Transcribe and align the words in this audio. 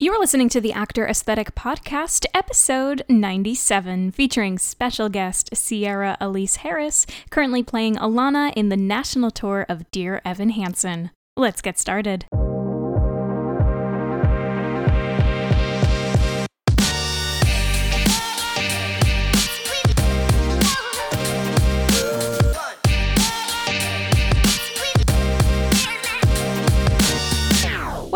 You 0.00 0.12
are 0.12 0.20
listening 0.20 0.48
to 0.50 0.60
the 0.60 0.72
Actor 0.72 1.08
Aesthetic 1.08 1.56
Podcast, 1.56 2.24
episode 2.32 3.02
97, 3.08 4.12
featuring 4.12 4.56
special 4.56 5.08
guest 5.08 5.50
Sierra 5.56 6.16
Elise 6.20 6.56
Harris, 6.56 7.04
currently 7.30 7.64
playing 7.64 7.96
Alana 7.96 8.52
in 8.54 8.68
the 8.68 8.76
national 8.76 9.32
tour 9.32 9.66
of 9.68 9.90
Dear 9.90 10.22
Evan 10.24 10.50
Hansen. 10.50 11.10
Let's 11.36 11.60
get 11.60 11.80
started. 11.80 12.26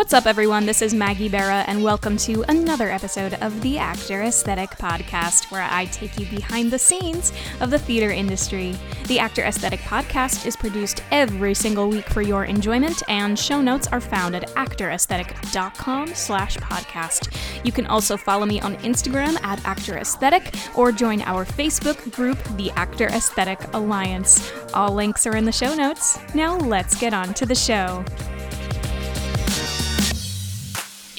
What's 0.02 0.14
up, 0.14 0.26
everyone? 0.26 0.66
This 0.66 0.82
is 0.82 0.92
Maggie 0.92 1.28
Barra, 1.28 1.62
and 1.68 1.84
welcome 1.84 2.16
to 2.16 2.42
another 2.48 2.90
episode 2.90 3.34
of 3.34 3.62
the 3.62 3.78
Actor 3.78 4.22
Aesthetic 4.22 4.70
Podcast, 4.70 5.52
where 5.52 5.62
I 5.62 5.84
take 5.84 6.18
you 6.18 6.26
behind 6.26 6.72
the 6.72 6.78
scenes 6.78 7.32
of 7.60 7.70
the 7.70 7.78
theater 7.78 8.10
industry. 8.10 8.76
The 9.06 9.20
Actor 9.20 9.42
Aesthetic 9.42 9.78
Podcast 9.78 10.44
is 10.44 10.56
produced 10.56 11.04
every 11.12 11.54
single 11.54 11.88
week 11.88 12.08
for 12.08 12.20
your 12.20 12.46
enjoyment, 12.46 13.00
and 13.08 13.38
show 13.38 13.62
notes 13.62 13.86
are 13.92 14.00
found 14.00 14.34
at 14.34 14.48
actoraesthetic.com 14.56 16.08
slash 16.08 16.56
podcast. 16.56 17.32
You 17.64 17.70
can 17.70 17.86
also 17.86 18.16
follow 18.16 18.44
me 18.44 18.60
on 18.60 18.74
Instagram 18.78 19.40
at 19.44 19.64
Actor 19.64 19.98
Aesthetic 19.98 20.52
or 20.74 20.90
join 20.90 21.22
our 21.22 21.44
Facebook 21.44 22.10
group, 22.12 22.42
the 22.56 22.72
Actor 22.72 23.06
Aesthetic 23.06 23.60
Alliance. 23.72 24.52
All 24.74 24.92
links 24.92 25.28
are 25.28 25.36
in 25.36 25.44
the 25.44 25.52
show 25.52 25.76
notes. 25.76 26.18
Now 26.34 26.56
let's 26.56 26.98
get 26.98 27.14
on 27.14 27.34
to 27.34 27.46
the 27.46 27.54
show. 27.54 28.04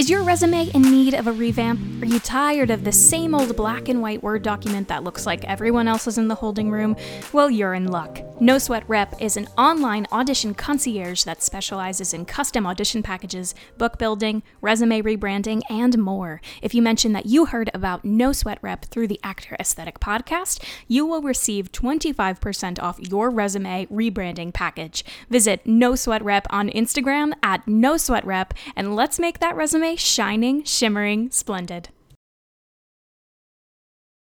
Is 0.04 0.10
your 0.10 0.24
resume 0.24 0.70
in 0.72 0.82
need 0.82 1.14
of 1.14 1.28
a 1.28 1.32
revamp? 1.32 2.04
Are 2.04 2.06
you 2.06 2.20
tired 2.20 2.70
of 2.70 2.84
the 2.84 2.92
same 2.92 3.34
old 3.34 3.56
black 3.56 3.88
and 3.88 4.02
white 4.02 4.22
Word 4.22 4.44
document 4.44 4.90
that 4.90 5.06
looks 5.06 5.26
like 5.26 5.46
everyone 5.46 5.88
else's 5.88 6.18
in 6.18 6.28
the 6.28 6.36
holding 6.36 6.70
room? 6.70 6.98
Well, 7.32 7.50
you're 7.50 7.74
in 7.74 7.88
luck. 7.88 8.20
No 8.42 8.58
Sweat 8.58 8.84
Rep 8.90 9.22
is 9.22 9.38
an 9.38 9.48
online 9.58 10.06
audition 10.12 10.56
concierge 10.56 11.24
that 11.24 11.42
specializes 11.42 12.14
in 12.14 12.26
custom 12.26 12.68
audition 12.68 13.02
packages, 13.02 13.56
book 13.78 13.98
building, 13.98 14.44
resume 14.60 15.02
rebranding, 15.02 15.62
and 15.70 15.98
more. 15.98 16.42
If 16.62 16.76
you 16.76 16.82
mention 16.82 17.14
that 17.14 17.28
you 17.28 17.46
heard 17.46 17.72
about 17.74 18.04
No 18.04 18.34
Sweat 18.34 18.60
Rep 18.62 18.84
through 18.84 19.08
the 19.08 19.22
Actor 19.24 19.56
Aesthetic 19.58 20.02
podcast, 20.02 20.62
you 20.90 21.06
will 21.06 21.22
receive 21.22 21.72
25% 21.72 22.78
off 22.84 23.00
your 23.00 23.30
resume 23.30 23.86
rebranding 23.86 24.54
package. 24.54 25.06
Visit 25.30 25.66
No 25.66 25.96
Sweat 25.96 26.22
Rep 26.22 26.46
on 26.50 26.70
Instagram 26.72 27.32
at 27.42 27.66
No 27.66 27.96
Sweat 27.96 28.26
Rep 28.26 28.54
and 28.76 28.98
let's 28.98 29.18
make 29.18 29.40
that 29.40 29.56
resume 29.56 29.93
shining, 29.96 30.64
shimmering, 30.64 31.32
splendid. 31.32 31.90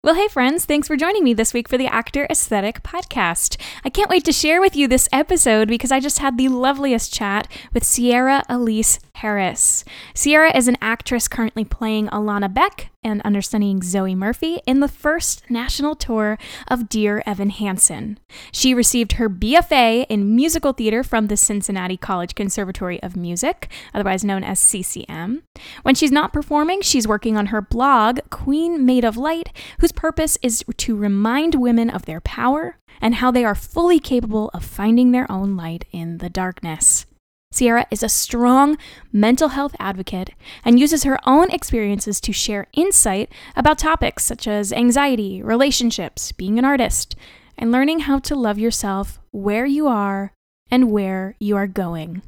Well, 0.04 0.16
hey, 0.16 0.28
friends, 0.28 0.66
thanks 0.66 0.90
for 0.90 0.98
joining 0.98 1.24
me 1.24 1.34
this 1.34 1.54
week 1.54 1.70
for 1.70 1.78
the 1.78 1.88
Actor 1.88 2.28
Aesthetic 2.30 2.84
Podcast. 2.84 3.56
I 3.86 3.90
can't 3.90 4.10
wait 4.10 4.26
to 4.26 4.34
share 4.34 4.60
with 4.60 4.76
you 4.76 4.86
this 4.86 5.08
episode 5.14 5.70
because 5.70 5.94
I 5.94 6.02
just 6.02 6.20
had 6.20 6.38
the 6.38 6.50
loveliest 6.50 7.14
chat 7.14 7.48
with 7.74 7.86
Sierra 7.86 8.44
Elise 8.50 9.00
Harris. 9.16 9.86
Sierra 10.14 10.54
is 10.54 10.68
an 10.68 10.78
actress 10.82 11.30
currently 11.30 11.64
playing 11.64 12.08
Alana 12.08 12.54
Beck 12.54 12.90
and 13.04 13.22
understudying 13.24 13.82
Zoe 13.82 14.16
Murphy 14.16 14.62
in 14.66 14.80
the 14.80 14.88
first 14.88 15.50
national 15.50 15.96
tour 15.96 16.38
of 16.68 16.90
Dear 16.90 17.24
Evan 17.26 17.50
Hansen. 17.50 18.20
She 18.52 18.74
received 18.74 19.14
her 19.14 19.30
BFA 19.30 20.06
in 20.10 20.36
musical 20.36 20.74
theater 20.74 21.04
from 21.04 21.28
the 21.28 21.38
Cincinnati 21.38 21.98
College 21.98 22.36
Conservatory 22.36 23.02
of 23.04 23.16
Music, 23.16 23.72
otherwise 23.94 24.24
known 24.24 24.44
as 24.44 24.60
CCM. 24.60 25.44
When 25.84 25.96
she's 25.96 26.12
not 26.12 26.34
performing, 26.34 26.82
she's 26.82 27.08
working 27.08 27.38
on 27.38 27.48
her 27.48 27.62
blog, 27.62 28.20
Queen 28.30 28.86
Made 28.86 29.06
of 29.06 29.18
Light, 29.18 29.56
whose 29.80 29.92
purpose 29.92 30.38
is 30.42 30.64
to 30.78 30.96
remind 30.96 31.56
women 31.56 31.90
of 31.90 32.06
their 32.06 32.22
power 32.22 32.78
and 33.02 33.16
how 33.16 33.32
they 33.32 33.44
are 33.44 33.56
fully 33.56 34.00
capable 34.00 34.50
of 34.54 34.64
finding 34.64 35.12
their 35.12 35.30
own 35.32 35.56
light 35.56 35.86
in 35.92 36.20
the 36.20 36.30
darkness. 36.30 37.06
Sierra 37.54 37.86
is 37.92 38.02
a 38.02 38.10
strong 38.10 38.78
mental 39.12 39.50
health 39.50 39.76
advocate 39.80 40.32
and 40.66 40.80
uses 40.80 41.04
her 41.04 41.20
own 41.28 41.52
experiences 41.52 42.20
to 42.22 42.34
share 42.34 42.68
insight 42.74 43.32
about 43.56 43.78
topics 43.78 44.26
such 44.26 44.48
as 44.48 44.74
anxiety, 44.74 45.42
relationships, 45.42 46.32
being 46.32 46.58
an 46.58 46.66
artist, 46.66 47.16
and 47.58 47.72
learning 47.72 48.00
how 48.02 48.18
to 48.20 48.36
love 48.36 48.58
yourself 48.58 49.20
where 49.32 49.66
you 49.66 49.88
are 49.88 50.34
and 50.72 50.92
where 50.92 51.36
you 51.40 51.56
are 51.56 51.68
going. 51.68 52.24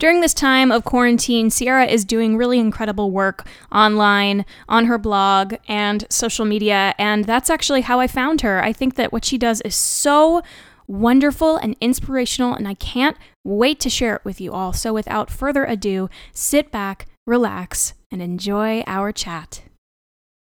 During 0.00 0.22
this 0.22 0.32
time 0.32 0.72
of 0.72 0.82
quarantine, 0.82 1.50
Sierra 1.50 1.84
is 1.84 2.06
doing 2.06 2.38
really 2.38 2.58
incredible 2.58 3.10
work 3.10 3.46
online, 3.70 4.46
on 4.66 4.86
her 4.86 4.96
blog, 4.96 5.56
and 5.68 6.06
social 6.08 6.46
media, 6.46 6.94
and 6.98 7.26
that's 7.26 7.50
actually 7.50 7.82
how 7.82 8.00
I 8.00 8.06
found 8.06 8.40
her. 8.40 8.64
I 8.64 8.72
think 8.72 8.94
that 8.94 9.12
what 9.12 9.26
she 9.26 9.36
does 9.36 9.60
is 9.60 9.76
so 9.76 10.42
wonderful 10.90 11.56
and 11.56 11.76
inspirational, 11.80 12.54
and 12.54 12.66
I 12.66 12.74
can't 12.74 13.16
wait 13.44 13.80
to 13.80 13.90
share 13.90 14.16
it 14.16 14.24
with 14.24 14.40
you 14.40 14.52
all. 14.52 14.72
So, 14.72 14.92
without 14.92 15.30
further 15.30 15.64
ado, 15.64 16.10
sit 16.32 16.70
back, 16.70 17.06
relax, 17.26 17.94
and 18.10 18.20
enjoy 18.20 18.82
our 18.86 19.12
chat. 19.12 19.62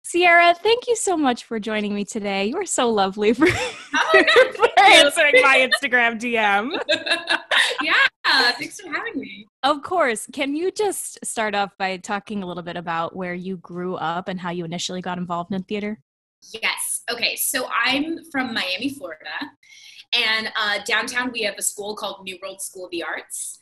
Sierra, 0.02 0.54
thank 0.54 0.86
you 0.86 0.96
so 0.96 1.16
much 1.16 1.44
for 1.44 1.58
joining 1.58 1.94
me 1.94 2.04
today. 2.04 2.44
You 2.44 2.58
are 2.58 2.66
so 2.66 2.90
lovely 2.90 3.32
for, 3.32 3.46
Oh, 3.94 4.24
for 4.54 4.68
answering 4.80 5.40
my 5.42 5.68
Instagram 5.68 6.20
DM. 6.20 6.70
yeah, 7.82 8.52
thanks 8.52 8.80
for 8.80 8.92
having 8.92 9.20
me. 9.20 9.46
Of 9.62 9.82
course. 9.82 10.28
Can 10.32 10.54
you 10.54 10.70
just 10.70 11.24
start 11.24 11.54
off 11.54 11.70
by 11.78 11.96
talking 11.96 12.42
a 12.42 12.46
little 12.46 12.62
bit 12.62 12.76
about 12.76 13.16
where 13.16 13.34
you 13.34 13.56
grew 13.56 13.96
up 13.96 14.28
and 14.28 14.38
how 14.38 14.50
you 14.50 14.64
initially 14.64 15.00
got 15.00 15.16
involved 15.16 15.52
in 15.52 15.62
theater? 15.62 15.98
Yes. 16.52 17.02
Okay, 17.10 17.34
so 17.36 17.66
I'm 17.72 18.18
from 18.30 18.52
Miami, 18.52 18.90
Florida, 18.90 19.30
and 20.16 20.52
uh, 20.60 20.78
downtown 20.86 21.30
we 21.32 21.42
have 21.42 21.54
a 21.58 21.62
school 21.62 21.96
called 21.96 22.24
New 22.24 22.38
World 22.42 22.60
School 22.60 22.86
of 22.86 22.90
the 22.90 23.02
Arts, 23.02 23.58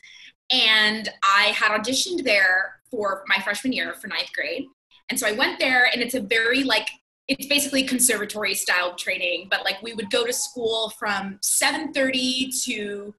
and 0.51 1.09
I 1.23 1.47
had 1.47 1.71
auditioned 1.73 2.25
there 2.25 2.81
for 2.91 3.25
my 3.27 3.43
freshman 3.43 3.73
year 3.73 3.95
for 3.95 4.09
ninth 4.09 4.33
grade, 4.35 4.67
and 5.09 5.19
so 5.19 5.27
I 5.27 5.33
went 5.33 5.59
there, 5.59 5.89
and 5.93 6.03
it's 6.03 6.15
a 6.15 6.21
very 6.21 6.65
like 6.65 6.89
it's 7.29 7.47
basically 7.47 7.85
conservatory 7.85 8.55
style 8.55 8.95
training, 8.95 9.49
but 9.51 9.65
like 9.65 9.81
we 9.83 9.95
would 9.95 10.11
go 10.11 10.27
to 10.27 10.33
school 10.33 10.91
from 10.99 11.39
7:30 11.43 12.65
to 12.65 13.15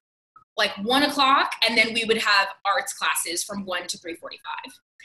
like 0.56 0.72
one 0.82 1.02
o'clock, 1.02 1.52
and 1.66 1.76
then 1.76 1.92
we 1.94 2.04
would 2.04 2.18
have 2.18 2.48
arts 2.64 2.92
classes 2.94 3.42
from 3.42 3.64
one 3.64 3.86
to 3.88 3.98
3:45. 3.98 4.18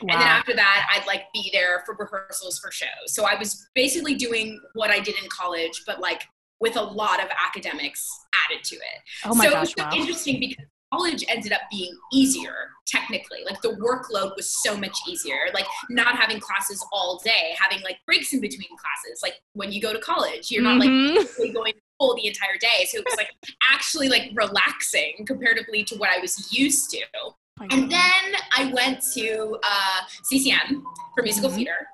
And 0.02 0.12
then 0.12 0.22
after 0.22 0.56
that, 0.56 0.90
I'd 0.96 1.06
like 1.08 1.24
be 1.34 1.50
there 1.52 1.84
for 1.86 1.94
rehearsals 1.94 2.58
for 2.60 2.72
shows. 2.72 2.88
So 3.08 3.26
I 3.26 3.36
was 3.38 3.68
basically 3.76 4.16
doing 4.16 4.60
what 4.74 4.92
I 4.92 5.00
did 5.00 5.16
in 5.22 5.28
college, 5.30 5.84
but 5.86 6.00
like 6.00 6.24
with 6.60 6.76
a 6.76 6.82
lot 6.82 7.22
of 7.22 7.30
academics 7.46 8.10
added 8.46 8.64
to 8.64 8.76
it. 8.76 8.82
oh 9.26 9.34
my 9.36 9.46
so 9.46 9.52
gosh, 9.52 9.72
it 9.72 9.78
was 9.78 9.86
wow. 9.86 9.92
interesting 10.00 10.40
because 10.40 10.66
college 10.94 11.24
ended 11.28 11.52
up 11.52 11.62
being 11.72 11.96
easier 12.12 12.56
technically. 12.88 13.40
Like 13.46 13.62
the 13.62 13.70
workload 13.70 14.36
was 14.36 14.62
so 14.64 14.76
much 14.76 14.98
easier. 15.08 15.38
Like 15.54 15.66
not 15.92 16.16
having 16.18 16.40
classes 16.40 16.84
all 16.92 17.22
day, 17.24 17.56
having 17.60 17.82
like 17.84 17.98
breaks 18.08 18.34
in 18.34 18.42
between 18.42 18.70
classes. 18.70 19.20
Like 19.22 19.36
when 19.54 19.72
you 19.72 19.82
go 19.82 19.94
to 19.94 20.00
college, 20.00 20.50
you're 20.50 20.64
not 20.64 20.80
like 20.80 20.90
Mhm. 20.90 21.14
basically 21.16 21.52
going 21.52 21.74
school 21.96 22.16
the 22.16 22.26
entire 22.28 22.58
day. 22.60 22.86
So 22.90 22.98
it 23.00 23.06
was 23.06 23.16
like 23.18 23.30
actually 23.72 24.10
like 24.10 24.32
relaxing 24.34 25.26
comparatively 25.28 25.84
to 25.86 25.96
what 25.98 26.10
I 26.10 26.20
was 26.20 26.52
used 26.52 26.90
to. 26.92 27.02
Oh 27.24 27.36
And 27.70 27.92
then 27.92 28.24
I 28.58 28.72
went 28.74 29.04
to 29.14 29.60
uh, 29.64 30.00
CCM 30.24 30.84
for 31.14 31.22
musical 31.24 31.50
Mhm. 31.52 31.56
theater. 31.56 31.88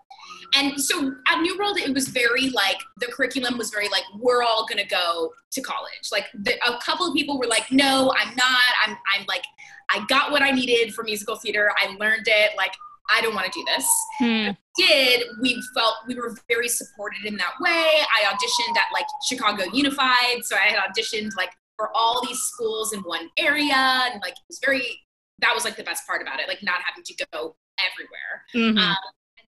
And 0.53 0.79
so 0.79 1.13
at 1.27 1.41
New 1.41 1.57
World, 1.57 1.77
it 1.77 1.93
was 1.93 2.07
very 2.09 2.49
like 2.49 2.77
the 2.97 3.07
curriculum 3.07 3.57
was 3.57 3.69
very 3.69 3.89
like 3.89 4.03
we're 4.19 4.43
all 4.43 4.65
gonna 4.69 4.85
go 4.85 5.33
to 5.51 5.61
college. 5.61 6.09
Like 6.11 6.25
the, 6.33 6.53
a 6.67 6.79
couple 6.79 7.07
of 7.07 7.13
people 7.13 7.39
were 7.39 7.47
like, 7.47 7.71
no, 7.71 8.13
I'm 8.17 8.35
not. 8.35 8.61
I'm 8.85 8.97
I'm 9.15 9.25
like 9.27 9.43
I 9.91 10.05
got 10.07 10.31
what 10.31 10.41
I 10.41 10.51
needed 10.51 10.93
for 10.93 11.03
musical 11.03 11.35
theater. 11.35 11.71
I 11.81 11.95
learned 11.95 12.27
it. 12.27 12.51
Like 12.57 12.73
I 13.15 13.21
don't 13.21 13.35
want 13.35 13.51
to 13.51 13.59
do 13.59 13.65
this. 13.65 13.87
Hmm. 14.17 14.49
Did 14.77 15.23
we 15.41 15.61
felt 15.75 15.95
we 16.07 16.15
were 16.15 16.35
very 16.47 16.67
supported 16.67 17.25
in 17.25 17.37
that 17.37 17.53
way. 17.61 17.69
I 17.71 18.23
auditioned 18.25 18.75
at 18.77 18.87
like 18.93 19.05
Chicago 19.27 19.63
Unified, 19.73 20.43
so 20.43 20.55
I 20.55 20.71
had 20.71 20.79
auditioned 20.79 21.35
like 21.37 21.51
for 21.77 21.89
all 21.95 22.25
these 22.25 22.39
schools 22.39 22.93
in 22.93 23.01
one 23.01 23.29
area, 23.37 23.75
and 24.11 24.21
like 24.21 24.33
it 24.33 24.43
was 24.47 24.59
very 24.63 25.01
that 25.39 25.53
was 25.53 25.65
like 25.65 25.75
the 25.75 25.83
best 25.83 26.07
part 26.07 26.21
about 26.21 26.39
it, 26.39 26.47
like 26.47 26.63
not 26.63 26.81
having 26.85 27.03
to 27.03 27.25
go 27.31 27.55
everywhere. 27.79 28.73
Mhm. 28.73 28.79
Um, 28.79 28.97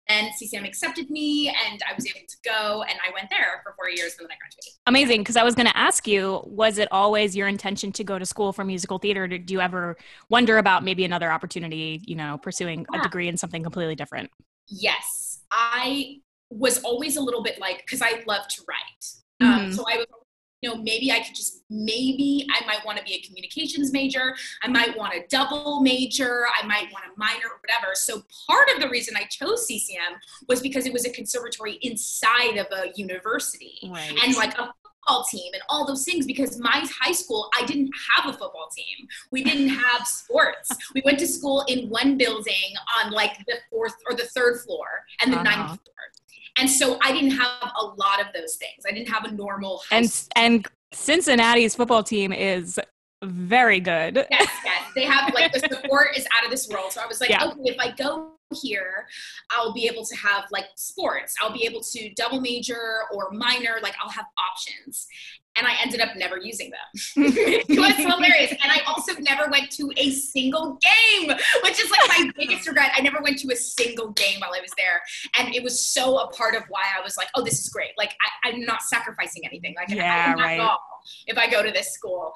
and 0.09 0.33
CCM 0.35 0.65
accepted 0.65 1.11
me, 1.11 1.49
and 1.49 1.83
I 1.89 1.95
was 1.95 2.07
able 2.07 2.27
to 2.27 2.37
go, 2.45 2.83
and 2.83 2.99
I 3.07 3.13
went 3.13 3.29
there 3.31 3.61
for 3.65 3.75
four 3.77 3.89
years, 3.89 4.15
and 4.19 4.29
then 4.29 4.33
I 4.33 4.39
graduated. 4.41 4.73
Amazing. 4.87 5.21
Because 5.21 5.37
I 5.37 5.43
was 5.43 5.55
going 5.55 5.67
to 5.67 5.77
ask 5.77 6.07
you, 6.07 6.43
was 6.45 6.79
it 6.79 6.89
always 6.93 7.37
your 7.37 7.49
intention 7.49 7.93
to 7.93 8.05
go 8.05 8.19
to 8.19 8.27
school 8.27 8.53
for 8.53 8.65
musical 8.65 8.99
theater? 8.99 9.27
Did 9.27 9.51
you 9.51 9.61
ever 9.61 9.97
wonder 10.29 10.59
about 10.59 10.85
maybe 10.85 11.05
another 11.05 11.31
opportunity, 11.33 12.03
you 12.07 12.15
know, 12.15 12.39
pursuing 12.39 12.87
a 12.95 13.03
degree 13.03 13.29
in 13.29 13.37
something 13.37 13.63
completely 13.63 13.97
different? 13.97 14.31
Yes, 14.69 15.41
I 15.51 16.21
was 16.51 16.83
always 16.85 17.17
a 17.17 17.21
little 17.21 17.43
bit 17.43 17.59
like 17.61 17.79
because 17.79 18.03
I 18.03 18.23
love 18.27 18.47
to 18.49 18.63
write. 18.69 19.05
Um, 19.41 19.67
Mhm. 19.67 19.75
so 19.75 19.85
I 19.89 19.97
was 19.97 20.07
you 20.63 20.71
know, 20.71 20.77
maybe 20.77 21.13
I 21.13 21.21
could 21.21 21.35
just, 21.35 21.63
maybe 21.69 22.47
I 22.51 22.65
might 22.67 22.85
want 22.85 22.99
to 22.99 23.05
be 23.05 23.13
a 23.15 23.21
communications 23.21 23.93
major. 23.93 24.35
I 24.63 24.69
might 24.69 24.97
want 24.97 25.13
a 25.15 25.25
double 25.29 25.81
major. 25.81 26.47
I 26.63 26.67
might 26.67 26.91
want 26.93 27.05
a 27.05 27.19
minor 27.19 27.47
or 27.53 27.61
whatever. 27.61 27.95
So 27.95 28.23
part 28.49 28.69
of 28.75 28.81
the 28.81 28.89
reason 28.89 29.17
I 29.17 29.25
chose 29.25 29.67
CCM 29.67 30.15
was 30.49 30.61
because 30.61 30.87
it 30.87 30.93
was 30.93 31.05
a 31.05 31.11
conservatory 31.11 31.79
inside 31.83 32.57
of 32.57 32.67
a 32.73 32.91
university. 32.97 33.79
Right. 33.91 34.19
And 34.25 34.35
like 34.37 34.55
a 34.59 34.73
football 35.07 35.25
team 35.31 35.53
and 35.53 35.63
all 35.69 35.87
those 35.87 36.05
things 36.05 36.27
because 36.27 36.59
my 36.59 36.85
high 37.01 37.13
school 37.13 37.51
I 37.57 37.65
didn't 37.67 37.91
have 38.15 38.27
a 38.27 38.33
football 38.33 38.69
team. 38.75 39.07
We 39.31 39.45
didn't 39.45 39.69
have 39.69 40.07
sports. 40.07 40.71
We 40.95 41.03
went 41.05 41.19
to 41.19 41.27
school 41.29 41.65
in 41.69 41.89
one 41.91 42.17
building 42.17 42.73
on 43.05 43.13
like 43.13 43.37
the 43.47 43.57
fourth 43.71 43.95
or 44.09 44.17
the 44.17 44.25
third 44.27 44.61
floor 44.63 44.87
and 45.23 45.33
the 45.33 45.37
Uh-huh. 45.37 45.45
ninth 45.45 45.67
floor. 45.83 45.95
And 46.59 46.71
so 46.71 46.99
I 47.03 47.13
didn't 47.13 47.33
have 47.33 47.73
a 47.81 47.85
lot 47.85 48.21
of 48.21 48.27
those 48.35 48.57
things. 48.57 48.85
I 48.89 48.93
didn't 48.93 49.09
have 49.09 49.25
a 49.25 49.31
normal 49.31 49.83
and 49.91 50.11
and 50.37 50.67
Cincinnati's 50.93 51.75
football 51.75 52.03
team 52.03 52.33
is 52.33 52.79
very 53.25 53.81
good. 53.81 54.27
yes, 54.31 54.49
yes. 54.65 54.83
They 54.95 55.05
have 55.05 55.33
like 55.35 55.53
the 55.53 55.61
support 55.61 56.17
is 56.17 56.27
out 56.37 56.45
of 56.45 56.51
this 56.51 56.69
world. 56.69 56.93
So 56.93 57.01
I 57.03 57.07
was 57.07 57.21
like, 57.21 57.31
Yeah. 57.31 57.45
okay, 57.47 57.61
if 57.65 57.79
I 57.79 57.91
go 57.93 58.33
here, 58.63 59.07
I'll 59.51 59.73
be 59.73 59.87
able 59.87 60.05
to 60.05 60.17
have 60.17 60.45
like 60.51 60.67
sports. 60.77 61.35
I'll 61.43 61.53
be 61.53 61.65
able 61.67 61.81
to 61.81 62.11
double 62.15 62.41
major 62.41 63.01
or 63.13 63.31
minor, 63.33 63.79
like 63.83 63.95
I'll 64.03 64.11
have 64.11 64.27
options. 64.39 65.07
And 65.57 65.67
I 65.67 65.75
ended 65.83 66.01
up 66.01 66.11
never 66.17 66.39
using 66.39 66.71
them. 66.71 67.25
it 67.69 67.79
was 67.79 67.97
hilarious. 67.97 68.51
And 68.51 68.73
I 68.73 68.81
also 68.87 69.13
never 69.21 69.51
went 69.51 69.71
to 69.73 69.91
a 69.97 70.11
single 70.11 70.79
game, 70.81 71.29
which 71.63 71.81
is 71.81 71.91
like 71.91 72.09
my 72.09 72.31
biggest 72.37 72.67
regret. 72.67 72.93
I 72.97 73.01
never 73.01 73.21
went 73.23 73.39
to 73.41 73.53
a 73.53 73.57
single 73.57 74.11
game 74.11 74.41
while 74.41 74.53
I 74.55 74.61
was 74.61 74.73
there. 74.77 75.03
And 75.39 75.55
it 75.55 75.63
was 75.63 75.81
so 75.81 76.19
a 76.19 76.31
part 76.33 76.55
of 76.55 76.63
why 76.69 76.85
I 76.97 77.03
was 77.03 77.17
like, 77.17 77.29
oh, 77.35 77.43
this 77.43 77.61
is 77.61 77.69
great. 77.69 77.91
Like 77.97 78.15
I, 78.45 78.51
I'm 78.51 78.63
not 78.63 78.83
sacrificing 78.83 79.43
anything. 79.47 79.75
Like 79.77 79.89
Yeah, 79.89 80.33
I'm 80.33 80.39
not 80.39 80.45
right. 80.45 80.61
at 80.61 80.61
all 80.61 80.79
if 81.27 81.39
I 81.39 81.49
go 81.49 81.63
to 81.63 81.71
this 81.71 81.93
school. 81.93 82.33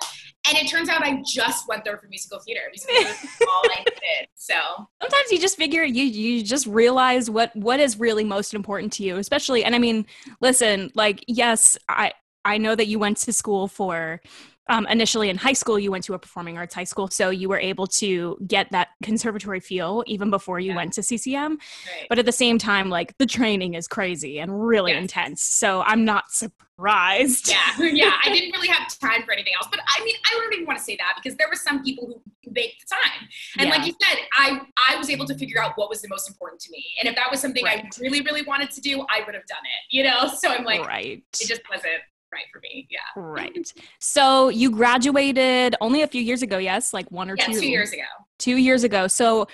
And 0.48 0.56
it 0.56 0.68
turns 0.68 0.88
out 0.88 1.02
I 1.02 1.22
just 1.26 1.68
went 1.68 1.84
there 1.84 1.98
for 1.98 2.08
musical 2.08 2.38
theater. 2.40 2.60
Musical 2.70 2.94
theater 2.94 3.10
is 3.10 3.40
all 3.42 3.70
I 3.70 3.84
did. 3.84 4.28
So 4.34 4.54
Sometimes 5.02 5.30
you 5.30 5.38
just 5.38 5.56
figure 5.56 5.82
you 5.82 6.04
you 6.04 6.42
just 6.42 6.66
realize 6.66 7.28
what 7.28 7.54
what 7.54 7.80
is 7.80 7.98
really 7.98 8.24
most 8.24 8.54
important 8.54 8.92
to 8.94 9.02
you, 9.02 9.16
especially 9.16 9.64
and 9.64 9.74
I 9.74 9.78
mean, 9.78 10.06
listen, 10.40 10.90
like 10.94 11.24
yes, 11.26 11.76
I 11.88 12.12
I 12.44 12.58
know 12.58 12.74
that 12.74 12.86
you 12.86 12.98
went 12.98 13.16
to 13.18 13.32
school 13.32 13.68
for 13.68 14.20
um, 14.68 14.86
initially 14.86 15.30
in 15.30 15.36
high 15.36 15.52
school 15.52 15.78
you 15.80 15.90
went 15.90 16.04
to 16.04 16.14
a 16.14 16.18
performing 16.18 16.56
arts 16.56 16.74
high 16.74 16.84
school 16.84 17.08
so 17.08 17.30
you 17.30 17.48
were 17.48 17.58
able 17.58 17.88
to 17.88 18.38
get 18.46 18.70
that 18.70 18.88
conservatory 19.02 19.58
feel 19.58 20.04
even 20.06 20.30
before 20.30 20.60
you 20.60 20.70
Yeah. 20.70 20.76
went 20.76 20.92
to 20.92 21.02
CCM 21.02 21.58
right. 21.58 22.06
but 22.08 22.20
at 22.20 22.26
the 22.26 22.30
same 22.32 22.56
time 22.56 22.88
like 22.88 23.16
the 23.18 23.26
training 23.26 23.74
is 23.74 23.88
crazy 23.88 24.38
and 24.38 24.64
really 24.64 24.92
Yes. 24.92 25.02
intense 25.02 25.42
so 25.42 25.80
I'm 25.82 26.04
not 26.04 26.30
surprised 26.30 27.48
yeah, 27.48 27.56
yeah. 27.80 28.12
I 28.24 28.30
didn't 28.32 28.52
really 28.52 28.68
have 28.68 28.88
time 29.00 29.22
for 29.24 29.32
anything 29.32 29.52
else. 29.54 29.68
But 29.70 29.80
I 29.86 30.02
mean, 30.02 30.14
I 30.26 30.38
don't 30.40 30.52
even 30.54 30.64
want 30.66 30.78
to 30.78 30.84
say 30.84 30.96
that 30.96 31.14
because 31.22 31.36
there 31.36 31.46
were 31.48 31.54
some 31.56 31.82
people 31.82 32.06
who 32.06 32.50
make 32.52 32.74
the 32.80 32.86
time. 32.94 33.28
And 33.58 33.68
Yeah. 33.68 33.74
like 33.76 33.86
you 33.86 33.92
said, 34.00 34.18
I 34.32 34.60
I 34.88 34.96
was 34.96 35.10
able 35.10 35.26
to 35.26 35.34
figure 35.36 35.62
out 35.62 35.72
what 35.76 35.90
was 35.90 36.00
the 36.00 36.08
most 36.08 36.28
important 36.28 36.60
to 36.62 36.70
me. 36.70 36.82
And 36.98 37.08
if 37.08 37.16
that 37.16 37.30
was 37.30 37.40
something 37.40 37.64
Right. 37.64 37.84
I 37.84 38.00
really, 38.00 38.22
really 38.22 38.42
wanted 38.42 38.70
to 38.70 38.80
do, 38.80 39.00
I 39.10 39.20
would 39.26 39.34
have 39.34 39.46
done 39.46 39.58
it. 39.64 39.94
You 39.94 40.04
know? 40.04 40.28
So 40.38 40.48
I'm 40.50 40.64
like, 40.64 40.86
right 40.86 41.22
it 41.40 41.46
just 41.48 41.60
wasn't 41.68 42.00
right 42.32 42.44
for 42.52 42.60
me. 42.60 42.86
Yeah. 42.90 42.98
right 43.16 43.72
so 43.98 44.48
you 44.50 44.70
graduated 44.70 45.74
only 45.80 46.02
a 46.02 46.06
few 46.06 46.22
years 46.22 46.42
ago 46.42 46.58
yes 46.58 46.92
like 46.92 47.10
one 47.10 47.30
or 47.30 47.34
Yeah, 47.36 47.46
two 47.46 47.60
two 47.60 47.66
years 47.68 47.92
ago. 47.92 48.02
two 48.38 48.56
years 48.56 48.84
ago. 48.84 49.06
So, 49.06 49.48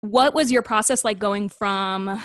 what 0.00 0.32
was 0.34 0.50
your 0.52 0.62
process 0.62 1.04
like 1.04 1.18
going 1.18 1.48
from 1.48 2.20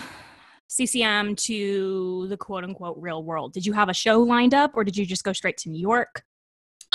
CCM 0.68 1.36
to 1.36 2.26
the 2.28 2.36
quote 2.36 2.64
unquote 2.64 2.96
real 2.98 3.22
world? 3.22 3.52
Did 3.52 3.66
you 3.66 3.72
have 3.72 3.88
a 3.88 3.94
show 3.94 4.20
lined 4.20 4.54
up 4.54 4.72
or 4.74 4.84
did 4.84 4.96
you 4.96 5.04
just 5.06 5.24
go 5.24 5.32
straight 5.32 5.56
to 5.58 5.68
New 5.70 5.80
York? 5.80 6.22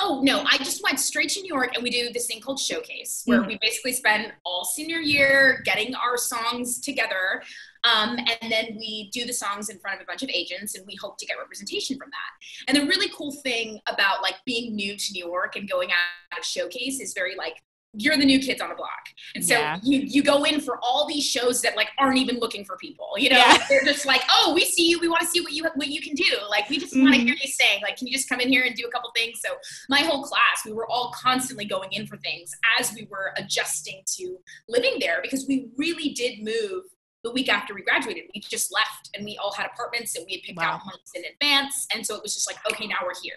Oh 0.02 0.22
no, 0.24 0.44
I 0.50 0.58
just 0.58 0.82
went 0.82 0.98
straight 1.00 1.30
to 1.32 1.42
New 1.42 1.54
York 1.54 1.72
and 1.76 1.84
we 1.84 1.90
do 1.90 2.10
this 2.14 2.28
thing 2.28 2.40
called 2.40 2.60
Showcase, 2.60 3.24
where 3.26 3.42
Mhm. 3.42 3.48
we 3.48 3.58
basically 3.62 3.92
spend 3.92 4.32
all 4.46 4.64
senior 4.64 5.00
year 5.00 5.62
getting 5.66 5.94
our 5.96 6.16
songs 6.18 6.80
together. 6.80 7.44
Um, 7.84 8.18
and 8.42 8.52
then 8.52 8.76
we 8.78 9.10
do 9.14 9.26
the 9.26 9.34
songs 9.34 9.70
in 9.70 9.80
front 9.80 9.98
of 9.98 10.04
a 10.04 10.06
bunch 10.06 10.24
of 10.24 10.30
agents 10.30 10.76
and 10.76 10.86
we 10.86 10.96
hope 10.96 11.18
to 11.18 11.26
get 11.26 11.38
representation 11.38 11.98
from 11.98 12.10
that. 12.10 12.68
And 12.68 12.78
the 12.78 12.86
really 12.90 13.10
cool 13.16 13.32
thing 13.32 13.80
about 13.88 14.22
like 14.22 14.36
being 14.46 14.76
new 14.76 14.98
to 14.98 15.14
New 15.14 15.26
York 15.26 15.56
and 15.56 15.70
going 15.70 15.90
out 15.92 16.38
of 16.38 16.44
Showcase 16.46 17.00
is 17.00 17.14
very 17.14 17.36
like 17.36 17.56
you're 17.94 18.16
the 18.18 18.26
new 18.26 18.38
kids 18.40 18.62
on 18.62 18.70
the 18.70 18.76
block. 18.76 19.08
And 19.34 19.44
so 19.44 19.56
Yeah. 19.56 19.80
you 19.82 20.02
you 20.02 20.22
go 20.22 20.44
in 20.44 20.62
for 20.62 20.78
all 20.84 21.08
these 21.08 21.26
shows 21.26 21.60
that 21.64 21.76
like 21.76 21.88
aren't 21.98 22.20
even 22.20 22.38
looking 22.38 22.64
for 22.64 22.78
people. 22.78 23.16
You 23.18 23.32
know, 23.32 23.38
Yeah. 23.38 23.66
they're 23.68 23.84
just 23.84 24.06
like, 24.06 24.22
"Oh, 24.30 24.54
we 24.54 24.64
see 24.64 24.88
you. 24.92 25.00
We 25.00 25.08
want 25.08 25.22
to 25.22 25.28
see 25.28 25.42
what 25.42 25.54
you 25.54 25.64
what 25.74 25.88
you 25.88 26.00
can 26.00 26.14
do. 26.14 26.38
Like 26.50 26.70
we 26.70 26.78
just 26.78 26.96
want 26.96 27.16
to 27.16 27.22
hear 27.22 27.34
you 27.34 27.48
sing. 27.50 27.82
Like 27.82 27.98
can 27.98 28.06
you 28.06 28.14
just 28.14 28.30
come 28.30 28.42
in 28.42 28.50
here 28.50 28.64
and 28.64 28.76
do 28.76 28.86
a 28.86 28.92
couple 28.92 29.10
things?" 29.16 29.40
So 29.44 29.56
my 29.90 30.02
whole 30.02 30.22
class, 30.22 30.64
we 30.66 30.72
were 30.72 30.88
all 30.88 31.12
constantly 31.20 31.66
going 31.66 31.92
in 31.92 32.06
for 32.06 32.18
things 32.18 32.52
as 32.80 32.94
we 32.94 33.08
were 33.10 33.34
adjusting 33.38 34.04
to 34.18 34.38
living 34.68 34.98
there 35.00 35.20
because 35.24 35.48
we 35.48 35.70
really 35.76 36.10
did 36.10 36.44
move 36.44 36.84
the 37.24 37.32
week 37.32 37.50
after 37.50 37.74
we 37.74 37.82
graduated. 37.82 38.24
We 38.34 38.42
just 38.42 38.74
left 38.74 39.10
and 39.14 39.26
we 39.26 39.38
all 39.42 39.52
had 39.54 39.68
apartments 39.74 40.16
and 40.16 40.26
we 40.26 40.34
had 40.38 40.42
picked 40.44 40.58
Wow. 40.58 40.76
out 40.76 40.86
months 40.86 41.12
in 41.16 41.24
advance. 41.26 41.86
And 41.94 42.06
so 42.06 42.16
it 42.16 42.24
was 42.24 42.34
just 42.34 42.50
like, 42.50 42.58
okay, 42.72 42.88
now 42.88 42.96
we're 43.04 43.20
here. 43.22 43.34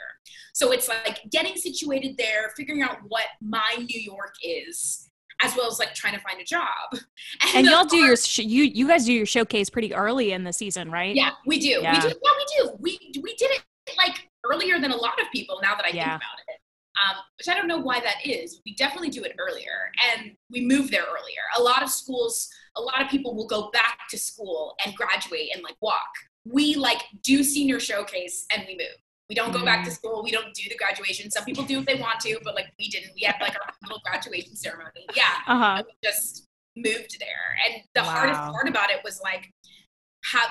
So 0.55 0.70
it's 0.73 0.88
like 0.88 1.20
getting 1.31 1.56
situated 1.56 2.17
there, 2.17 2.52
figuring 2.56 2.82
out 2.82 2.99
what 3.08 3.25
my 3.40 3.75
New 3.79 4.00
York 4.00 4.34
is, 4.43 5.08
as 5.43 5.56
well 5.56 5.67
as 5.69 5.79
like 5.81 5.94
trying 5.94 6.14
to 6.14 6.20
find 6.20 6.40
a 6.40 6.44
job. 6.44 6.69
And 7.55 7.67
the 7.67 7.70
y'all 7.73 7.84
do 7.84 7.96
hard- 7.96 8.06
your 8.08 8.17
sh- 8.17 8.38
you 8.38 8.62
you 8.64 8.87
guys 8.87 9.05
do 9.06 9.12
your 9.12 9.26
showcase 9.26 9.69
pretty 9.69 9.93
early 9.94 10.32
in 10.32 10.44
the 10.44 10.52
season, 10.52 10.90
right? 10.90 11.14
Yeah, 11.14 11.31
we 11.46 11.58
do. 11.58 11.69
Yeah. 11.82 11.94
We 12.05 12.11
do. 12.11 12.17
Yeah, 12.23 12.31
we 12.37 12.44
do. 12.62 12.76
We 12.79 13.20
we 13.23 13.34
did 13.34 13.50
it 13.50 13.62
like 13.96 14.29
earlier 14.44 14.79
than 14.79 14.93
a 14.93 14.96
lot 14.96 15.20
of 15.20 15.26
people. 15.32 15.58
Now 15.62 15.75
that 15.75 15.84
I 15.84 15.88
Yeah. 15.88 16.05
think 16.11 16.23
about 16.23 16.38
it, 16.49 16.61
um, 17.00 17.17
which 17.39 17.49
I 17.49 17.55
don't 17.55 17.69
know 17.69 17.79
why 17.79 18.00
that 18.00 18.17
is. 18.25 18.61
We 18.67 18.75
definitely 18.75 19.11
do 19.11 19.23
it 19.25 19.35
earlier, 19.39 19.91
and 20.12 20.33
we 20.50 20.61
move 20.65 20.91
there 20.91 21.03
earlier. 21.05 21.43
A 21.59 21.62
lot 21.62 21.83
of 21.83 21.89
schools, 21.91 22.49
a 22.77 22.81
lot 22.81 23.00
of 23.03 23.09
people 23.09 23.35
will 23.35 23.47
go 23.47 23.71
back 23.71 24.00
to 24.11 24.19
school 24.19 24.75
and 24.85 24.94
graduate 24.94 25.50
and 25.55 25.62
like 25.62 25.77
walk. 25.81 26.09
We 26.44 26.75
like 26.75 27.03
do 27.23 27.43
senior 27.44 27.81
showcase 27.81 28.47
and 28.53 28.65
we 28.67 28.75
move. 28.77 28.97
We 29.29 29.35
don't 29.37 29.53
go 29.53 29.65
back 29.65 29.85
to 29.85 29.91
Mm. 29.91 29.94
school. 29.94 30.23
We 30.23 30.31
don't 30.31 30.53
do 30.55 30.69
the 30.69 30.77
graduation. 30.77 31.31
Some 31.31 31.44
people 31.44 31.65
do 31.65 31.79
if 31.79 31.87
they 31.87 31.94
want 31.94 32.21
to, 32.21 32.39
but 32.44 32.55
like 32.55 32.67
we 32.79 32.89
didn't. 32.89 33.12
We 33.15 33.23
had 33.23 33.37
like 33.41 33.55
our 33.59 33.73
little 33.85 34.00
graduation 34.05 34.56
ceremony. 34.56 35.06
Yeah 35.17 35.23
Uh 35.47 35.59
huh. 35.59 35.75
and 35.79 35.87
we 35.87 36.09
just 36.09 36.49
moved 36.77 37.17
there. 37.21 37.56
And 37.67 37.83
the 37.94 38.03
hardest 38.03 38.41
part 38.41 38.69
about 38.69 38.91
it 38.91 39.00
was 39.05 39.21
like 39.23 39.50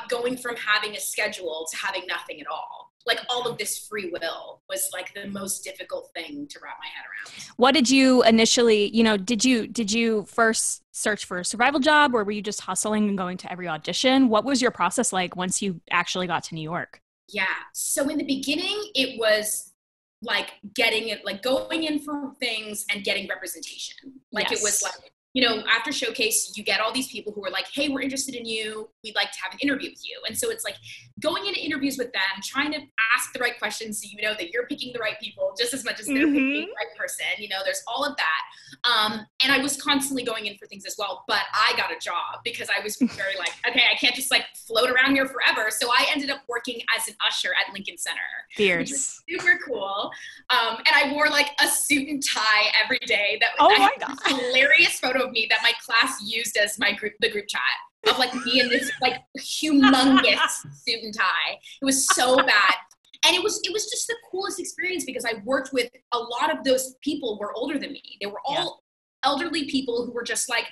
going 0.09 0.37
from 0.37 0.55
having 0.55 0.95
a 0.95 0.99
schedule 0.99 1.67
to 1.71 1.77
having 1.77 2.03
nothing 2.07 2.39
at 2.41 2.47
all. 2.47 2.90
Like 3.05 3.19
all 3.29 3.47
of 3.47 3.57
this 3.57 3.87
free 3.87 4.11
will 4.11 4.61
was 4.69 4.89
like 4.93 5.13
the 5.13 5.27
most 5.27 5.63
difficult 5.63 6.11
thing 6.13 6.47
to 6.47 6.59
wrap 6.61 6.77
my 6.79 6.87
head 6.87 7.05
around. 7.05 7.53
What 7.57 7.73
did 7.73 7.89
you 7.89 8.23
initially, 8.23 8.89
you 8.95 9.03
know, 9.03 9.17
did 9.17 9.43
you 9.43 9.67
did 9.67 9.91
you 9.91 10.25
first 10.25 10.83
search 10.91 11.25
for 11.25 11.39
a 11.39 11.45
survival 11.45 11.79
job 11.79 12.13
or 12.13 12.23
were 12.23 12.31
you 12.31 12.41
just 12.41 12.61
hustling 12.61 13.09
and 13.09 13.17
going 13.17 13.37
to 13.37 13.51
every 13.51 13.67
audition? 13.67 14.29
What 14.29 14.45
was 14.45 14.61
your 14.61 14.71
process 14.71 15.11
like 15.11 15.35
once 15.35 15.61
you 15.61 15.81
actually 15.89 16.27
got 16.27 16.43
to 16.45 16.55
New 16.55 16.61
York? 16.61 17.01
Yeah. 17.29 17.45
So 17.73 18.09
in 18.09 18.17
the 18.17 18.25
beginning, 18.25 18.91
it 18.93 19.19
was 19.19 19.71
like 20.21 20.51
getting 20.75 21.09
it, 21.09 21.25
like 21.25 21.41
going 21.41 21.83
in 21.83 21.99
for 21.99 22.33
things 22.39 22.85
and 22.93 23.03
getting 23.03 23.27
representation. 23.27 24.13
Like 24.31 24.51
it 24.51 24.59
was 24.61 24.83
like, 24.83 25.11
you 25.33 25.47
know, 25.47 25.63
after 25.69 25.91
showcase, 25.93 26.51
you 26.57 26.63
get 26.63 26.81
all 26.81 26.91
these 26.91 27.07
people 27.07 27.31
who 27.33 27.45
are 27.45 27.49
like, 27.49 27.65
hey, 27.73 27.87
we're 27.87 28.01
interested 28.01 28.35
in 28.35 28.45
you. 28.45 28.89
We'd 29.03 29.15
like 29.15 29.31
to 29.31 29.39
have 29.41 29.53
an 29.53 29.59
interview 29.59 29.89
with 29.89 30.01
you. 30.03 30.19
And 30.27 30.37
so 30.37 30.49
it's 30.49 30.63
like 30.65 30.75
going 31.21 31.45
into 31.45 31.59
interviews 31.63 31.97
with 31.97 32.11
them, 32.11 32.21
trying 32.43 32.71
to 32.73 32.79
ask 33.15 33.31
the 33.33 33.39
right 33.39 33.57
questions 33.57 34.01
so 34.01 34.09
you 34.11 34.21
know 34.21 34.33
that 34.33 34.49
you're 34.51 34.65
picking 34.67 34.91
the 34.91 34.99
right 34.99 35.17
people 35.21 35.53
just 35.57 35.73
as 35.73 35.85
much 35.85 35.99
as 36.01 36.07
they're 36.07 36.27
Mhm. 36.27 36.33
picking 36.33 36.65
the 36.67 36.73
right 36.75 36.95
person. 36.97 37.25
You 37.37 37.47
know, 37.47 37.59
there's 37.63 37.81
all 37.87 38.03
of 38.03 38.17
that. 38.17 38.41
Um, 38.83 39.25
and 39.43 39.51
I 39.53 39.59
was 39.59 39.81
constantly 39.81 40.23
going 40.23 40.47
in 40.47 40.57
for 40.57 40.65
things 40.67 40.85
as 40.85 40.95
well, 40.97 41.23
but 41.27 41.43
I 41.53 41.73
got 41.77 41.91
a 41.91 41.99
job 41.99 42.41
because 42.43 42.69
I 42.69 42.81
was 42.83 42.97
very 42.97 43.37
like, 43.37 43.51
okay, 43.69 43.83
I 43.91 43.95
can't 43.95 44.15
just 44.15 44.31
like 44.31 44.45
float 44.67 44.89
around 44.89 45.15
here 45.15 45.27
forever. 45.27 45.69
So 45.71 45.89
I 45.91 46.07
ended 46.13 46.29
up 46.29 46.41
working 46.49 46.81
as 46.97 47.07
an 47.07 47.15
usher 47.25 47.49
at 47.53 47.71
Lincoln 47.73 47.97
Center 47.97 48.19
which 48.57 48.89
was 48.89 48.89
Fierce. 48.89 49.23
super 49.29 49.59
cool. 49.65 50.11
Um, 50.49 50.77
and 50.77 50.89
I 50.93 51.11
wore 51.13 51.29
like 51.29 51.51
a 51.61 51.67
suit 51.69 52.07
and 52.09 52.21
tie 52.25 52.71
every 52.83 52.99
day. 53.05 53.37
That 53.39 53.51
Oh 53.59 53.73
I 53.73 53.77
my 53.77 53.91
this 53.97 54.19
hilarious 54.39 54.99
photo 55.21 55.27
of 55.27 55.33
me 55.33 55.47
that 55.49 55.59
my 55.63 55.71
class 55.85 56.21
used 56.23 56.57
as 56.57 56.77
my 56.79 56.93
group, 56.93 57.13
the 57.19 57.29
group 57.29 57.45
chat 57.47 57.61
of 58.11 58.17
like 58.17 58.33
me 58.45 58.59
in 58.59 58.69
this 58.69 58.91
like 59.01 59.21
humongous 59.39 60.49
suit 60.87 61.03
and 61.03 61.13
tie. 61.13 61.59
It 61.81 61.85
was 61.85 62.05
so 62.07 62.35
bad. 62.37 62.75
And 63.25 63.35
it 63.35 63.43
was 63.43 63.59
it 63.63 63.71
was 63.71 63.89
just 63.89 64.07
the 64.07 64.15
coolest 64.31 64.59
experience 64.59 65.05
because 65.05 65.25
I 65.25 65.41
worked 65.45 65.71
with 65.73 65.89
a 66.11 66.17
lot 66.17 66.55
of 66.55 66.63
those 66.63 66.95
people 67.03 67.37
were 67.39 67.53
older 67.53 67.77
than 67.77 67.91
me. 67.91 68.01
They 68.19 68.27
were 68.27 68.41
all 68.45 68.83
elderly 69.23 69.69
people 69.69 70.05
who 70.05 70.11
were 70.11 70.23
just 70.23 70.49
like, 70.49 70.65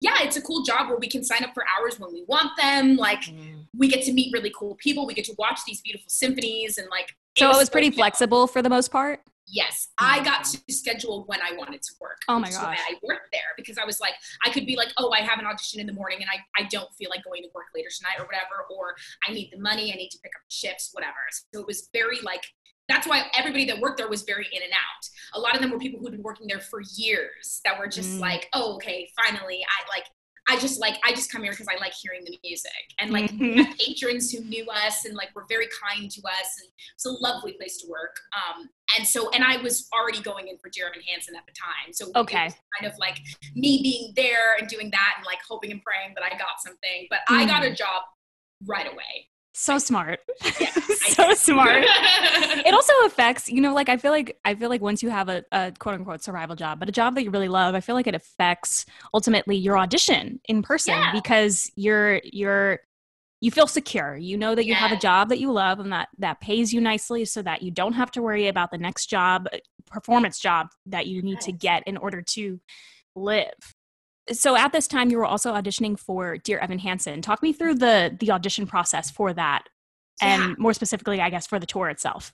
yeah, 0.00 0.22
it's 0.22 0.36
a 0.36 0.42
cool 0.42 0.62
job 0.62 0.88
where 0.88 0.98
we 0.98 1.08
can 1.08 1.24
sign 1.24 1.42
up 1.44 1.54
for 1.54 1.64
hours 1.78 1.98
when 1.98 2.12
we 2.12 2.24
want 2.28 2.50
them. 2.56 2.96
Like 2.96 3.22
mm-hmm. 3.22 3.60
we 3.76 3.88
get 3.88 4.02
to 4.04 4.12
meet 4.12 4.32
really 4.32 4.52
cool 4.56 4.76
people. 4.76 5.06
We 5.06 5.14
get 5.14 5.24
to 5.26 5.34
watch 5.38 5.60
these 5.66 5.80
beautiful 5.80 6.08
symphonies 6.08 6.78
and 6.78 6.88
like. 6.90 7.14
So 7.36 7.46
it 7.46 7.56
was 7.56 7.66
so 7.66 7.72
pretty 7.72 7.90
flexible 7.90 8.46
for 8.46 8.62
the 8.62 8.68
most 8.68 8.90
part. 8.90 9.20
Yes, 9.50 9.88
I 9.98 10.16
mm-hmm. 10.16 10.24
got 10.24 10.44
to 10.44 10.60
schedule 10.72 11.24
when 11.26 11.40
I 11.40 11.56
wanted 11.56 11.80
to 11.82 11.92
work. 12.00 12.18
Oh 12.28 12.38
my 12.38 12.48
which 12.48 12.50
is 12.50 12.58
why 12.58 12.74
gosh. 12.74 12.84
I 12.90 12.94
worked 13.02 13.28
there 13.32 13.54
because 13.56 13.78
I 13.78 13.84
was 13.84 13.98
like, 13.98 14.12
I 14.44 14.50
could 14.50 14.66
be 14.66 14.76
like, 14.76 14.88
oh, 14.98 15.10
I 15.10 15.20
have 15.20 15.38
an 15.38 15.46
audition 15.46 15.80
in 15.80 15.86
the 15.86 15.92
morning 15.92 16.18
and 16.20 16.28
I, 16.30 16.62
I 16.62 16.68
don't 16.68 16.92
feel 16.94 17.08
like 17.08 17.24
going 17.24 17.42
to 17.42 17.48
work 17.54 17.66
later 17.74 17.88
tonight 17.96 18.20
or 18.20 18.26
whatever, 18.26 18.66
or 18.70 18.94
I 19.26 19.32
need 19.32 19.50
the 19.50 19.58
money, 19.58 19.92
I 19.92 19.96
need 19.96 20.10
to 20.10 20.18
pick 20.22 20.32
up 20.36 20.42
shifts, 20.48 20.90
whatever. 20.92 21.16
So 21.30 21.60
it 21.60 21.66
was 21.66 21.88
very 21.94 22.20
like 22.22 22.42
that's 22.88 23.06
why 23.06 23.24
everybody 23.36 23.66
that 23.66 23.78
worked 23.80 23.98
there 23.98 24.08
was 24.08 24.22
very 24.22 24.46
in 24.52 24.62
and 24.62 24.72
out. 24.72 25.08
A 25.34 25.40
lot 25.40 25.54
of 25.54 25.60
them 25.60 25.70
were 25.70 25.78
people 25.78 26.00
who'd 26.00 26.12
been 26.12 26.22
working 26.22 26.46
there 26.46 26.60
for 26.60 26.80
years 26.96 27.60
that 27.64 27.78
were 27.78 27.86
just 27.86 28.16
mm. 28.16 28.20
like, 28.20 28.48
oh, 28.54 28.74
okay, 28.76 29.10
finally, 29.16 29.60
I 29.62 29.96
like 29.96 30.06
I 30.50 30.58
just 30.58 30.80
like 30.80 30.98
I 31.04 31.12
just 31.12 31.30
come 31.30 31.42
here 31.42 31.52
because 31.52 31.68
I 31.68 31.78
like 31.78 31.92
hearing 31.92 32.24
the 32.24 32.36
music 32.42 32.72
and 32.98 33.10
like 33.10 33.30
mm-hmm. 33.30 33.70
patrons 33.78 34.32
who 34.32 34.42
knew 34.44 34.66
us 34.70 35.04
and 35.04 35.14
like 35.14 35.28
were 35.34 35.44
very 35.46 35.66
kind 35.86 36.10
to 36.10 36.20
us 36.22 36.60
and 36.62 36.70
it's 36.94 37.04
a 37.04 37.10
lovely 37.10 37.52
place 37.52 37.76
to 37.82 37.88
work. 37.88 38.16
Um, 38.34 38.70
and 38.96 39.06
so 39.06 39.28
and 39.30 39.44
I 39.44 39.58
was 39.58 39.88
already 39.92 40.22
going 40.22 40.48
in 40.48 40.56
for 40.56 40.68
Evan 40.68 41.02
Hansen 41.06 41.36
at 41.36 41.44
the 41.44 41.52
time, 41.52 41.92
so 41.92 42.06
okay, 42.16 42.50
kind 42.80 42.90
of 42.90 42.98
like 42.98 43.20
me 43.54 43.82
being 43.82 44.14
there 44.16 44.56
and 44.58 44.66
doing 44.68 44.90
that 44.90 45.14
and 45.18 45.26
like 45.26 45.38
hoping 45.46 45.70
and 45.70 45.82
praying 45.82 46.14
that 46.14 46.24
I 46.24 46.30
got 46.38 46.62
something. 46.64 47.06
But 47.10 47.20
mm. 47.28 47.36
I 47.36 47.44
got 47.44 47.62
a 47.62 47.68
mm. 47.68 47.76
job 47.76 48.02
right 48.66 48.86
away. 48.86 49.28
So 49.58 49.78
smart. 49.78 50.20
Yeah, 50.60 50.70
so 51.08 51.34
smart. 51.34 51.82
it 51.84 52.72
also 52.72 52.92
affects, 53.04 53.48
you 53.48 53.60
know, 53.60 53.74
like 53.74 53.88
I 53.88 53.96
feel 53.96 54.12
like 54.12 54.38
I 54.44 54.54
feel 54.54 54.68
like 54.68 54.80
once 54.80 55.02
you 55.02 55.10
have 55.10 55.28
a, 55.28 55.44
a, 55.50 55.72
quote 55.76 55.96
unquote 55.96 56.22
survival 56.22 56.54
job, 56.54 56.78
but 56.78 56.88
a 56.88 56.92
job 56.92 57.16
that 57.16 57.24
you 57.24 57.30
really 57.30 57.48
love, 57.48 57.74
I 57.74 57.80
feel 57.80 57.96
like 57.96 58.06
it 58.06 58.14
affects 58.14 58.86
ultimately 59.12 59.56
your 59.56 59.76
audition 59.76 60.40
in 60.48 60.62
person 60.62 60.94
yeah. 60.94 61.12
because 61.12 61.72
you're 61.74 62.20
you're 62.24 62.78
you 63.40 63.50
feel 63.50 63.66
secure. 63.66 64.16
You 64.16 64.36
know 64.36 64.54
that 64.54 64.64
you 64.64 64.74
have 64.74 64.92
a 64.92 64.96
job 64.96 65.28
that 65.30 65.40
you 65.40 65.50
love 65.50 65.80
and 65.80 65.92
that 65.92 66.08
that 66.18 66.40
pays 66.40 66.72
you 66.72 66.80
nicely 66.80 67.24
so 67.24 67.42
that 67.42 67.62
you 67.62 67.72
don't 67.72 67.94
have 67.94 68.12
to 68.12 68.22
worry 68.22 68.46
about 68.46 68.70
the 68.70 68.78
next 68.78 69.06
job 69.06 69.48
uh, 69.52 69.58
performance 69.90 70.38
job 70.38 70.68
that 70.86 71.08
you 71.08 71.20
need 71.20 71.40
to 71.40 71.52
get 71.52 71.82
in 71.86 71.96
order 71.96 72.22
to 72.22 72.60
live 73.16 73.74
so 74.32 74.56
at 74.56 74.72
this 74.72 74.86
time 74.86 75.10
you 75.10 75.18
were 75.18 75.24
also 75.24 75.52
auditioning 75.54 75.98
for 75.98 76.36
dear 76.38 76.58
evan 76.58 76.78
hansen 76.78 77.22
talk 77.22 77.42
me 77.42 77.52
through 77.52 77.74
the 77.74 78.16
the 78.20 78.30
audition 78.30 78.66
process 78.66 79.10
for 79.10 79.32
that 79.32 79.64
yeah. 80.22 80.46
and 80.46 80.58
more 80.58 80.72
specifically 80.72 81.20
i 81.20 81.30
guess 81.30 81.46
for 81.46 81.58
the 81.58 81.66
tour 81.66 81.88
itself 81.88 82.32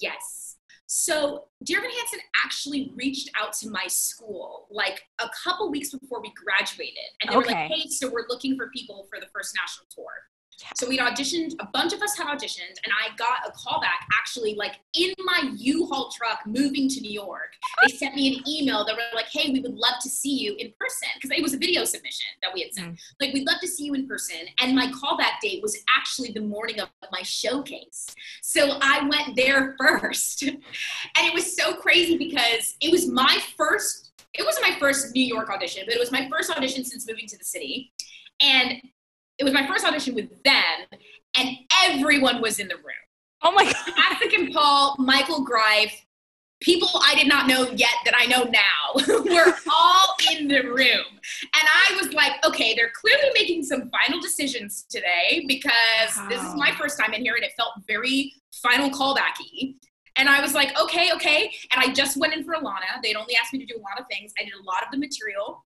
yes 0.00 0.56
so 0.86 1.44
dear 1.62 1.78
evan 1.78 1.90
hansen 1.90 2.20
actually 2.44 2.92
reached 2.94 3.30
out 3.40 3.52
to 3.52 3.68
my 3.68 3.86
school 3.86 4.66
like 4.70 5.02
a 5.20 5.28
couple 5.44 5.70
weeks 5.70 5.90
before 5.90 6.20
we 6.20 6.32
graduated 6.34 6.96
and 7.22 7.30
they 7.30 7.36
okay. 7.36 7.52
were 7.52 7.60
like 7.60 7.70
hey 7.70 7.88
so 7.88 8.10
we're 8.10 8.26
looking 8.28 8.56
for 8.56 8.68
people 8.70 9.06
for 9.10 9.20
the 9.20 9.26
first 9.34 9.54
national 9.60 9.86
tour 9.90 10.12
so 10.76 10.88
we'd 10.88 11.00
auditioned, 11.00 11.54
a 11.60 11.66
bunch 11.66 11.92
of 11.92 12.02
us 12.02 12.16
had 12.16 12.26
auditioned, 12.26 12.76
and 12.84 12.92
I 12.92 13.14
got 13.16 13.46
a 13.46 13.52
call 13.52 13.80
back 13.80 14.06
actually 14.18 14.54
like 14.54 14.76
in 14.94 15.12
my 15.18 15.50
U-Haul 15.56 16.10
truck 16.10 16.40
moving 16.46 16.88
to 16.88 17.00
New 17.00 17.10
York. 17.10 17.54
They 17.86 17.92
sent 17.94 18.14
me 18.14 18.34
an 18.34 18.48
email 18.48 18.84
that 18.84 18.94
were 18.94 19.02
like, 19.14 19.26
hey, 19.30 19.52
we 19.52 19.60
would 19.60 19.74
love 19.74 20.00
to 20.02 20.08
see 20.08 20.36
you 20.36 20.54
in 20.58 20.72
person. 20.78 21.08
Because 21.14 21.36
it 21.36 21.42
was 21.42 21.54
a 21.54 21.58
video 21.58 21.84
submission 21.84 22.26
that 22.42 22.52
we 22.52 22.62
had 22.62 22.74
sent. 22.74 22.92
Mm. 22.92 22.98
Like, 23.20 23.34
we'd 23.34 23.46
love 23.46 23.60
to 23.60 23.68
see 23.68 23.84
you 23.84 23.94
in 23.94 24.06
person. 24.06 24.36
And 24.60 24.74
my 24.74 24.86
callback 24.88 25.40
date 25.42 25.62
was 25.62 25.76
actually 25.96 26.32
the 26.32 26.40
morning 26.40 26.80
of 26.80 26.88
my 27.12 27.22
showcase. 27.22 28.06
So 28.42 28.78
I 28.80 29.08
went 29.08 29.36
there 29.36 29.76
first. 29.80 30.42
and 30.42 30.58
it 31.16 31.34
was 31.34 31.56
so 31.56 31.74
crazy 31.74 32.16
because 32.16 32.76
it 32.80 32.90
was 32.90 33.08
my 33.08 33.38
first, 33.56 34.12
it 34.34 34.44
wasn't 34.44 34.68
my 34.68 34.76
first 34.78 35.14
New 35.14 35.24
York 35.24 35.50
audition, 35.50 35.82
but 35.86 35.94
it 35.94 36.00
was 36.00 36.12
my 36.12 36.28
first 36.30 36.50
audition 36.50 36.84
since 36.84 37.08
moving 37.08 37.26
to 37.28 37.38
the 37.38 37.44
city. 37.44 37.92
And 38.40 38.80
it 39.38 39.44
was 39.44 39.52
my 39.52 39.66
first 39.66 39.84
audition 39.84 40.14
with 40.14 40.30
them, 40.42 41.00
and 41.36 41.56
everyone 41.84 42.40
was 42.40 42.58
in 42.58 42.68
the 42.68 42.76
room. 42.76 43.04
Oh 43.42 43.52
my 43.52 43.64
God. 43.64 43.74
Pasek 43.74 44.52
Paul, 44.52 44.96
Michael 44.98 45.44
Greif, 45.44 45.92
people 46.60 46.88
I 47.04 47.14
did 47.14 47.28
not 47.28 47.46
know 47.46 47.68
yet 47.72 47.94
that 48.06 48.14
I 48.16 48.24
know 48.26 48.44
now 48.44 49.24
were 49.24 49.54
all 49.70 50.14
in 50.32 50.48
the 50.48 50.62
room. 50.62 51.04
And 51.42 51.68
I 51.68 52.00
was 52.00 52.14
like, 52.14 52.32
okay, 52.46 52.74
they're 52.74 52.92
clearly 52.94 53.30
making 53.34 53.64
some 53.64 53.90
final 53.90 54.20
decisions 54.20 54.86
today 54.88 55.44
because 55.46 56.16
wow. 56.16 56.26
this 56.28 56.42
is 56.42 56.54
my 56.54 56.72
first 56.78 56.98
time 56.98 57.12
in 57.12 57.20
here 57.20 57.34
and 57.34 57.44
it 57.44 57.52
felt 57.56 57.72
very 57.86 58.32
final 58.62 58.88
callbacky. 58.88 59.74
And 60.16 60.28
I 60.28 60.40
was 60.40 60.54
like, 60.54 60.78
okay, 60.80 61.10
okay. 61.14 61.52
And 61.72 61.84
I 61.84 61.92
just 61.92 62.16
went 62.16 62.32
in 62.32 62.44
for 62.44 62.54
Alana. 62.54 63.02
They'd 63.02 63.16
only 63.16 63.36
asked 63.36 63.52
me 63.52 63.58
to 63.58 63.66
do 63.66 63.76
a 63.76 63.82
lot 63.82 64.00
of 64.00 64.06
things. 64.10 64.32
I 64.40 64.44
did 64.44 64.54
a 64.54 64.62
lot 64.64 64.82
of 64.84 64.90
the 64.90 64.96
material. 64.96 65.64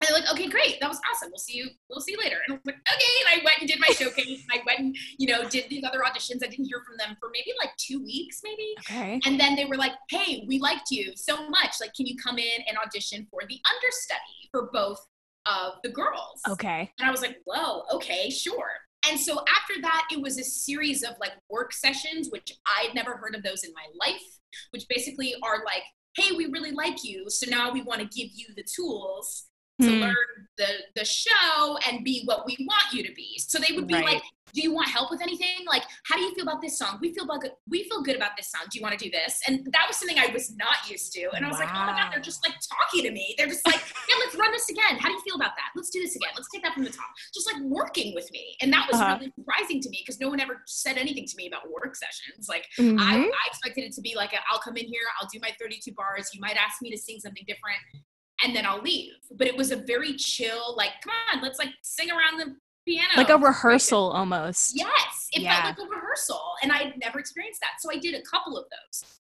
And 0.00 0.08
they're 0.08 0.20
like, 0.20 0.30
okay, 0.32 0.48
great, 0.48 0.78
that 0.80 0.88
was 0.88 1.00
awesome. 1.10 1.30
We'll 1.30 1.38
see 1.38 1.56
you. 1.56 1.68
We'll 1.90 2.00
see 2.00 2.12
you 2.12 2.18
later. 2.18 2.36
And 2.46 2.54
I 2.54 2.56
was 2.56 2.66
like, 2.66 2.76
okay. 2.76 3.14
And 3.26 3.40
I 3.40 3.44
went 3.44 3.58
and 3.60 3.68
did 3.68 3.80
my 3.80 3.92
showcase. 3.94 4.44
I 4.50 4.60
went 4.64 4.78
and 4.78 4.96
you 5.18 5.26
know 5.26 5.48
did 5.48 5.64
these 5.68 5.82
other 5.84 6.00
auditions. 6.00 6.44
I 6.44 6.48
didn't 6.48 6.66
hear 6.66 6.82
from 6.86 6.96
them 6.98 7.16
for 7.18 7.30
maybe 7.32 7.50
like 7.58 7.70
two 7.78 8.02
weeks, 8.02 8.40
maybe. 8.44 8.74
Okay. 8.80 9.20
And 9.26 9.40
then 9.40 9.56
they 9.56 9.64
were 9.64 9.76
like, 9.76 9.92
hey, 10.08 10.44
we 10.46 10.60
liked 10.60 10.90
you 10.90 11.12
so 11.16 11.48
much. 11.48 11.74
Like, 11.80 11.94
can 11.94 12.06
you 12.06 12.16
come 12.16 12.38
in 12.38 12.62
and 12.68 12.78
audition 12.78 13.26
for 13.30 13.40
the 13.48 13.58
understudy 13.74 14.48
for 14.52 14.70
both 14.72 15.04
of 15.46 15.74
the 15.82 15.90
girls? 15.90 16.42
Okay. 16.48 16.92
And 16.98 17.08
I 17.08 17.10
was 17.10 17.22
like, 17.22 17.38
whoa, 17.44 17.82
okay, 17.94 18.30
sure. 18.30 18.70
And 19.08 19.18
so 19.18 19.38
after 19.40 19.80
that, 19.82 20.08
it 20.12 20.20
was 20.20 20.38
a 20.38 20.44
series 20.44 21.02
of 21.02 21.14
like 21.20 21.32
work 21.48 21.72
sessions, 21.72 22.28
which 22.30 22.52
I'd 22.66 22.94
never 22.94 23.16
heard 23.16 23.34
of 23.34 23.42
those 23.42 23.64
in 23.64 23.72
my 23.72 23.86
life, 24.06 24.22
which 24.70 24.86
basically 24.88 25.34
are 25.42 25.64
like, 25.64 25.82
hey, 26.16 26.36
we 26.36 26.46
really 26.46 26.72
like 26.72 27.04
you. 27.04 27.24
So 27.28 27.50
now 27.50 27.72
we 27.72 27.82
want 27.82 28.00
to 28.00 28.06
give 28.06 28.28
you 28.34 28.46
the 28.56 28.64
tools 28.64 29.47
to 29.80 29.88
mm. 29.88 30.00
learn 30.00 30.16
the 30.56 30.66
the 30.96 31.04
show 31.04 31.78
and 31.88 32.04
be 32.04 32.22
what 32.24 32.44
we 32.46 32.56
want 32.60 32.92
you 32.92 33.02
to 33.04 33.12
be. 33.14 33.38
So 33.38 33.58
they 33.58 33.74
would 33.74 33.86
be 33.86 33.94
right. 33.94 34.04
like, 34.04 34.22
"Do 34.52 34.60
you 34.60 34.72
want 34.72 34.88
help 34.88 35.10
with 35.10 35.22
anything? 35.22 35.64
Like, 35.66 35.84
how 36.04 36.16
do 36.16 36.22
you 36.22 36.34
feel 36.34 36.42
about 36.42 36.60
this 36.60 36.78
song? 36.78 36.98
We 37.00 37.14
feel 37.14 37.24
about 37.24 37.42
good, 37.42 37.52
we 37.68 37.84
feel 37.84 38.02
good 38.02 38.16
about 38.16 38.32
this 38.36 38.50
song. 38.50 38.62
Do 38.70 38.78
you 38.78 38.82
want 38.82 38.98
to 38.98 39.04
do 39.04 39.10
this?" 39.10 39.40
And 39.46 39.66
that 39.72 39.84
was 39.86 39.96
something 39.96 40.18
I 40.18 40.32
was 40.32 40.54
not 40.56 40.90
used 40.90 41.12
to. 41.12 41.30
And 41.34 41.44
I 41.44 41.48
was 41.48 41.58
wow. 41.58 41.64
like, 41.64 41.74
"Oh 41.74 41.86
my 41.86 42.00
god, 42.00 42.12
they're 42.12 42.20
just 42.20 42.44
like 42.46 42.56
talking 42.58 43.04
to 43.04 43.12
me. 43.12 43.34
They're 43.38 43.46
just 43.46 43.66
like, 43.66 43.80
yeah, 44.08 44.16
let's 44.20 44.36
run 44.36 44.50
this 44.52 44.68
again. 44.68 44.98
How 44.98 45.08
do 45.08 45.14
you 45.14 45.20
feel 45.20 45.36
about 45.36 45.52
that? 45.56 45.70
Let's 45.76 45.90
do 45.90 46.00
this 46.00 46.16
again. 46.16 46.30
Let's 46.34 46.48
take 46.52 46.62
that 46.62 46.74
from 46.74 46.84
the 46.84 46.90
top. 46.90 47.06
Just 47.34 47.50
like 47.52 47.62
working 47.62 48.14
with 48.14 48.30
me. 48.32 48.56
And 48.60 48.72
that 48.72 48.88
was 48.90 49.00
uh-huh. 49.00 49.18
really 49.18 49.32
surprising 49.38 49.80
to 49.82 49.90
me 49.90 50.02
because 50.04 50.20
no 50.20 50.28
one 50.28 50.40
ever 50.40 50.62
said 50.66 50.98
anything 50.98 51.26
to 51.26 51.36
me 51.36 51.46
about 51.46 51.62
work 51.70 51.94
sessions. 51.96 52.48
Like 52.48 52.66
mm-hmm. 52.78 52.98
I, 52.98 53.24
I 53.24 53.44
expected 53.46 53.84
it 53.84 53.92
to 53.92 54.00
be 54.00 54.14
like, 54.16 54.32
i 54.34 54.38
will 54.52 54.60
come 54.60 54.76
in 54.76 54.86
here, 54.86 55.02
I'll 55.20 55.28
do 55.32 55.38
my 55.40 55.50
32 55.60 55.92
bars. 55.92 56.30
You 56.32 56.40
might 56.40 56.56
ask 56.56 56.82
me 56.82 56.90
to 56.90 56.98
sing 56.98 57.20
something 57.20 57.44
different 57.46 57.78
and 58.42 58.54
then 58.54 58.66
I'll 58.66 58.82
leave. 58.82 59.12
But 59.36 59.46
it 59.46 59.56
was 59.56 59.70
a 59.70 59.76
very 59.76 60.14
chill, 60.14 60.74
like, 60.76 60.92
come 61.02 61.12
on, 61.32 61.42
let's 61.42 61.58
like 61.58 61.70
sing 61.82 62.10
around 62.10 62.38
the 62.38 62.56
piano. 62.86 63.08
Like 63.16 63.30
a 63.30 63.36
rehearsal 63.36 64.10
almost. 64.10 64.72
Yes, 64.76 65.28
it 65.32 65.42
yeah. 65.42 65.62
felt 65.62 65.78
like 65.78 65.86
a 65.86 65.90
rehearsal. 65.90 66.40
And 66.62 66.72
I 66.72 66.78
had 66.78 66.98
never 66.98 67.18
experienced 67.18 67.60
that. 67.60 67.80
So 67.80 67.90
I 67.90 67.98
did 67.98 68.14
a 68.14 68.22
couple 68.22 68.56
of 68.56 68.64
those. 68.70 69.18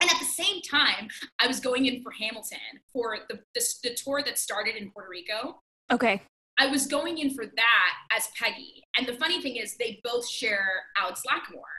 And 0.00 0.10
at 0.10 0.18
the 0.18 0.26
same 0.26 0.60
time, 0.60 1.08
I 1.40 1.46
was 1.46 1.60
going 1.60 1.86
in 1.86 2.02
for 2.02 2.10
Hamilton 2.10 2.58
for 2.92 3.18
the, 3.28 3.38
the, 3.54 3.64
the 3.82 3.94
tour 3.94 4.22
that 4.24 4.38
started 4.38 4.76
in 4.76 4.90
Puerto 4.90 5.08
Rico. 5.08 5.62
Okay. 5.90 6.22
I 6.58 6.66
was 6.66 6.86
going 6.86 7.18
in 7.18 7.34
for 7.34 7.46
that 7.46 7.92
as 8.16 8.28
Peggy. 8.38 8.82
And 8.96 9.06
the 9.06 9.14
funny 9.14 9.40
thing 9.42 9.56
is, 9.56 9.76
they 9.76 10.00
both 10.04 10.26
share 10.28 10.66
Alex 10.98 11.22
Lacamoire 11.26 11.75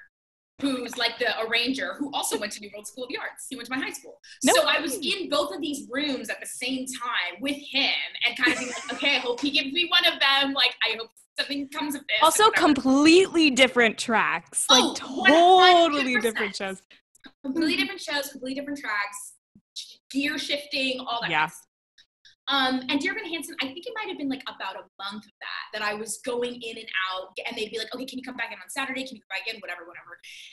who's 0.61 0.97
like 0.97 1.19
the 1.19 1.39
arranger, 1.41 1.93
who 1.97 2.11
also 2.13 2.37
went 2.37 2.51
to 2.53 2.59
New 2.59 2.69
World 2.73 2.87
School 2.87 3.03
of 3.03 3.09
the 3.09 3.17
Arts. 3.17 3.45
He 3.49 3.55
went 3.55 3.67
to 3.67 3.75
my 3.75 3.83
high 3.83 3.91
school. 3.91 4.19
No 4.43 4.53
so 4.53 4.67
I 4.67 4.79
was 4.79 4.95
in 4.95 5.29
both 5.29 5.53
of 5.53 5.61
these 5.61 5.87
rooms 5.89 6.29
at 6.29 6.39
the 6.39 6.47
same 6.47 6.85
time 6.85 7.41
with 7.41 7.55
him 7.55 7.93
and 8.25 8.37
kind 8.37 8.53
of 8.53 8.59
being 8.59 8.71
like, 8.71 8.93
okay, 8.93 9.15
I 9.17 9.19
hope 9.19 9.39
he 9.39 9.51
gives 9.51 9.71
me 9.71 9.89
one 9.89 10.11
of 10.11 10.19
them. 10.19 10.53
Like, 10.53 10.73
I 10.83 10.97
hope 10.97 11.09
something 11.39 11.67
comes 11.69 11.93
of 11.93 12.01
this. 12.01 12.17
Also, 12.23 12.49
completely 12.51 13.51
different 13.51 13.97
tracks. 13.97 14.65
Oh, 14.69 14.87
like, 14.87 14.97
totally 14.97 16.15
100%. 16.15 16.21
different 16.21 16.55
shows. 16.55 16.81
Completely 17.43 17.75
different 17.75 18.01
shows, 18.01 18.29
completely 18.29 18.55
different 18.55 18.79
tracks, 18.79 19.33
gear 20.09 20.37
shifting, 20.39 20.99
all 21.01 21.19
that. 21.21 21.29
Yeah. 21.29 21.49
Um, 22.49 22.81
and 22.87 22.99
Dear 23.01 23.11
Evan 23.11 23.25
Hansen, 23.25 23.55
I 23.61 23.65
think 23.65 23.85
it 23.85 23.93
might 23.93 24.07
have 24.07 24.17
been 24.17 24.29
like 24.29 24.43
about 24.47 24.75
a 24.75 24.87
month 25.03 25.25
of 25.25 25.35
that, 25.43 25.79
that 25.79 25.81
I 25.81 25.93
was 25.93 26.19
going 26.23 26.61
in 26.61 26.77
and 26.77 26.87
out, 27.11 27.35
and 27.45 27.57
they'd 27.57 27.69
be 27.69 27.77
like, 27.77 27.93
okay, 27.93 28.05
can 28.05 28.19
you 28.19 28.23
come 28.23 28.37
back 28.37 28.53
in 28.53 28.57
on 28.57 28.69
Saturday? 28.69 29.05
Can 29.05 29.17
you 29.17 29.21
come 29.21 29.35
back 29.35 29.53
in? 29.53 29.59
Whatever, 29.59 29.83
whatever. 29.83 30.06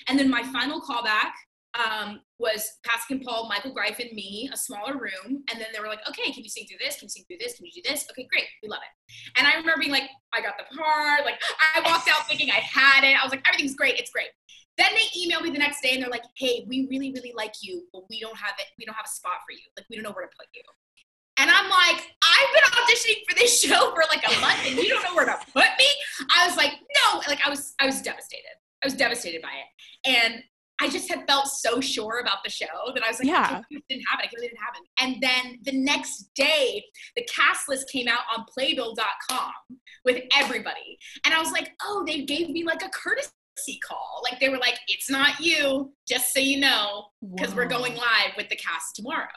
And 0.08 0.18
then 0.18 0.30
my 0.30 0.42
final 0.42 0.80
callback 0.80 1.32
um, 1.74 2.20
was 2.38 2.78
Pasek 2.86 3.10
and 3.10 3.22
Paul, 3.22 3.48
Michael 3.48 3.72
Greif, 3.72 3.98
and 3.98 4.12
me, 4.12 4.48
a 4.52 4.56
smaller 4.56 4.94
room. 4.94 5.42
And 5.50 5.60
then 5.60 5.68
they 5.72 5.80
were 5.80 5.88
like, 5.88 6.06
okay, 6.08 6.30
can 6.32 6.44
you 6.44 6.48
sing 6.50 6.66
through 6.68 6.78
this? 6.84 6.96
Can 6.96 7.06
you 7.06 7.10
sing 7.10 7.24
through 7.26 7.38
this? 7.40 7.56
Can 7.56 7.66
you 7.66 7.72
do 7.72 7.82
this? 7.88 8.06
Okay, 8.10 8.28
great. 8.30 8.44
We 8.62 8.68
love 8.68 8.80
it. 8.82 9.38
And 9.38 9.46
I 9.46 9.54
remember 9.54 9.80
being 9.80 9.92
like, 9.92 10.08
I 10.32 10.40
got 10.40 10.54
the 10.58 10.64
part. 10.76 11.24
Like, 11.24 11.40
I 11.74 11.80
walked 11.80 12.08
out 12.08 12.26
thinking 12.28 12.50
I 12.50 12.60
had 12.60 13.04
it. 13.04 13.18
I 13.18 13.24
was 13.24 13.32
like, 13.32 13.46
everything's 13.48 13.74
great. 13.74 13.98
It's 13.98 14.10
great. 14.10 14.28
Then 14.76 14.88
they 14.94 15.06
emailed 15.18 15.42
me 15.42 15.50
the 15.50 15.58
next 15.58 15.82
day 15.82 15.94
and 15.94 16.02
they're 16.02 16.10
like, 16.10 16.24
hey, 16.36 16.64
we 16.68 16.86
really, 16.90 17.12
really 17.12 17.32
like 17.36 17.54
you, 17.62 17.86
but 17.92 18.02
we 18.10 18.20
don't 18.20 18.36
have 18.36 18.54
it. 18.58 18.66
We 18.78 18.84
don't 18.84 18.94
have 18.94 19.06
a 19.06 19.14
spot 19.14 19.38
for 19.46 19.52
you. 19.52 19.62
Like, 19.76 19.86
we 19.88 19.96
don't 19.96 20.02
know 20.02 20.12
where 20.12 20.26
to 20.26 20.32
put 20.36 20.46
you. 20.54 20.62
And 21.36 21.50
I'm 21.50 21.68
like, 21.68 22.02
I've 22.22 22.50
been 22.54 22.70
auditioning 22.70 23.22
for 23.28 23.34
this 23.34 23.60
show 23.62 23.92
for 23.94 24.02
like 24.10 24.22
a 24.26 24.40
month 24.40 24.66
and 24.66 24.76
you 24.76 24.88
don't 24.88 25.02
know 25.02 25.14
where 25.14 25.26
to 25.26 25.38
put 25.52 25.70
me. 25.78 25.86
I 26.34 26.46
was 26.46 26.56
like, 26.56 26.72
no, 26.72 27.22
like 27.28 27.40
I 27.44 27.50
was, 27.50 27.74
I 27.80 27.86
was 27.86 28.02
devastated. 28.02 28.54
I 28.84 28.86
was 28.86 28.94
devastated 28.94 29.40
by 29.40 29.48
it. 29.48 30.10
And 30.10 30.42
I 30.80 30.88
just 30.90 31.08
had 31.08 31.26
felt 31.26 31.46
so 31.46 31.80
sure 31.80 32.18
about 32.20 32.38
the 32.44 32.50
show 32.50 32.66
that 32.94 33.02
I 33.02 33.08
was 33.08 33.18
like, 33.18 33.28
yeah. 33.28 33.62
it 33.70 33.82
didn't 33.88 34.04
happen. 34.10 34.28
It 34.30 34.40
didn't 34.40 34.58
happen. 34.58 34.82
And 35.00 35.22
then 35.22 35.58
the 35.62 35.72
next 35.72 36.30
day, 36.34 36.84
the 37.16 37.26
cast 37.34 37.68
list 37.68 37.90
came 37.90 38.08
out 38.08 38.20
on 38.36 38.44
playbill.com 38.56 39.52
with 40.04 40.22
everybody. 40.36 40.98
And 41.24 41.32
I 41.32 41.40
was 41.40 41.52
like, 41.52 41.70
oh, 41.82 42.04
they 42.06 42.24
gave 42.24 42.50
me 42.50 42.64
like 42.64 42.82
a 42.82 42.88
courtesy 42.88 43.78
call. 43.88 44.20
Like 44.28 44.40
they 44.40 44.48
were 44.48 44.58
like, 44.58 44.76
it's 44.88 45.08
not 45.08 45.38
you, 45.38 45.92
just 46.08 46.34
so 46.34 46.40
you 46.40 46.58
know, 46.58 47.06
because 47.34 47.54
we're 47.54 47.66
going 47.66 47.94
live 47.94 48.32
with 48.36 48.48
the 48.48 48.56
cast 48.56 48.96
tomorrow. 48.96 49.28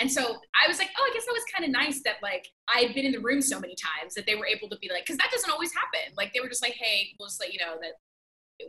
And 0.00 0.10
so 0.10 0.22
I 0.22 0.66
was 0.66 0.78
like, 0.78 0.88
oh, 0.98 1.06
I 1.08 1.12
guess 1.12 1.26
that 1.26 1.32
was 1.32 1.44
kind 1.54 1.66
of 1.66 1.70
nice 1.70 2.02
that 2.04 2.16
like 2.22 2.48
I 2.74 2.80
had 2.80 2.94
been 2.94 3.04
in 3.04 3.12
the 3.12 3.20
room 3.20 3.42
so 3.42 3.60
many 3.60 3.76
times 3.76 4.14
that 4.14 4.24
they 4.26 4.36
were 4.36 4.46
able 4.46 4.70
to 4.70 4.78
be 4.78 4.88
like, 4.90 5.04
because 5.04 5.18
that 5.18 5.30
doesn't 5.30 5.50
always 5.50 5.72
happen. 5.74 6.14
Like 6.16 6.32
they 6.32 6.40
were 6.40 6.48
just 6.48 6.62
like, 6.62 6.74
hey, 6.80 7.08
we'll 7.18 7.28
just 7.28 7.40
let 7.40 7.52
you 7.52 7.58
know 7.60 7.76
that 7.82 7.92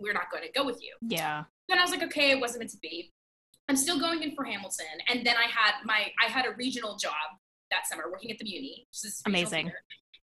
we're 0.01 0.13
not 0.13 0.31
going 0.31 0.43
to 0.43 0.51
go 0.51 0.65
with 0.65 0.81
you. 0.81 0.96
Yeah. 1.01 1.43
Then 1.67 1.79
I 1.79 1.81
was 1.81 1.91
like, 1.91 2.03
okay, 2.03 2.31
it 2.31 2.39
wasn't 2.39 2.60
meant 2.60 2.72
to 2.72 2.77
be. 2.81 3.12
I'm 3.67 3.75
still 3.75 4.00
going 4.00 4.24
in 4.24 4.34
for 4.36 4.43
Hamilton, 4.43 4.86
and 5.10 5.25
then 5.25 5.36
I 5.38 5.43
had 5.43 5.74
my 5.86 6.08
I 6.25 6.29
had 6.29 6.46
a 6.48 6.55
regional 6.58 6.98
job 6.98 7.13
that 7.69 7.86
summer 7.88 8.05
working 8.12 8.31
at 8.31 8.39
the 8.39 8.46
Muny, 8.46 8.88
which 8.89 9.05
is 9.05 9.22
Amazing. 9.27 9.65
theater. 9.65 9.77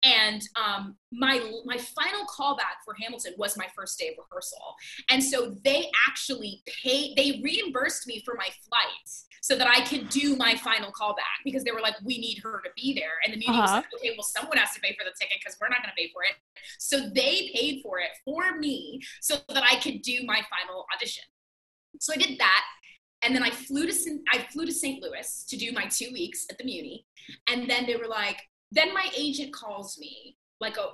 And 0.06 0.42
um, 0.56 0.96
my 1.12 1.40
my 1.66 1.78
final 1.78 2.26
callback 2.28 2.78
for 2.86 2.94
Hamilton 3.02 3.34
was 3.38 3.58
my 3.58 3.66
first 3.76 3.98
day 3.98 4.10
of 4.10 4.16
rehearsal, 4.24 4.76
and 5.10 5.24
so 5.24 5.56
they 5.66 5.90
actually 6.08 6.62
paid. 6.84 7.18
They 7.18 7.42
reimbursed 7.44 8.06
me 8.06 8.22
for 8.24 8.36
my 8.36 8.48
flight 8.68 9.10
so 9.42 9.56
that 9.56 9.68
I 9.68 9.82
could 9.82 10.10
do 10.10 10.36
my 10.36 10.56
final 10.56 10.92
callback 10.92 11.38
because 11.44 11.64
they 11.64 11.72
were 11.72 11.82
like, 11.82 11.96
"We 12.04 12.20
need 12.20 12.40
her 12.44 12.62
to 12.64 12.70
be 12.76 12.94
there," 12.94 13.14
and 13.26 13.34
the 13.34 13.38
Muny 13.44 13.60
was 13.60 13.70
Uh-huh. 13.72 13.76
like, 13.78 13.94
"Okay, 13.96 14.12
well, 14.16 14.24
someone 14.24 14.58
has 14.58 14.74
to 14.76 14.80
pay 14.80 14.94
for 14.98 15.04
the 15.06 15.14
ticket 15.20 15.38
because 15.40 15.58
we're 15.60 15.70
not 15.70 15.82
going 15.82 15.90
to 15.96 16.02
pay 16.02 16.12
for 16.14 16.24
it." 16.24 16.36
So 16.78 17.10
they 17.10 17.50
paid 17.56 17.82
for 17.82 18.00
it 18.00 18.12
for 18.24 18.58
me 18.60 19.02
so 19.22 19.38
that 19.50 19.64
I 19.64 19.80
could 19.80 20.02
do 20.04 20.24
my 20.26 20.42
final 20.54 20.86
audition. 20.96 21.24
So 22.00 22.14
I 22.14 22.18
did 22.18 22.38
that, 22.40 22.64
and 23.24 23.34
then 23.36 23.42
I 23.44 23.50
flew 23.50 23.88
to 23.88 23.94
St- 23.94 24.22
I 24.32 24.40
flew 24.52 24.66
to 24.68 24.72
St. 24.74 25.02
Louis 25.02 25.46
to 25.50 25.58
do 25.58 25.72
my 25.72 25.86
two 25.88 26.12
weeks 26.14 26.46
at 26.52 26.58
the 26.60 26.64
Muny, 26.64 27.06
and 27.48 27.68
then 27.70 27.86
they 27.88 27.96
were 27.96 28.08
like, 28.08 28.40
then 28.72 28.94
my 28.94 29.10
agent 29.18 29.54
calls 29.54 29.98
me 30.00 30.38
like 30.60 30.78
a 30.78 30.88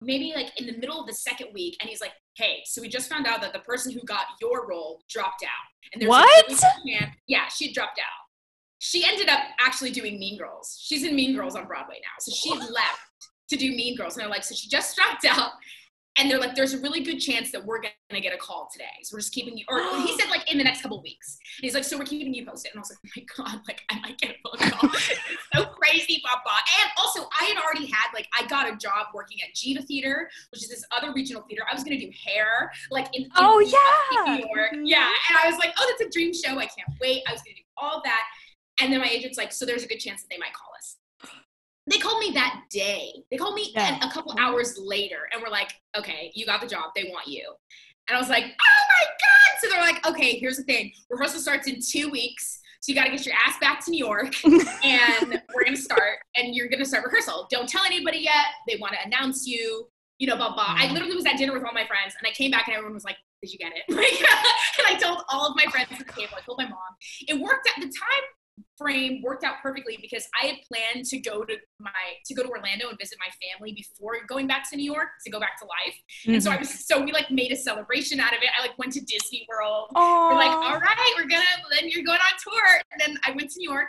maybe 0.00 0.32
like 0.34 0.58
in 0.60 0.66
the 0.66 0.76
middle 0.78 1.00
of 1.00 1.06
the 1.06 1.14
second 1.14 1.48
week, 1.52 1.76
and 1.80 1.90
he's 1.90 2.00
like, 2.00 2.12
hey, 2.36 2.60
so 2.64 2.80
we 2.80 2.88
just 2.88 3.10
found 3.10 3.26
out 3.26 3.40
that 3.40 3.52
the 3.52 3.58
person 3.60 3.92
who 3.92 4.00
got 4.04 4.26
your 4.40 4.66
role 4.68 5.02
dropped 5.08 5.42
out, 5.42 5.92
and 5.92 6.00
there's 6.00 6.08
What? 6.08 6.48
really 6.84 7.00
yeah, 7.26 7.48
she 7.48 7.72
dropped 7.72 7.98
out. 7.98 8.04
She 8.80 9.04
ended 9.04 9.28
up 9.28 9.40
actually 9.60 9.90
doing 9.90 10.20
Mean 10.20 10.38
Girls. 10.38 10.78
She's 10.80 11.02
in 11.02 11.16
Mean 11.16 11.34
Girls 11.34 11.56
on 11.56 11.66
Broadway 11.66 11.96
now, 11.96 12.14
so 12.20 12.32
she 12.32 12.52
left 12.52 13.00
to 13.50 13.56
do 13.56 13.70
Mean 13.70 13.96
Girls, 13.96 14.14
and 14.16 14.22
they're 14.22 14.30
like, 14.30 14.44
so 14.44 14.54
she 14.54 14.68
just 14.68 14.96
dropped 14.96 15.24
out. 15.24 15.50
And 16.18 16.30
they're 16.30 16.40
like, 16.40 16.54
there's 16.54 16.74
a 16.74 16.80
really 16.80 17.00
good 17.00 17.18
chance 17.18 17.52
that 17.52 17.64
we're 17.64 17.80
gonna 17.80 18.20
get 18.20 18.34
a 18.34 18.36
call 18.36 18.68
today. 18.72 18.84
So 19.02 19.14
we're 19.14 19.20
just 19.20 19.32
keeping 19.32 19.56
you, 19.56 19.64
or 19.68 19.78
he 20.02 20.16
said 20.20 20.28
like 20.30 20.50
in 20.50 20.58
the 20.58 20.64
next 20.64 20.82
couple 20.82 21.00
weeks. 21.02 21.38
And 21.58 21.64
he's 21.64 21.74
like, 21.74 21.84
so 21.84 21.96
we're 21.96 22.04
keeping 22.04 22.34
you 22.34 22.44
posted. 22.44 22.72
And 22.72 22.78
I 22.78 22.80
was 22.80 22.90
like, 22.90 22.98
oh 23.38 23.42
my 23.44 23.44
God, 23.46 23.60
like 23.68 23.82
I 23.90 24.00
might 24.00 24.18
get 24.18 24.30
a 24.30 24.34
phone 24.42 24.70
call. 24.70 24.90
It's 25.00 25.64
so 25.64 25.64
crazy, 25.66 26.22
Papa. 26.24 26.50
And 26.82 26.90
also, 26.98 27.28
I 27.40 27.44
had 27.46 27.56
already 27.62 27.86
had, 27.86 28.08
like, 28.12 28.26
I 28.38 28.46
got 28.46 28.70
a 28.70 28.76
job 28.76 29.06
working 29.14 29.38
at 29.42 29.54
Geva 29.54 29.82
Theater, 29.82 30.28
which 30.52 30.62
is 30.62 30.68
this 30.68 30.84
other 30.96 31.12
regional 31.12 31.42
theater. 31.42 31.62
I 31.70 31.74
was 31.74 31.82
gonna 31.84 31.98
do 31.98 32.10
hair, 32.26 32.70
like 32.90 33.06
in, 33.16 33.28
oh, 33.36 33.60
in 33.60 33.66
Oh, 33.72 34.24
yeah. 34.26 34.34
New 34.36 34.46
York. 34.54 34.72
Mm-hmm. 34.74 34.84
Yeah. 34.84 35.08
And 35.30 35.38
I 35.42 35.48
was 35.48 35.58
like, 35.58 35.72
oh, 35.78 35.86
that's 35.98 36.08
a 36.08 36.12
dream 36.12 36.32
show. 36.34 36.58
I 36.58 36.66
can't 36.66 36.88
wait. 37.00 37.22
I 37.28 37.32
was 37.32 37.42
gonna 37.42 37.56
do 37.56 37.62
all 37.76 38.02
that. 38.04 38.24
And 38.80 38.92
then 38.92 39.00
my 39.00 39.08
agent's 39.08 39.38
like, 39.38 39.52
so 39.52 39.64
there's 39.64 39.82
a 39.84 39.88
good 39.88 39.98
chance 39.98 40.20
that 40.22 40.28
they 40.30 40.38
might 40.38 40.52
call 40.52 40.68
us. 40.76 40.97
They 41.88 41.98
called 41.98 42.20
me 42.20 42.32
that 42.34 42.62
day. 42.70 43.12
They 43.30 43.36
called 43.36 43.54
me 43.54 43.72
Yeah. 43.74 43.98
a 44.06 44.10
couple 44.10 44.34
hours 44.38 44.78
later 44.78 45.28
and 45.32 45.42
were 45.42 45.48
like, 45.48 45.74
okay, 45.96 46.30
you 46.34 46.44
got 46.46 46.60
the 46.60 46.66
job. 46.66 46.90
They 46.94 47.04
want 47.04 47.26
you. 47.26 47.54
And 48.08 48.16
I 48.16 48.20
was 48.20 48.28
like, 48.28 48.44
oh 48.44 48.48
my 48.48 49.06
God. 49.06 49.60
So 49.60 49.68
they're 49.68 49.80
like, 49.80 50.06
okay, 50.06 50.38
here's 50.38 50.56
the 50.56 50.62
thing. 50.64 50.92
Rehearsal 51.10 51.40
starts 51.40 51.66
in 51.68 51.80
two 51.80 52.10
weeks. 52.10 52.60
So 52.80 52.92
you 52.92 52.96
got 52.96 53.04
to 53.04 53.10
get 53.10 53.26
your 53.26 53.34
ass 53.34 53.58
back 53.60 53.84
to 53.84 53.90
New 53.90 54.04
York 54.04 54.32
and 54.44 55.42
we're 55.54 55.64
going 55.64 55.74
to 55.74 55.82
start 55.82 56.18
and 56.36 56.54
you're 56.54 56.68
going 56.68 56.78
to 56.78 56.86
start 56.86 57.04
rehearsal. 57.04 57.46
Don't 57.50 57.68
tell 57.68 57.84
anybody 57.84 58.18
yet. 58.18 58.46
They 58.68 58.76
want 58.76 58.94
to 58.94 59.04
announce 59.04 59.46
you, 59.46 59.88
you 60.18 60.26
know, 60.28 60.36
blah, 60.36 60.54
blah. 60.54 60.74
I 60.78 60.86
mm. 60.86 60.92
literally 60.92 61.16
was 61.16 61.26
at 61.26 61.36
dinner 61.36 61.52
with 61.52 61.64
all 61.64 61.72
my 61.72 61.86
friends 61.86 62.14
and 62.18 62.26
I 62.26 62.32
came 62.32 62.50
back 62.50 62.68
and 62.68 62.76
everyone 62.76 62.94
was 62.94 63.04
like, 63.04 63.16
did 63.42 63.52
you 63.52 63.58
get 63.58 63.72
it? 63.74 63.82
Like, 63.94 64.12
and 64.78 64.96
I 64.96 64.98
told 64.98 65.22
all 65.28 65.48
of 65.48 65.56
my 65.56 65.70
friends 65.70 65.88
at 65.90 65.98
the 65.98 66.04
table, 66.04 66.34
I 66.36 66.40
told 66.40 66.58
my 66.58 66.68
mom. 66.68 66.78
It 67.26 67.40
worked 67.40 67.68
at 67.68 67.80
the 67.80 67.86
time 67.86 68.24
frame 68.98 69.22
worked 69.22 69.44
out 69.44 69.56
perfectly 69.62 69.98
because 70.00 70.26
I 70.40 70.46
had 70.46 70.56
planned 70.66 71.04
to 71.06 71.18
go 71.18 71.44
to 71.44 71.54
my 71.78 71.90
to 72.26 72.34
go 72.34 72.42
to 72.42 72.48
Orlando 72.48 72.88
and 72.88 72.98
visit 72.98 73.18
my 73.18 73.32
family 73.46 73.72
before 73.72 74.14
going 74.26 74.46
back 74.46 74.68
to 74.70 74.76
New 74.76 74.90
York 74.90 75.08
to 75.24 75.30
go 75.30 75.40
back 75.40 75.58
to 75.60 75.64
life. 75.64 75.96
And 76.26 76.42
so 76.42 76.50
I 76.50 76.54
mm-hmm. 76.54 76.60
was 76.60 76.86
so 76.86 77.02
we 77.02 77.12
like 77.12 77.30
made 77.30 77.52
a 77.52 77.56
celebration 77.56 78.20
out 78.20 78.32
of 78.32 78.42
it. 78.42 78.48
I 78.58 78.62
like 78.62 78.78
went 78.78 78.92
to 78.94 79.00
Disney 79.00 79.46
World. 79.48 79.90
Oh, 79.94 80.28
We're 80.30 80.36
like, 80.36 80.50
all 80.50 80.78
right, 80.78 81.14
we're 81.16 81.28
gonna 81.28 81.44
then 81.70 81.88
you're 81.88 82.04
going 82.04 82.20
on 82.20 82.38
tour. 82.42 82.80
And 82.92 83.00
then 83.00 83.18
I 83.24 83.30
went 83.32 83.50
to 83.50 83.58
New 83.58 83.70
York 83.70 83.88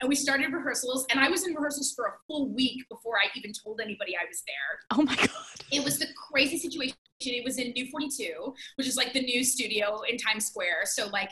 and 0.00 0.08
we 0.08 0.14
started 0.14 0.52
rehearsals 0.52 1.06
and 1.10 1.18
I 1.18 1.28
was 1.28 1.46
in 1.46 1.54
rehearsals 1.54 1.92
for 1.94 2.06
a 2.06 2.12
full 2.26 2.48
week 2.48 2.88
before 2.88 3.16
I 3.16 3.28
even 3.36 3.52
told 3.52 3.80
anybody 3.80 4.16
I 4.16 4.24
was 4.28 4.42
there. 4.46 4.98
oh 4.98 5.02
my 5.02 5.16
god. 5.16 5.28
It 5.72 5.84
was 5.84 5.98
the 5.98 6.06
crazy 6.30 6.58
situation. 6.58 6.96
It 7.20 7.44
was 7.44 7.58
in 7.58 7.72
New 7.72 7.90
42, 7.90 8.54
which 8.76 8.86
is 8.86 8.96
like 8.96 9.12
the 9.12 9.20
new 9.20 9.42
studio 9.42 10.02
in 10.08 10.16
Times 10.16 10.46
Square. 10.46 10.82
So 10.84 11.08
like 11.08 11.30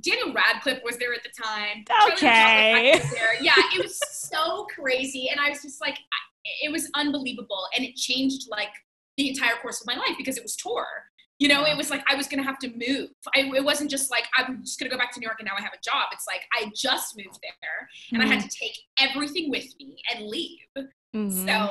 Daniel 0.00 0.32
Radcliffe 0.32 0.80
was 0.84 0.96
there 0.98 1.12
at 1.14 1.22
the 1.22 1.30
time. 1.42 1.84
Okay. 2.12 2.98
There. 3.12 3.42
Yeah, 3.42 3.52
it 3.74 3.82
was 3.82 3.98
so 4.12 4.66
crazy, 4.74 5.28
and 5.30 5.40
I 5.40 5.50
was 5.50 5.62
just 5.62 5.80
like, 5.80 5.98
it 6.62 6.70
was 6.70 6.90
unbelievable, 6.94 7.66
and 7.76 7.84
it 7.84 7.96
changed 7.96 8.48
like 8.50 8.70
the 9.16 9.28
entire 9.28 9.56
course 9.60 9.80
of 9.80 9.86
my 9.86 9.94
life 9.96 10.16
because 10.16 10.36
it 10.36 10.42
was 10.42 10.56
tour. 10.56 10.86
You 11.38 11.46
know, 11.46 11.64
it 11.64 11.76
was 11.76 11.88
like 11.90 12.02
I 12.10 12.16
was 12.16 12.26
gonna 12.26 12.42
have 12.42 12.58
to 12.60 12.68
move. 12.68 13.10
I, 13.34 13.50
it 13.54 13.64
wasn't 13.64 13.90
just 13.90 14.10
like 14.10 14.24
I'm 14.36 14.64
just 14.64 14.78
gonna 14.80 14.90
go 14.90 14.98
back 14.98 15.12
to 15.12 15.20
New 15.20 15.26
York 15.26 15.36
and 15.38 15.46
now 15.46 15.52
I 15.56 15.62
have 15.62 15.72
a 15.72 15.80
job. 15.84 16.08
It's 16.12 16.26
like 16.26 16.42
I 16.52 16.70
just 16.74 17.16
moved 17.16 17.38
there 17.42 17.88
and 18.12 18.22
I 18.22 18.26
had 18.26 18.42
to 18.42 18.48
take 18.48 18.76
everything 18.98 19.48
with 19.50 19.66
me 19.78 19.96
and 20.12 20.26
leave. 20.26 20.58
Mhm. 21.14 21.46
So 21.46 21.70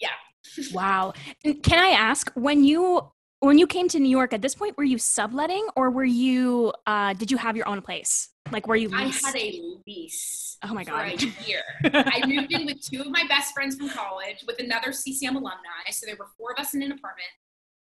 yeah. 0.00 0.10
Wow. 0.72 1.12
Can 1.42 1.78
I 1.78 1.88
ask 1.88 2.30
when 2.34 2.62
you 2.62 3.10
when 3.40 3.58
you 3.58 3.66
came 3.66 3.88
to 3.88 3.98
New 4.00 4.08
York 4.08 4.32
at 4.32 4.42
this 4.42 4.54
point 4.54 4.76
were 4.76 4.84
you 4.84 4.98
subletting 4.98 5.66
or 5.76 5.90
were 5.90 6.04
you 6.04 6.72
uh 6.86 7.12
did 7.14 7.30
you 7.30 7.36
have 7.36 7.56
your 7.56 7.68
own 7.68 7.80
place? 7.82 8.30
Like 8.50 8.66
were 8.66 8.76
you 8.76 8.90
I 8.94 9.06
leased? 9.06 9.26
had 9.26 9.36
a 9.36 9.60
lease. 9.86 10.56
Oh 10.62 10.72
my 10.72 10.84
God. 10.84 11.20
for 11.20 11.26
a 11.26 11.44
year. 11.46 11.62
I 11.84 12.22
moved 12.26 12.52
in 12.52 12.64
with 12.66 12.80
two 12.80 13.00
of 13.00 13.08
my 13.08 13.24
best 13.28 13.52
friends 13.54 13.76
from 13.76 13.88
college 13.90 14.38
with 14.46 14.58
another 14.60 14.92
CCM 14.92 15.36
alumni. 15.36 15.84
So 15.90 16.06
there 16.06 16.16
were 16.18 16.28
four 16.38 16.52
of 16.52 16.58
us 16.58 16.72
in 16.74 16.82
an 16.82 16.92
apartment, 16.92 17.28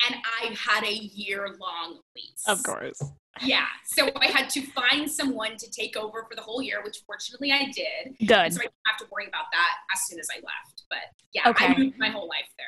and 0.08 0.16
I 0.42 0.56
had 0.56 0.84
a 0.86 0.94
year 0.94 1.56
long 1.60 2.00
lease. 2.16 2.44
of 2.48 2.64
course. 2.64 3.02
Yeah. 3.42 3.66
So 3.86 4.10
I 4.16 4.28
had 4.28 4.50
to 4.52 4.62
find 4.62 5.10
someone 5.12 5.58
to 5.58 5.70
take 5.72 5.98
over 5.98 6.26
for 6.30 6.36
the 6.36 6.42
whole 6.42 6.62
year, 6.62 6.82
which 6.84 6.98
fortunately 7.06 7.52
I 7.52 7.66
did. 7.72 8.16
Good. 8.20 8.30
So 8.30 8.60
I 8.62 8.66
didn't 8.66 8.74
have 8.86 8.98
to 9.00 9.06
worry 9.12 9.26
about 9.28 9.46
that 9.52 9.72
as 9.94 10.02
soon 10.08 10.20
as 10.20 10.28
I 10.32 10.36
left. 10.36 10.84
But 10.90 11.00
yeah, 11.34 11.50
Okay. 11.50 11.66
I 11.66 11.78
moved 11.78 11.98
my 11.98 12.10
whole 12.10 12.30
life 12.30 12.48
there. 12.58 12.68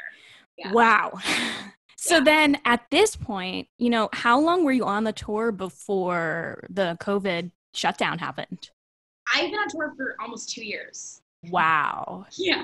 Yeah. 0.57 0.71
Wow. 0.73 1.13
So 2.05 2.21
then 2.21 2.57
at 2.65 2.85
this 2.91 3.15
point, 3.15 3.67
you 3.79 3.89
know, 3.89 4.09
how 4.13 4.39
long 4.39 4.63
were 4.63 4.71
you 4.71 4.85
on 4.85 5.03
the 5.03 5.11
tour 5.11 5.51
before 5.51 6.63
the 6.69 6.97
COVID 7.01 7.51
shutdown 7.73 8.19
happened? 8.19 8.69
I've 9.33 9.49
been 9.49 9.59
on 9.59 9.67
tour 9.69 9.93
for 9.97 10.15
almost 10.21 10.51
two 10.51 10.63
years. 10.63 11.21
Wow. 11.49 12.27
Yeah. 12.37 12.63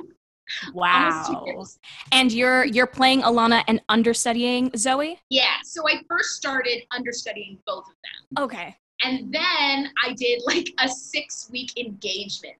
Wow. 0.74 1.66
And 2.12 2.32
you're 2.32 2.66
you're 2.66 2.88
playing 2.88 3.22
Alana 3.22 3.64
and 3.68 3.82
understudying 3.90 4.72
Zoe? 4.76 5.20
Yeah. 5.30 5.56
So 5.64 5.88
I 5.88 6.02
first 6.08 6.36
started 6.36 6.84
understudying 6.92 7.58
both 7.66 7.86
of 7.88 7.96
them. 8.04 8.44
Okay. 8.44 8.76
And 9.04 9.34
then 9.34 9.92
I 10.06 10.14
did 10.14 10.42
like 10.46 10.68
a 10.80 10.88
six 10.88 11.50
week 11.52 11.78
engagement 11.78 12.58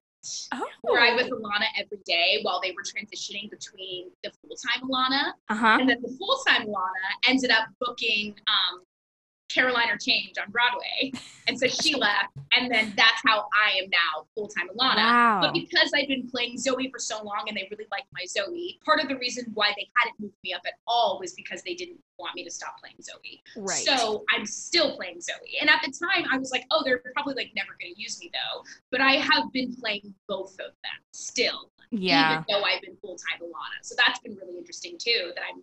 Oh. 0.52 0.64
where 0.82 1.00
I 1.00 1.14
was 1.14 1.26
Alana 1.26 1.66
every 1.78 1.98
day 2.04 2.40
while 2.42 2.60
they 2.62 2.70
were 2.70 2.82
transitioning 2.82 3.50
between 3.50 4.10
the 4.22 4.30
full 4.30 4.56
time 4.56 4.88
Alana. 4.88 5.32
Uh-huh. 5.48 5.78
And 5.80 5.88
then 5.88 6.00
the 6.02 6.16
full 6.18 6.38
time 6.46 6.66
Alana 6.66 7.28
ended 7.28 7.50
up 7.50 7.66
booking 7.80 8.34
um, 8.46 8.82
Caroline 9.52 9.90
or 9.90 9.96
Change 9.96 10.36
on 10.38 10.50
Broadway. 10.50 11.12
And 11.46 11.58
so 11.58 11.66
she 11.66 11.94
left. 11.98 12.28
And 12.56 12.70
then 12.70 12.92
that's 12.96 13.20
how 13.26 13.48
I 13.52 13.78
am 13.82 13.90
now 13.90 14.26
full 14.34 14.48
time 14.48 14.68
Alana. 14.68 14.96
Wow. 14.96 15.40
But 15.42 15.54
because 15.54 15.90
I've 15.94 16.08
been 16.08 16.28
playing 16.28 16.58
Zoe 16.58 16.90
for 16.90 16.98
so 16.98 17.22
long 17.22 17.44
and 17.48 17.56
they 17.56 17.68
really 17.70 17.86
liked 17.90 18.06
my 18.12 18.24
Zoe, 18.26 18.78
part 18.84 19.00
of 19.00 19.08
the 19.08 19.16
reason 19.16 19.46
why 19.54 19.72
they 19.76 19.88
hadn't 19.96 20.18
moved 20.20 20.34
me 20.44 20.52
up 20.54 20.62
at 20.66 20.74
all 20.86 21.18
was 21.20 21.32
because 21.34 21.62
they 21.62 21.74
didn't 21.74 21.98
want 22.18 22.34
me 22.34 22.44
to 22.44 22.50
stop 22.50 22.78
playing 22.80 22.96
Zoe. 23.00 23.42
Right. 23.56 23.84
So 23.84 24.24
I'm 24.34 24.46
still 24.46 24.96
playing 24.96 25.20
Zoe. 25.20 25.58
And 25.60 25.68
at 25.68 25.80
the 25.84 25.92
time, 25.92 26.24
I 26.30 26.38
was 26.38 26.50
like, 26.52 26.64
oh, 26.70 26.82
they're 26.84 27.02
probably 27.14 27.34
like 27.34 27.52
never 27.56 27.76
going 27.80 27.94
to 27.94 28.00
use 28.00 28.20
me 28.20 28.30
though. 28.32 28.62
But 28.90 29.00
I 29.00 29.12
have 29.12 29.52
been 29.52 29.74
playing 29.74 30.14
both 30.28 30.52
of 30.54 30.72
them 30.82 30.98
still, 31.12 31.70
yeah. 31.90 32.32
even 32.32 32.44
though 32.48 32.62
I've 32.62 32.82
been 32.82 32.96
full 32.96 33.16
time 33.16 33.40
Alana. 33.40 33.82
So 33.82 33.94
that's 33.96 34.20
been 34.20 34.36
really 34.36 34.56
interesting 34.58 34.96
too. 34.98 35.32
That 35.34 35.42
I'm 35.52 35.62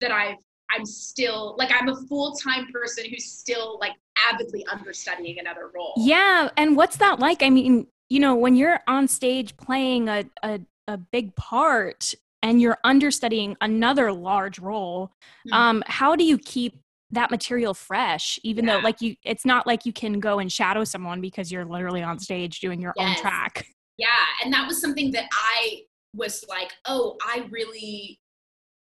that 0.00 0.10
I've 0.10 0.38
I'm 0.74 0.84
still 0.86 1.54
like 1.58 1.70
I'm 1.72 1.88
a 1.88 1.96
full 2.06 2.32
time 2.32 2.66
person 2.72 3.04
who's 3.10 3.24
still 3.24 3.78
like 3.80 3.92
avidly 4.30 4.64
understudying 4.66 5.38
another 5.38 5.70
role. 5.74 5.92
Yeah, 5.96 6.48
and 6.56 6.76
what's 6.76 6.96
that 6.96 7.18
like? 7.18 7.42
I 7.42 7.50
mean, 7.50 7.86
you 8.08 8.20
know, 8.20 8.34
when 8.34 8.56
you're 8.56 8.80
on 8.86 9.08
stage 9.08 9.56
playing 9.56 10.08
a 10.08 10.24
a, 10.42 10.60
a 10.88 10.96
big 10.96 11.34
part 11.36 12.14
and 12.42 12.60
you're 12.60 12.78
understudying 12.84 13.56
another 13.60 14.12
large 14.12 14.58
role, 14.58 15.12
Mhm. 15.46 15.52
um, 15.52 15.84
how 15.86 16.16
do 16.16 16.24
you 16.24 16.38
keep 16.38 16.78
that 17.10 17.30
material 17.30 17.74
fresh 17.74 18.38
even 18.42 18.64
though 18.64 18.78
like 18.78 19.02
you 19.02 19.14
it's 19.22 19.44
not 19.44 19.66
like 19.66 19.84
you 19.84 19.92
can 19.92 20.18
go 20.18 20.38
and 20.38 20.50
shadow 20.50 20.82
someone 20.82 21.20
because 21.20 21.52
you're 21.52 21.66
literally 21.66 22.02
on 22.02 22.18
stage 22.18 22.58
doing 22.60 22.80
your 22.80 22.94
own 22.98 23.14
track. 23.16 23.66
Yeah, 23.98 24.06
and 24.42 24.52
that 24.54 24.66
was 24.66 24.80
something 24.80 25.10
that 25.12 25.26
I 25.30 25.82
was 26.14 26.42
like, 26.48 26.72
oh, 26.86 27.16
I 27.22 27.46
really 27.50 28.18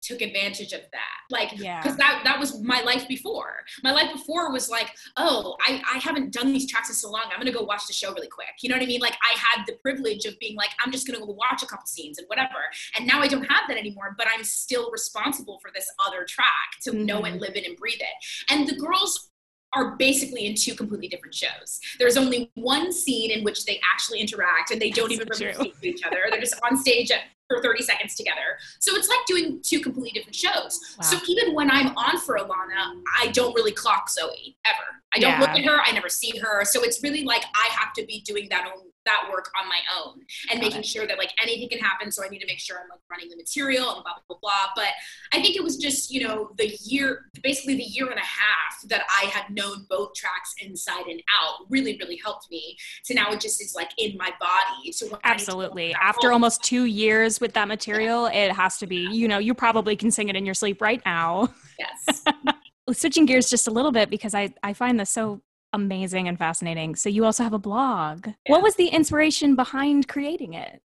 took 0.05 0.21
advantage 0.21 0.73
of 0.73 0.81
that 0.93 1.19
like 1.31 1.51
Yeah. 1.59 1.81
because 1.83 1.97
that 1.97 2.21
that 2.25 2.39
was 2.39 2.61
my 2.63 2.81
life 2.83 3.07
before 3.09 3.65
my 3.83 3.91
life 3.93 4.13
before 4.13 4.53
was 4.53 4.69
like 4.69 4.91
oh 5.17 5.57
I, 5.67 5.83
I 5.95 5.99
haven't 5.99 6.33
done 6.33 6.53
these 6.53 6.71
tracks 6.71 6.89
in 6.91 6.95
so 6.95 7.11
long 7.11 7.23
i'm 7.33 7.39
gonna 7.39 7.53
go 7.53 7.63
watch 7.63 7.87
the 7.87 7.93
show 7.93 8.13
really 8.13 8.29
quick 8.29 8.49
you 8.63 8.69
know 8.69 8.77
what 8.77 8.83
i 8.83 8.87
mean 8.87 9.01
like 9.01 9.17
i 9.23 9.39
had 9.39 9.65
the 9.67 9.75
privilege 9.83 10.25
of 10.27 10.39
being 10.39 10.57
like 10.57 10.71
i'm 10.85 10.93
just 10.93 11.07
gonna 11.07 11.19
go 11.21 11.33
watch 11.33 11.63
a 11.63 11.67
couple 11.67 11.87
scenes 11.87 12.19
and 12.19 12.27
whatever 12.29 12.61
and 12.99 13.07
now 13.07 13.21
i 13.21 13.27
don't 13.27 13.45
have 13.45 13.63
that 13.69 13.79
anymore 13.79 14.15
but 14.19 14.27
i'm 14.37 14.45
still 14.45 14.91
responsible 14.91 15.59
for 15.61 15.71
this 15.75 15.87
other 16.07 16.25
track 16.25 16.49
to 16.83 16.93
know 16.93 17.23
Mhm. 17.23 17.33
and 17.33 17.41
live 17.41 17.57
it 17.57 17.67
and 17.67 17.77
breathe 17.77 18.01
it 18.01 18.53
and 18.53 18.69
the 18.69 18.77
girls 18.77 19.31
are 19.77 19.97
basically 19.97 20.47
in 20.47 20.55
two 20.55 20.73
completely 20.73 21.09
different 21.09 21.35
shows. 21.35 21.81
There's 21.99 22.17
only 22.17 22.49
one 22.55 22.93
scene 22.93 23.33
in 23.33 23.43
which 23.43 23.65
they 23.65 23.81
actually 23.93 24.21
interact 24.21 24.71
and 24.71 24.81
they 24.81 24.91
don't 24.91 25.11
even 25.11 25.27
really 25.29 25.53
speak 25.53 25.81
to 25.81 25.89
each 25.89 26.03
other. 26.05 26.19
They're 26.31 26.39
just 26.39 26.55
on 26.63 26.77
stage 26.77 27.11
at, 27.11 27.23
for 27.49 27.63
30 27.63 27.83
seconds 27.83 28.15
together. 28.15 28.59
So 28.79 28.97
it's 28.97 29.09
like 29.09 29.19
doing 29.27 29.61
two 29.63 29.81
completely 29.81 30.11
different 30.19 30.35
shows. 30.35 30.81
So 31.03 31.19
even 31.29 31.55
when 31.55 31.71
I'm 31.71 31.97
on 31.97 32.19
for 32.21 32.37
Alana, 32.37 33.03
I 33.19 33.29
don't 33.33 33.55
really 33.55 33.73
clock 33.73 34.09
Zoe 34.11 34.57
ever. 34.67 35.03
I 35.15 35.19
don't 35.19 35.41
look 35.41 35.51
at 35.51 35.65
her. 35.65 35.81
I 35.85 35.93
never 35.93 36.09
see 36.09 36.39
her. 36.39 36.65
So 36.65 36.83
it's 36.83 37.03
really 37.03 37.25
like 37.25 37.45
I 37.55 37.69
have 37.73 37.93
to 37.95 38.07
be 38.07 38.23
doing 38.23 38.49
that 38.51 38.67
own, 38.67 38.85
that 39.07 39.29
work 39.31 39.51
on 39.61 39.69
my 39.69 39.81
own 39.99 40.21
and 40.51 40.61
Got 40.61 40.67
making 40.67 40.81
it. 40.81 40.87
sure 40.87 41.07
that 41.07 41.19
like 41.19 41.31
anything 41.43 41.69
can 41.69 41.79
happen. 41.79 42.11
So 42.11 42.25
I 42.25 42.29
need 42.29 42.39
to 42.41 42.47
make 42.47 42.59
sure 42.59 42.77
I'm 42.83 42.89
like 42.89 43.01
running 43.11 43.29
the 43.29 43.37
material 43.37 43.95
and 43.95 44.03
blah 44.03 44.13
blah 44.15 44.23
blah 44.29 44.39
blah. 44.41 44.71
But 44.77 44.89
I 45.33 45.43
think 45.43 45.57
it 45.57 45.63
was 45.63 45.77
just 45.77 46.11
you 46.11 46.27
know 46.27 46.51
the 46.59 46.77
year, 46.83 47.27
basically 47.43 47.77
the 47.77 47.83
year 47.85 48.09
and 48.09 48.19
a 48.19 48.23
half 48.25 48.81
that 48.89 49.03
I 49.11 49.27
had 49.27 49.55
known 49.55 49.87
both 49.91 50.15
tracks 50.15 50.55
inside 50.63 51.07
and 51.07 51.23
out 51.41 51.67
really 51.69 51.97
really 51.99 52.19
helped 52.25 52.51
me. 52.51 52.77
So 53.03 53.15
now 53.15 53.31
it 53.33 53.41
just 53.41 53.61
is 53.63 53.75
like 53.75 53.91
in 53.99 54.17
my 54.17 54.31
body. 54.41 54.93
So 54.93 55.07
when 55.07 55.21
I 55.25 55.33
need 55.35 55.39
to 55.41 55.47
go 55.47 55.51
Absolutely. 55.53 55.95
After 55.95 56.29
home- 56.29 56.35
almost 56.35 56.63
two 56.63 56.85
years 56.85 57.41
with 57.41 57.53
that 57.55 57.69
material, 57.69 58.27
it 58.27 58.53
has 58.53 58.79
to 58.79 58.87
be, 58.87 58.97
you 59.13 59.29
know, 59.29 59.39
you 59.39 59.55
probably 59.55 59.95
can 59.97 60.11
sing 60.11 60.29
it 60.29 60.37
in 60.37 60.45
your 60.45 60.55
sleep 60.55 60.83
right 60.83 61.01
now. 61.07 61.49
yes. 61.79 62.25
Switching 62.93 63.25
gears 63.25 63.49
just 63.49 63.67
a 63.67 63.71
little 63.71 63.93
bit 63.93 64.11
because 64.11 64.35
I, 64.35 64.53
I 64.63 64.73
find 64.75 65.01
this 65.01 65.11
so 65.11 65.41
amazing 65.75 66.29
and 66.29 66.39
fascinating. 66.39 66.95
So 66.95 67.09
you 67.09 67.25
also 67.25 67.43
have 67.43 67.53
a 67.53 67.59
blog. 67.59 68.27
Yeah. 68.27 68.33
What 68.47 68.63
was 68.63 68.77
the 68.77 68.89
inspiration 68.89 69.57
behind 69.57 70.09
creating 70.09 70.55
it? 70.55 70.81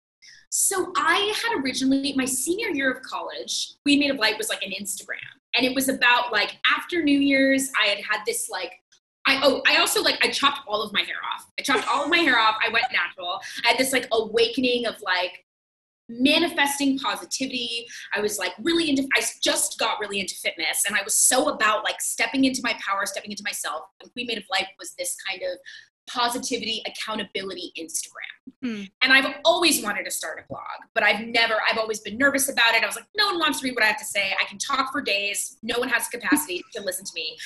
So 0.50 0.92
I 0.96 1.34
had 1.42 1.62
originally 1.62 2.14
my 2.16 2.24
senior 2.24 2.68
year 2.68 2.90
of 2.90 3.02
college, 3.02 3.74
Queen 3.84 4.00
Made 4.00 4.10
of 4.10 4.16
Light 4.16 4.38
was 4.38 4.48
like 4.48 4.62
an 4.62 4.72
Instagram. 4.72 5.18
And 5.54 5.66
it 5.66 5.74
was 5.74 5.88
about 5.88 6.32
like 6.32 6.58
after 6.74 7.02
New 7.02 7.18
Year's, 7.18 7.70
I 7.80 7.86
had 7.86 7.98
had 7.98 8.20
this 8.26 8.48
like 8.50 8.72
I 9.26 9.40
oh 9.42 9.62
I 9.66 9.76
also 9.76 10.02
like 10.02 10.18
I 10.24 10.30
chopped 10.30 10.60
all 10.66 10.82
of 10.82 10.92
my 10.92 11.02
hair 11.02 11.16
off. 11.34 11.46
I 11.58 11.62
chopped 11.62 11.86
all 11.86 12.04
of 12.04 12.10
my 12.10 12.18
hair 12.18 12.38
off. 12.38 12.56
I 12.66 12.72
went 12.72 12.86
natural. 12.90 13.40
I 13.64 13.68
had 13.68 13.78
this 13.78 13.92
like 13.92 14.08
awakening 14.10 14.86
of 14.86 15.00
like 15.02 15.44
manifesting 16.08 16.98
positivity. 16.98 17.86
I 18.14 18.20
was 18.20 18.38
like 18.38 18.52
really 18.62 18.90
into 18.90 19.06
I 19.16 19.22
just 19.42 19.78
got 19.78 20.00
really 20.00 20.20
into 20.20 20.34
fitness 20.34 20.84
and 20.86 20.96
I 20.96 21.02
was 21.02 21.14
so 21.14 21.48
about 21.48 21.84
like 21.84 22.00
stepping 22.00 22.44
into 22.44 22.60
my 22.62 22.74
power, 22.84 23.04
stepping 23.04 23.30
into 23.30 23.42
myself. 23.44 23.82
And 24.00 24.12
Queen 24.12 24.26
Made 24.26 24.38
of 24.38 24.44
Light 24.50 24.66
was 24.78 24.94
this 24.98 25.16
kind 25.28 25.42
of 25.42 25.58
positivity 26.08 26.82
accountability 26.86 27.72
Instagram. 27.78 28.52
Hmm. 28.62 28.82
And 29.02 29.12
I've 29.12 29.34
always 29.44 29.82
wanted 29.82 30.04
to 30.04 30.10
start 30.10 30.40
a 30.42 30.48
blog, 30.48 30.62
but 30.94 31.04
I've 31.04 31.26
never, 31.26 31.56
I've 31.70 31.78
always 31.78 32.00
been 32.00 32.16
nervous 32.16 32.48
about 32.48 32.74
it. 32.74 32.82
I 32.82 32.86
was 32.86 32.96
like, 32.96 33.04
no 33.16 33.26
one 33.26 33.38
wants 33.38 33.60
to 33.60 33.64
read 33.64 33.74
what 33.74 33.84
I 33.84 33.88
have 33.88 33.98
to 33.98 34.04
say. 34.04 34.32
I 34.40 34.44
can 34.46 34.58
talk 34.58 34.90
for 34.90 35.00
days. 35.00 35.58
No 35.62 35.78
one 35.78 35.88
has 35.88 36.08
the 36.08 36.18
capacity 36.18 36.64
to 36.74 36.82
listen 36.82 37.04
to 37.04 37.12
me. 37.14 37.36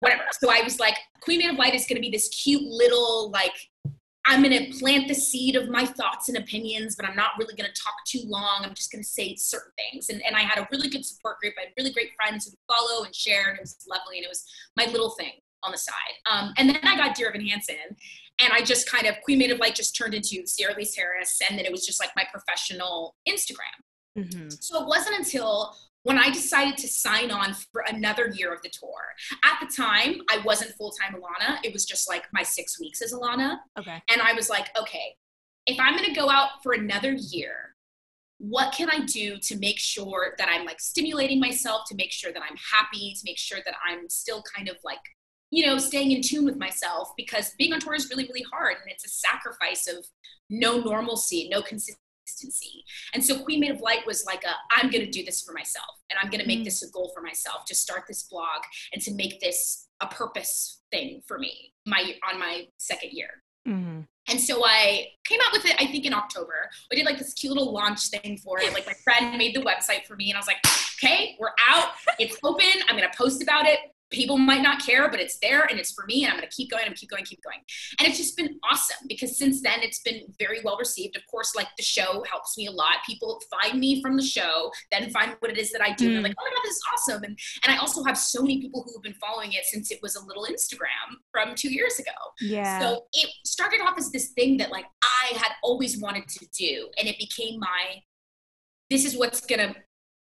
Whatever. 0.00 0.22
So 0.32 0.50
I 0.50 0.62
was 0.62 0.78
like, 0.78 0.96
Queen 1.20 1.38
Made 1.38 1.50
of 1.50 1.56
Light 1.56 1.74
is 1.74 1.86
going 1.86 1.96
to 1.96 2.00
be 2.00 2.10
this 2.10 2.28
cute 2.28 2.62
little, 2.62 3.30
like, 3.30 3.54
I'm 4.28 4.42
going 4.42 4.72
to 4.72 4.78
plant 4.78 5.08
the 5.08 5.14
seed 5.14 5.56
of 5.56 5.70
my 5.70 5.86
thoughts 5.86 6.28
and 6.28 6.36
opinions, 6.36 6.94
but 6.94 7.08
I'm 7.08 7.16
not 7.16 7.30
really 7.38 7.54
going 7.54 7.68
to 7.72 7.80
talk 7.80 7.94
too 8.06 8.20
long. 8.26 8.60
I'm 8.62 8.74
just 8.74 8.92
going 8.92 9.02
to 9.02 9.08
say 9.08 9.34
certain 9.36 9.72
things. 9.78 10.10
And, 10.10 10.22
and 10.24 10.36
I 10.36 10.42
had 10.42 10.58
a 10.58 10.68
really 10.70 10.90
good 10.90 11.04
support 11.04 11.40
group. 11.40 11.54
I 11.58 11.62
had 11.62 11.72
really 11.78 11.92
great 11.92 12.10
friends 12.14 12.44
who 12.44 12.50
would 12.50 12.76
follow 12.76 13.04
and 13.04 13.14
share, 13.14 13.48
and 13.48 13.58
it 13.58 13.62
was 13.62 13.76
lovely. 13.88 14.18
And 14.18 14.24
it 14.24 14.28
was 14.28 14.44
my 14.76 14.84
little 14.84 15.10
thing 15.10 15.32
on 15.62 15.72
the 15.72 15.78
side. 15.78 15.94
Um, 16.30 16.52
and 16.58 16.68
then 16.68 16.78
I 16.82 16.96
got 16.96 17.16
Dear 17.16 17.30
Evan 17.30 17.46
Hansen, 17.46 17.76
and 18.40 18.52
I 18.52 18.62
just 18.62 18.90
kind 18.90 19.06
of 19.06 19.14
Queen 19.24 19.38
Made 19.38 19.50
of 19.50 19.60
Light 19.60 19.74
just 19.74 19.96
turned 19.96 20.12
into 20.12 20.46
Sierra 20.46 20.74
Elise 20.74 20.94
Harris, 20.94 21.38
and 21.48 21.58
then 21.58 21.64
it 21.64 21.72
was 21.72 21.86
just 21.86 21.98
like 21.98 22.10
my 22.14 22.24
professional 22.30 23.16
Instagram. 23.26 24.18
Mm-hmm. 24.18 24.48
So 24.60 24.82
it 24.82 24.86
wasn't 24.86 25.18
until 25.18 25.74
when 26.08 26.16
I 26.16 26.30
decided 26.30 26.78
to 26.78 26.88
sign 26.88 27.30
on 27.30 27.52
for 27.52 27.84
another 27.86 28.32
year 28.34 28.50
of 28.50 28.62
the 28.62 28.70
tour. 28.70 29.12
At 29.44 29.60
the 29.60 29.70
time, 29.70 30.22
I 30.30 30.38
wasn't 30.38 30.70
full 30.78 30.90
time 30.90 31.14
Alana. 31.14 31.58
It 31.62 31.74
was 31.74 31.84
just 31.84 32.08
like 32.08 32.24
my 32.32 32.42
six 32.42 32.80
weeks 32.80 33.02
as 33.02 33.12
Alana. 33.12 33.58
Okay. 33.78 34.02
And 34.08 34.22
I 34.22 34.32
was 34.32 34.48
like, 34.48 34.70
okay, 34.80 35.16
if 35.66 35.78
I'm 35.78 35.98
going 35.98 36.08
to 36.08 36.18
go 36.18 36.30
out 36.30 36.62
for 36.62 36.72
another 36.72 37.12
year, 37.12 37.76
what 38.38 38.72
can 38.72 38.88
I 38.88 39.00
do 39.00 39.36
to 39.36 39.58
make 39.58 39.78
sure 39.78 40.34
that 40.38 40.48
I'm 40.50 40.64
like 40.64 40.80
stimulating 40.80 41.40
myself, 41.40 41.82
to 41.88 41.94
make 41.94 42.10
sure 42.10 42.32
that 42.32 42.42
I'm 42.42 42.56
happy, 42.56 43.12
to 43.12 43.20
make 43.26 43.36
sure 43.36 43.58
that 43.66 43.74
I'm 43.86 44.08
still 44.08 44.42
kind 44.56 44.70
of 44.70 44.76
like, 44.82 45.00
you 45.50 45.66
know, 45.66 45.76
staying 45.76 46.12
in 46.12 46.22
tune 46.22 46.46
with 46.46 46.56
myself 46.56 47.10
because 47.18 47.52
being 47.58 47.74
on 47.74 47.80
tour 47.80 47.94
is 47.94 48.08
really, 48.08 48.24
really 48.24 48.46
hard 48.50 48.76
and 48.80 48.90
it's 48.90 49.04
a 49.04 49.10
sacrifice 49.10 49.86
of 49.86 50.06
no 50.48 50.80
normalcy, 50.80 51.50
no 51.50 51.60
consistency. 51.60 52.00
And 53.14 53.24
so 53.24 53.42
Queen 53.42 53.60
Made 53.60 53.70
of 53.70 53.80
Light 53.80 54.06
was 54.06 54.24
like 54.26 54.44
a, 54.44 54.54
I'm 54.72 54.90
going 54.90 55.04
to 55.04 55.10
do 55.10 55.24
this 55.24 55.42
for 55.42 55.52
myself 55.52 55.86
and 56.10 56.18
I'm 56.22 56.30
going 56.30 56.40
to 56.40 56.46
make 56.46 56.60
Mm. 56.60 56.64
this 56.64 56.82
a 56.82 56.90
goal 56.90 57.10
for 57.14 57.20
myself 57.22 57.64
to 57.66 57.74
start 57.74 58.04
this 58.08 58.24
blog 58.24 58.62
and 58.92 59.00
to 59.02 59.14
make 59.14 59.40
this 59.40 59.88
a 60.00 60.06
purpose 60.06 60.80
thing 60.90 61.22
for 61.26 61.38
me 61.38 61.72
my 61.86 62.14
on 62.30 62.38
my 62.38 62.66
second 62.78 63.10
year. 63.12 63.42
Mm-hmm. 63.66 64.00
And 64.30 64.40
so 64.40 64.64
I 64.64 65.08
came 65.24 65.40
out 65.46 65.52
with 65.52 65.64
it, 65.64 65.74
I 65.78 65.86
think 65.86 66.04
in 66.04 66.12
October. 66.12 66.68
I 66.92 66.96
did 66.96 67.06
like 67.06 67.18
this 67.18 67.32
cute 67.32 67.52
little 67.52 67.72
launch 67.72 68.08
thing 68.08 68.38
for 68.38 68.60
it. 68.60 68.72
Like 68.74 68.86
my 68.86 68.94
friend 69.04 69.36
made 69.38 69.54
the 69.54 69.62
website 69.62 70.04
for 70.06 70.16
me, 70.16 70.30
and 70.30 70.36
I 70.36 70.40
was 70.40 70.46
like, 70.46 70.58
okay, 71.02 71.36
we're 71.38 71.52
out. 71.68 71.92
It's 72.18 72.36
open. 72.44 72.66
I'm 72.88 72.96
going 72.96 73.08
to 73.10 73.16
post 73.16 73.42
about 73.42 73.66
it. 73.66 73.78
People 74.10 74.38
might 74.38 74.62
not 74.62 74.80
care, 74.84 75.10
but 75.10 75.20
it's 75.20 75.38
there 75.40 75.62
and 75.64 75.78
it's 75.78 75.92
for 75.92 76.04
me, 76.06 76.24
and 76.24 76.32
I'm 76.32 76.38
going 76.38 76.48
to 76.48 76.54
keep 76.56 76.70
going 76.70 76.84
and 76.86 76.96
keep 76.96 77.10
going, 77.10 77.24
keep 77.24 77.42
going. 77.42 77.58
And 77.98 78.08
it's 78.08 78.16
just 78.16 78.36
been 78.36 78.58
awesome 78.70 79.06
because 79.08 79.36
since 79.38 79.60
then 79.62 79.80
it's 79.82 80.00
been 80.00 80.22
very 80.38 80.60
well 80.64 80.78
received. 80.78 81.16
Of 81.16 81.22
course, 81.30 81.54
like 81.54 81.68
the 81.76 81.82
show 81.82 82.24
helps 82.30 82.56
me 82.56 82.66
a 82.66 82.70
lot. 82.70 82.96
People 83.06 83.40
find 83.62 83.78
me 83.78 84.00
from 84.00 84.16
the 84.16 84.22
show, 84.22 84.70
then 84.90 85.10
find 85.10 85.36
what 85.40 85.50
it 85.50 85.58
is 85.58 85.70
that 85.72 85.82
I 85.82 85.92
do. 85.92 86.06
And 86.06 86.14
they're 86.16 86.20
Mm. 86.22 86.28
like, 86.28 86.36
oh 86.40 86.44
my 86.44 86.50
God, 86.50 86.62
this 86.64 86.76
is 86.76 86.82
awesome. 86.94 87.22
And, 87.24 87.38
and 87.64 87.74
I 87.74 87.78
also 87.78 88.02
have 88.04 88.16
so 88.16 88.40
many 88.42 88.60
people 88.60 88.82
who 88.82 88.92
have 88.96 89.02
been 89.02 89.14
following 89.20 89.52
it 89.52 89.64
since 89.64 89.90
it 89.90 89.98
was 90.02 90.16
a 90.16 90.24
little 90.24 90.46
Instagram 90.46 91.16
from 91.32 91.54
two 91.54 91.70
years 91.72 91.98
ago. 91.98 92.10
Yeah. 92.40 92.80
So 92.80 93.06
it 93.12 93.28
started 93.44 93.80
off 93.82 93.98
as 93.98 94.10
this 94.10 94.30
thing 94.30 94.56
that 94.56 94.70
like 94.70 94.86
I 95.02 95.36
had 95.36 95.52
always 95.62 95.98
wanted 96.00 96.28
to 96.28 96.46
do, 96.58 96.88
and 96.98 97.06
it 97.08 97.18
became 97.18 97.58
my. 97.60 98.00
This 98.90 99.04
is 99.04 99.16
what's 99.18 99.42
gonna 99.44 99.74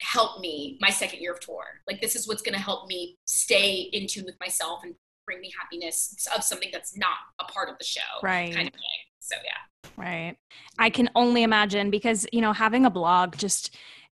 help 0.00 0.40
me 0.40 0.78
my 0.80 0.90
second 0.90 1.20
year 1.20 1.32
of 1.32 1.40
tour. 1.40 1.64
Like 1.86 2.00
this 2.00 2.16
is 2.16 2.26
what's 2.26 2.42
gonna 2.42 2.58
help 2.58 2.86
me 2.88 3.16
stay 3.26 3.88
in 3.92 4.06
tune 4.06 4.24
with 4.24 4.36
myself 4.40 4.80
and 4.82 4.94
bring 5.26 5.40
me 5.40 5.52
happiness 5.58 6.26
of 6.34 6.42
something 6.42 6.70
that's 6.72 6.96
not 6.96 7.16
a 7.40 7.44
part 7.44 7.68
of 7.68 7.76
the 7.78 7.84
show, 7.84 8.00
Right. 8.22 8.52
Kind 8.54 8.68
of 8.68 8.74
thing. 8.74 8.82
So 9.20 9.36
yeah, 9.44 9.90
Right. 9.96 10.36
I 10.78 10.90
can 10.90 11.10
only 11.14 11.42
imagine 11.42 11.90
because, 11.90 12.26
you 12.32 12.40
know, 12.40 12.52
having 12.52 12.84
a 12.86 12.90
blog 12.90 13.36
just 13.36 13.76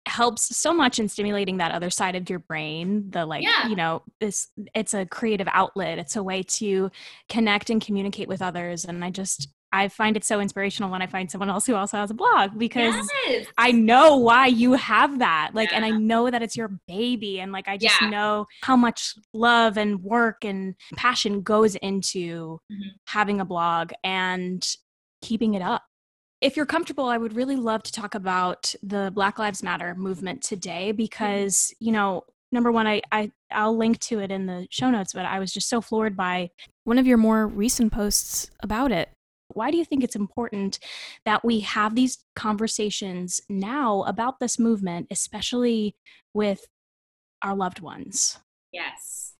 helps 0.07 0.57
so 0.57 0.73
much 0.73 0.99
in 0.99 1.09
stimulating 1.09 1.59
that 1.59 1.73
other 1.73 1.90
side 1.90 2.14
of 2.16 2.29
your 2.31 2.38
brain. 2.38 3.11
The 3.11 3.27
like, 3.27 3.43
Yeah. 3.43 3.66
you 3.69 3.77
know, 3.77 4.03
this 4.21 4.49
it's 4.75 4.95
a 4.95 5.07
creative 5.07 5.49
outlet. 5.51 5.99
It's 5.99 6.16
a 6.16 6.23
way 6.23 6.43
to 6.43 6.90
connect 7.29 7.71
and 7.71 7.85
communicate 7.85 8.29
with 8.29 8.43
others. 8.43 8.85
And 8.85 9.05
I 9.05 9.11
just 9.11 9.49
I 9.73 9.89
find 9.89 10.17
it 10.17 10.25
so 10.25 10.41
inspirational 10.41 10.91
when 10.91 11.03
I 11.03 11.07
find 11.07 11.31
someone 11.31 11.49
else 11.49 11.67
who 11.67 11.75
also 11.75 11.97
has 11.97 12.11
a 12.11 12.15
blog 12.15 12.59
because 12.59 12.95
yes. 13.29 13.47
I 13.57 13.71
know 13.71 14.17
why 14.17 14.47
you 14.47 14.73
have 14.75 15.21
that. 15.21 15.51
Like, 15.55 15.73
and 15.73 15.85
I 15.85 15.91
know 15.91 16.31
that 16.31 16.43
it's 16.43 16.57
your 16.57 16.71
baby. 16.89 17.41
And 17.41 17.53
like, 17.53 17.69
I 17.69 17.77
just 17.77 18.01
Yeah. 18.01 18.09
know 18.09 18.47
how 18.63 18.77
much 18.77 19.15
love 19.33 19.77
and 19.77 20.03
work 20.03 20.45
and 20.45 20.75
passion 20.97 21.43
goes 21.43 21.77
into 21.77 22.61
Mhm. 22.73 22.91
having 23.07 23.41
a 23.41 23.45
blog 23.45 23.93
and 24.03 24.67
keeping 25.23 25.55
it 25.55 25.63
up. 25.63 25.85
If 26.41 26.57
you're 26.57 26.67
comfortable, 26.67 27.05
I 27.05 27.19
would 27.19 27.35
really 27.35 27.57
love 27.57 27.83
to 27.85 27.93
talk 27.93 28.15
about 28.15 28.75
the 28.83 29.13
Black 29.15 29.39
Lives 29.39 29.63
Matter 29.63 29.95
movement 29.95 30.43
today 30.43 30.91
because, 30.91 31.73
you 31.81 31.93
know, 31.93 32.23
number 32.51 32.73
one, 32.73 32.87
I, 32.87 33.03
I 33.13 33.31
I'll 33.53 33.77
link 33.77 33.99
to 34.01 34.21
it 34.21 34.31
in 34.31 34.47
the 34.47 34.67
show 34.71 34.91
notes, 34.91 35.13
but 35.13 35.27
I 35.27 35.39
was 35.39 35.53
just 35.53 35.69
so 35.69 35.81
floored 35.81 36.17
by 36.17 36.51
one 36.85 36.99
of 36.99 37.07
your 37.07 37.19
more 37.19 37.47
recent 37.47 37.93
posts 37.93 38.51
about 38.63 38.91
it. 38.91 39.11
Why 39.55 39.71
do 39.71 39.77
you 39.77 39.85
think 39.85 40.05
it's 40.05 40.17
important 40.17 40.79
that 41.25 41.45
we 41.45 41.61
have 41.61 41.95
these 41.95 42.19
conversations 42.37 43.41
now 43.49 44.03
about 44.03 44.41
this 44.41 44.59
movement, 44.59 45.07
especially 45.11 45.97
with 46.35 46.67
our 47.43 47.55
loved 47.55 47.81
ones? 47.81 48.39
Yes. 48.73 49.35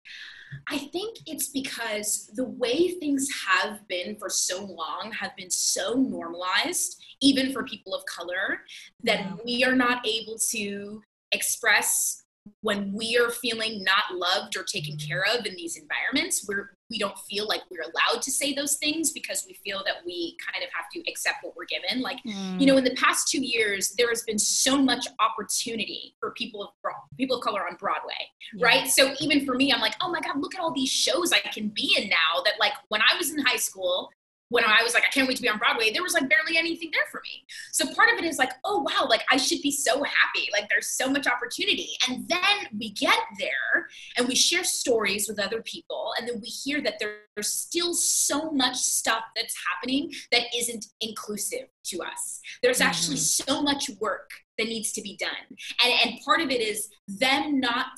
I 0.68 0.79
think 0.79 1.18
it's 1.27 1.49
because 1.49 2.31
the 2.35 2.44
way 2.44 2.99
things 2.99 3.29
have 3.46 3.87
been 3.88 4.16
for 4.18 4.29
so 4.29 4.64
long 4.64 5.12
have 5.12 5.37
been 5.37 5.51
so 5.51 5.94
normalized, 5.94 7.01
even 7.20 7.53
for 7.53 7.62
people 7.64 7.94
of 7.94 8.05
color, 8.07 8.61
that 9.05 9.38
we 9.44 9.62
are 9.64 9.77
not 9.77 10.05
able 10.07 10.38
to 10.51 11.03
express 11.33 12.25
when 12.62 12.92
we 12.92 13.16
are 13.16 13.31
feeling 13.31 13.85
not 13.85 14.18
loved 14.18 14.57
or 14.57 14.64
taken 14.64 14.96
care 14.96 15.25
of 15.25 15.46
in 15.46 15.55
these 15.55 15.77
environments. 15.77 16.44
We're 16.49 16.70
we 16.90 16.98
don't 16.98 17.16
feel 17.20 17.46
like 17.46 17.62
we're 17.70 17.83
allowed 17.83 18.20
to 18.22 18.31
say 18.31 18.53
those 18.53 18.76
things 18.76 19.12
because 19.12 19.44
we 19.46 19.55
feel 19.64 19.83
that 19.85 20.05
we 20.05 20.37
kind 20.44 20.64
of 20.64 20.70
have 20.74 20.90
to 20.92 21.11
accept 21.11 21.37
what 21.42 21.55
we're 21.57 21.66
given. 21.66 22.03
Like, 22.03 22.18
mm. 22.26 22.61
you 22.61 22.66
know, 22.66 22.76
in 22.76 22.85
the 22.85 22.94
past 22.96 23.29
two 23.29 23.40
years, 23.40 23.94
there 23.96 24.09
has 24.09 24.22
been 24.22 24.38
so 24.38 24.76
much 24.76 25.07
opportunity 25.20 26.14
for 26.18 26.33
people 26.33 26.62
of 26.62 26.70
people 27.16 27.37
of 27.37 27.42
color 27.42 27.66
on 27.66 27.76
Broadway, 27.76 28.12
yeah. 28.55 28.66
right? 28.66 28.88
So 28.88 29.14
even 29.20 29.46
for 29.46 29.55
me, 29.55 29.72
I'm 29.72 29.81
like, 29.81 29.94
oh 30.00 30.11
my 30.11 30.20
God, 30.20 30.40
look 30.40 30.55
at 30.55 30.61
all 30.61 30.72
these 30.72 30.90
shows 30.90 31.33
I 31.33 31.38
can 31.38 31.68
be 31.68 31.94
in 31.96 32.09
now 32.09 32.42
that 32.44 32.55
like 32.59 32.72
when 32.88 33.00
I 33.00 33.16
was 33.16 33.33
in 33.33 33.38
high 33.44 33.57
school, 33.57 34.11
when 34.50 34.64
I 34.64 34.82
was 34.82 34.94
like, 34.94 35.04
I 35.04 35.10
can't 35.10 35.26
wait 35.26 35.36
to 35.36 35.42
be 35.42 35.48
on 35.48 35.58
Broadway, 35.58 35.92
there 35.92 36.02
was 36.02 36.12
like 36.12 36.28
barely 36.28 36.58
anything 36.58 36.90
there 36.92 37.06
for 37.10 37.20
me. 37.22 37.44
So 37.72 37.92
part 37.94 38.12
of 38.12 38.18
it 38.18 38.24
is 38.24 38.36
like, 38.36 38.52
oh 38.64 38.80
wow, 38.80 39.06
like 39.08 39.24
I 39.30 39.36
should 39.36 39.62
be 39.62 39.70
so 39.70 40.02
happy. 40.02 40.48
Like 40.52 40.68
there's 40.68 40.88
so 40.88 41.08
much 41.08 41.26
opportunity. 41.26 41.90
And 42.08 42.28
then 42.28 42.68
we 42.78 42.90
get 42.90 43.18
there 43.38 43.88
and 44.16 44.28
we 44.28 44.34
share 44.34 44.64
stories 44.64 45.28
with 45.28 45.40
other 45.40 45.62
people. 45.62 46.12
And 46.18 46.28
then 46.28 46.40
we 46.40 46.48
hear 46.48 46.82
that 46.82 46.98
there's 46.98 47.52
still 47.52 47.94
so 47.94 48.50
much 48.50 48.76
stuff 48.76 49.22
that's 49.36 49.54
happening 49.68 50.12
that 50.32 50.42
isn't 50.56 50.86
inclusive 51.00 51.68
to 51.84 52.02
us. 52.02 52.40
There's 52.62 52.80
mm-hmm. 52.80 52.88
actually 52.88 53.16
so 53.18 53.62
much 53.62 53.88
work 54.00 54.30
that 54.58 54.68
needs 54.68 54.92
to 54.92 55.02
be 55.02 55.16
done. 55.16 55.56
And, 55.82 55.92
and 56.04 56.20
part 56.24 56.40
of 56.40 56.50
it 56.50 56.60
is 56.60 56.88
them 57.06 57.60
not 57.60 57.92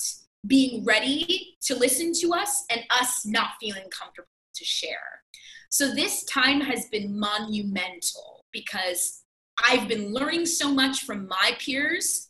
being 0.46 0.84
ready 0.84 1.56
to 1.62 1.74
listen 1.76 2.12
to 2.20 2.34
us 2.34 2.64
and 2.70 2.82
us 2.90 3.24
not 3.24 3.52
feeling 3.60 3.84
comfortable 3.90 4.28
to 4.54 4.64
share. 4.64 5.21
So 5.72 5.94
this 5.94 6.24
time 6.24 6.60
has 6.60 6.84
been 6.90 7.18
monumental 7.18 8.44
because 8.52 9.22
I've 9.64 9.88
been 9.88 10.12
learning 10.12 10.44
so 10.44 10.70
much 10.70 11.04
from 11.04 11.26
my 11.26 11.56
peers 11.58 12.28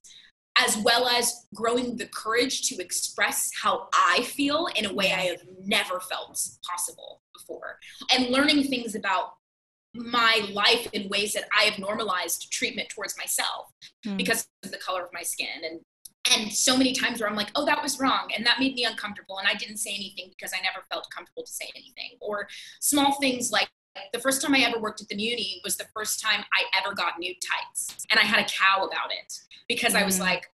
as 0.56 0.76
well 0.84 1.08
as 1.08 1.46
growing 1.52 1.96
the 1.96 2.06
courage 2.06 2.68
to 2.68 2.80
express 2.80 3.50
how 3.60 3.88
I 3.92 4.22
feel 4.22 4.68
in 4.76 4.86
a 4.86 4.94
way 4.94 5.06
I 5.12 5.22
have 5.22 5.42
never 5.64 5.98
felt 5.98 6.40
possible 6.64 7.20
before. 7.34 7.80
And 8.12 8.28
learning 8.28 8.68
things 8.68 8.94
about 8.94 9.32
my 9.92 10.48
life 10.52 10.86
in 10.92 11.08
ways 11.08 11.32
that 11.32 11.48
I 11.58 11.64
have 11.64 11.80
normalized 11.80 12.52
treatment 12.52 12.90
towards 12.90 13.18
myself 13.18 13.72
mm. 14.06 14.16
because 14.16 14.46
of 14.62 14.70
the 14.70 14.78
color 14.78 15.02
of 15.02 15.12
my 15.12 15.22
skin 15.22 15.64
and 15.68 15.80
and 16.32 16.52
so 16.52 16.76
many 16.76 16.92
times 16.92 17.20
where 17.20 17.28
I'm 17.28 17.36
like, 17.36 17.50
oh, 17.54 17.64
that 17.66 17.82
was 17.82 17.98
wrong. 17.98 18.30
And 18.36 18.44
that 18.46 18.58
made 18.58 18.74
me 18.74 18.84
uncomfortable. 18.84 19.38
And 19.38 19.48
I 19.48 19.54
didn't 19.54 19.78
say 19.78 19.90
anything 19.90 20.30
because 20.30 20.52
I 20.52 20.62
never 20.62 20.84
felt 20.90 21.08
comfortable 21.14 21.44
to 21.44 21.52
say 21.52 21.70
anything. 21.74 22.18
Or 22.20 22.48
small 22.80 23.18
things 23.20 23.50
like 23.50 23.68
the 24.12 24.18
first 24.18 24.40
time 24.40 24.54
I 24.54 24.60
ever 24.60 24.78
worked 24.78 25.02
at 25.02 25.08
the 25.08 25.16
Muny 25.16 25.62
was 25.64 25.76
the 25.76 25.86
first 25.94 26.20
time 26.20 26.44
I 26.52 26.64
ever 26.80 26.94
got 26.94 27.18
nude 27.18 27.36
tights. 27.42 28.06
And 28.10 28.18
I 28.18 28.24
had 28.24 28.40
a 28.40 28.48
cow 28.48 28.84
about 28.84 29.10
it 29.10 29.32
because 29.68 29.94
mm. 29.94 30.00
I 30.00 30.04
was 30.04 30.18
mm. 30.18 30.22
like, 30.22 30.50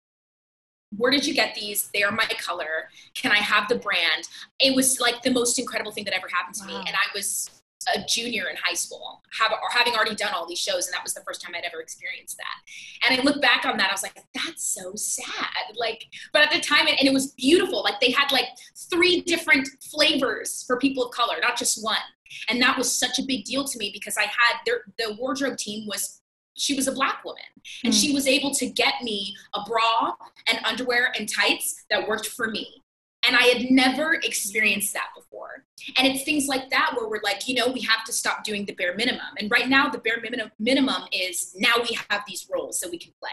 where 0.95 1.11
did 1.11 1.25
you 1.25 1.33
get 1.33 1.53
these? 1.53 1.89
They 1.93 2.03
are 2.03 2.11
my 2.11 2.25
color. 2.39 2.89
Can 3.13 3.31
I 3.31 3.37
have 3.37 3.67
the 3.67 3.75
brand? 3.75 4.27
It 4.59 4.75
was 4.75 4.99
like 4.99 5.21
the 5.21 5.31
most 5.31 5.59
incredible 5.59 5.91
thing 5.91 6.05
that 6.05 6.15
ever 6.15 6.27
happened 6.31 6.55
to 6.55 6.65
wow. 6.65 6.79
me. 6.79 6.87
And 6.87 6.95
I 6.95 7.11
was 7.13 7.56
a 7.95 8.03
junior 8.07 8.47
in 8.49 8.55
high 8.57 8.73
school, 8.73 9.21
have, 9.39 9.51
having 9.71 9.93
already 9.93 10.15
done 10.15 10.33
all 10.33 10.47
these 10.47 10.59
shows, 10.59 10.87
and 10.87 10.93
that 10.93 11.03
was 11.03 11.13
the 11.13 11.21
first 11.21 11.41
time 11.41 11.53
I'd 11.55 11.63
ever 11.63 11.81
experienced 11.81 12.37
that. 12.37 13.09
And 13.09 13.19
I 13.19 13.23
look 13.23 13.41
back 13.41 13.65
on 13.65 13.77
that, 13.77 13.89
I 13.89 13.93
was 13.93 14.03
like, 14.03 14.17
that's 14.33 14.63
so 14.63 14.93
sad. 14.95 15.75
Like, 15.75 16.05
but 16.33 16.41
at 16.41 16.51
the 16.51 16.59
time, 16.59 16.87
and 16.87 17.07
it 17.07 17.13
was 17.13 17.33
beautiful. 17.33 17.83
Like 17.83 17.99
they 17.99 18.11
had 18.11 18.31
like 18.31 18.47
three 18.89 19.21
different 19.21 19.67
flavors 19.91 20.63
for 20.65 20.77
people 20.77 21.05
of 21.05 21.11
color, 21.11 21.35
not 21.41 21.57
just 21.57 21.83
one. 21.83 21.97
And 22.49 22.61
that 22.61 22.77
was 22.77 22.91
such 22.91 23.19
a 23.19 23.23
big 23.23 23.45
deal 23.45 23.63
to 23.63 23.77
me 23.77 23.91
because 23.93 24.17
I 24.17 24.23
had 24.23 24.57
their, 24.65 24.81
the 24.97 25.15
wardrobe 25.17 25.57
team 25.57 25.87
was 25.87 26.21
she 26.57 26.73
was 26.75 26.87
a 26.87 26.91
black 26.91 27.23
woman 27.23 27.43
and 27.83 27.93
mm. 27.93 28.01
she 28.01 28.11
was 28.11 28.27
able 28.27 28.51
to 28.51 28.65
get 28.67 28.95
me 29.03 29.35
a 29.53 29.61
bra 29.67 30.13
and 30.47 30.59
underwear 30.65 31.13
and 31.17 31.29
tights 31.31 31.85
that 31.89 32.07
worked 32.07 32.27
for 32.27 32.47
me 32.47 32.83
and 33.27 33.35
I 33.35 33.43
had 33.43 33.69
never 33.69 34.13
experienced 34.23 34.93
that 34.93 35.09
before. 35.15 35.65
And 35.97 36.07
it's 36.07 36.23
things 36.23 36.47
like 36.47 36.69
that 36.69 36.93
where 36.95 37.09
we're 37.09 37.21
like, 37.23 37.47
you 37.47 37.55
know, 37.55 37.67
we 37.67 37.81
have 37.81 38.03
to 38.05 38.13
stop 38.13 38.43
doing 38.43 38.65
the 38.65 38.73
bare 38.73 38.95
minimum. 38.95 39.35
And 39.37 39.51
right 39.51 39.67
now, 39.67 39.89
the 39.89 39.99
bare 39.99 40.19
minimum, 40.21 40.51
minimum 40.57 41.03
is 41.11 41.53
now 41.57 41.75
we 41.81 41.97
have 42.09 42.23
these 42.27 42.47
roles 42.51 42.79
that 42.79 42.89
we 42.89 42.97
can 42.97 43.11
play. 43.19 43.29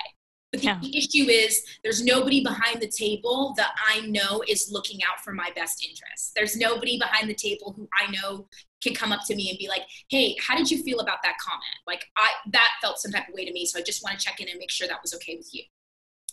But 0.52 0.60
the, 0.60 0.66
yeah. 0.66 0.98
issue 0.98 1.28
is 1.28 1.64
there's 1.82 2.04
nobody 2.04 2.42
behind 2.42 2.80
the 2.80 2.88
table 2.88 3.54
that 3.56 3.72
I 3.88 4.02
know 4.06 4.42
is 4.46 4.70
looking 4.70 5.00
out 5.02 5.20
for 5.24 5.32
my 5.32 5.50
best 5.56 5.84
interests. 5.84 6.32
There's 6.34 6.56
nobody 6.56 6.98
behind 6.98 7.28
the 7.28 7.34
table 7.34 7.72
who 7.76 7.88
I 7.98 8.10
know 8.10 8.46
can 8.82 8.94
come 8.94 9.12
up 9.12 9.20
to 9.26 9.34
me 9.34 9.50
and 9.50 9.58
be 9.58 9.66
like, 9.66 9.82
"Hey, 10.08 10.36
how 10.40 10.56
did 10.56 10.70
you 10.70 10.82
feel 10.84 11.00
about 11.00 11.24
that 11.24 11.38
comment?" 11.38 11.64
Like 11.88 12.04
I 12.16 12.30
that 12.52 12.72
felt 12.80 12.98
some 12.98 13.10
type 13.10 13.28
of 13.28 13.34
way 13.34 13.44
to 13.44 13.52
me, 13.52 13.66
so 13.66 13.80
I 13.80 13.82
just 13.82 14.04
want 14.04 14.16
to 14.16 14.24
check 14.24 14.40
in 14.40 14.48
and 14.48 14.58
make 14.58 14.70
sure 14.70 14.86
that 14.86 15.02
was 15.02 15.12
okay 15.14 15.36
with 15.36 15.52
you. 15.52 15.64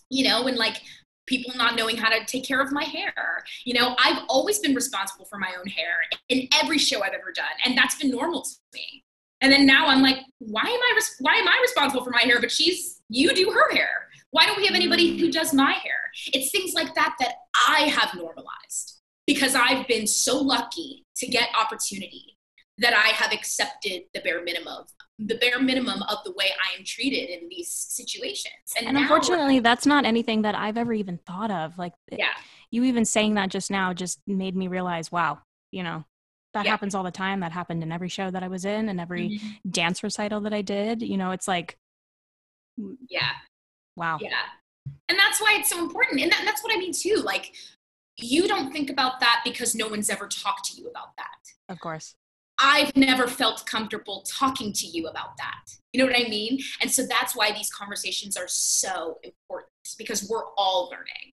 You 0.09 0.27
know, 0.27 0.45
and 0.45 0.57
like 0.57 0.81
people 1.25 1.53
not 1.55 1.75
knowing 1.75 1.97
how 1.97 2.09
to 2.09 2.25
take 2.25 2.43
care 2.43 2.61
of 2.61 2.71
my 2.71 2.83
hair. 2.83 3.43
You 3.63 3.73
know, 3.75 3.95
I've 4.03 4.23
always 4.27 4.59
been 4.59 4.75
responsible 4.75 5.25
for 5.25 5.37
my 5.37 5.53
own 5.59 5.67
hair 5.67 6.03
in 6.29 6.47
every 6.61 6.77
show 6.77 7.01
I've 7.01 7.13
ever 7.13 7.31
done, 7.33 7.45
and 7.65 7.77
that's 7.77 7.95
been 7.95 8.11
normal 8.11 8.41
to 8.41 8.51
me. 8.73 9.03
And 9.41 9.51
then 9.51 9.65
now 9.65 9.87
I'm 9.87 10.01
like, 10.01 10.17
why 10.39 10.61
am 10.61 10.67
I 10.67 10.91
res- 10.95 11.15
why 11.19 11.35
am 11.35 11.47
I 11.47 11.57
responsible 11.61 12.03
for 12.03 12.11
my 12.11 12.21
hair? 12.21 12.39
But 12.39 12.51
she's 12.51 13.01
you 13.09 13.33
do 13.33 13.51
her 13.51 13.75
hair. 13.75 14.07
Why 14.31 14.45
don't 14.45 14.57
we 14.57 14.65
have 14.65 14.75
anybody 14.75 15.17
who 15.19 15.31
does 15.31 15.53
my 15.53 15.73
hair? 15.73 16.11
It's 16.33 16.51
things 16.51 16.73
like 16.73 16.93
that 16.95 17.15
that 17.19 17.35
I 17.67 17.81
have 17.81 18.13
normalized 18.15 19.01
because 19.27 19.55
I've 19.55 19.87
been 19.87 20.07
so 20.07 20.37
lucky 20.37 21.05
to 21.17 21.27
get 21.27 21.49
opportunity 21.59 22.37
that 22.81 22.93
I 22.93 23.09
have 23.09 23.31
accepted 23.31 24.03
the 24.13 24.19
bare 24.21 24.43
minimum 24.43 24.85
the 25.27 25.35
bare 25.35 25.59
minimum 25.59 26.01
of 26.03 26.17
the 26.25 26.31
way 26.31 26.45
I 26.45 26.77
am 26.77 26.85
treated 26.85 27.29
in 27.29 27.47
these 27.49 27.69
situations. 27.69 28.73
And, 28.77 28.87
and 28.87 28.97
unfortunately, 28.97 29.59
that's 29.59 29.85
not 29.85 30.05
anything 30.05 30.41
that 30.43 30.55
I've 30.55 30.77
ever 30.77 30.93
even 30.93 31.19
thought 31.27 31.51
of. 31.51 31.77
Like, 31.77 31.93
yeah. 32.11 32.33
you 32.71 32.83
even 32.85 33.05
saying 33.05 33.35
that 33.35 33.49
just 33.49 33.69
now 33.69 33.93
just 33.93 34.19
made 34.25 34.55
me 34.55 34.67
realize, 34.67 35.11
wow, 35.11 35.39
you 35.71 35.83
know, 35.83 36.05
that 36.53 36.65
yeah. 36.65 36.71
happens 36.71 36.95
all 36.95 37.03
the 37.03 37.11
time. 37.11 37.41
That 37.41 37.51
happened 37.51 37.83
in 37.83 37.91
every 37.91 38.09
show 38.09 38.31
that 38.31 38.43
I 38.43 38.47
was 38.47 38.65
in 38.65 38.89
and 38.89 38.99
every 38.99 39.29
mm-hmm. 39.29 39.69
dance 39.69 40.03
recital 40.03 40.41
that 40.41 40.53
I 40.53 40.61
did. 40.61 41.01
You 41.01 41.17
know, 41.17 41.31
it's 41.31 41.47
like, 41.47 41.77
yeah. 43.07 43.31
Wow. 43.95 44.17
Yeah. 44.21 44.29
And 45.07 45.19
that's 45.19 45.39
why 45.39 45.57
it's 45.59 45.69
so 45.69 45.79
important. 45.79 46.21
And 46.21 46.31
that, 46.31 46.41
that's 46.45 46.63
what 46.63 46.75
I 46.75 46.79
mean 46.79 46.93
too. 46.93 47.21
Like, 47.23 47.53
you 48.17 48.47
don't 48.47 48.71
think 48.71 48.89
about 48.89 49.19
that 49.19 49.41
because 49.43 49.75
no 49.75 49.87
one's 49.87 50.09
ever 50.09 50.27
talked 50.27 50.65
to 50.71 50.81
you 50.81 50.87
about 50.89 51.15
that. 51.17 51.27
Of 51.69 51.79
course. 51.79 52.15
I've 52.61 52.95
never 52.95 53.27
felt 53.27 53.65
comfortable 53.65 54.23
talking 54.27 54.71
to 54.73 54.87
you 54.87 55.07
about 55.07 55.35
that. 55.37 55.75
You 55.93 55.99
know 55.99 56.09
what 56.09 56.19
I 56.19 56.29
mean? 56.29 56.59
And 56.79 56.89
so 56.89 57.05
that's 57.05 57.35
why 57.35 57.51
these 57.51 57.69
conversations 57.69 58.37
are 58.37 58.47
so 58.47 59.17
important 59.23 59.69
because 59.97 60.29
we're 60.29 60.45
all 60.57 60.89
learning. 60.91 61.33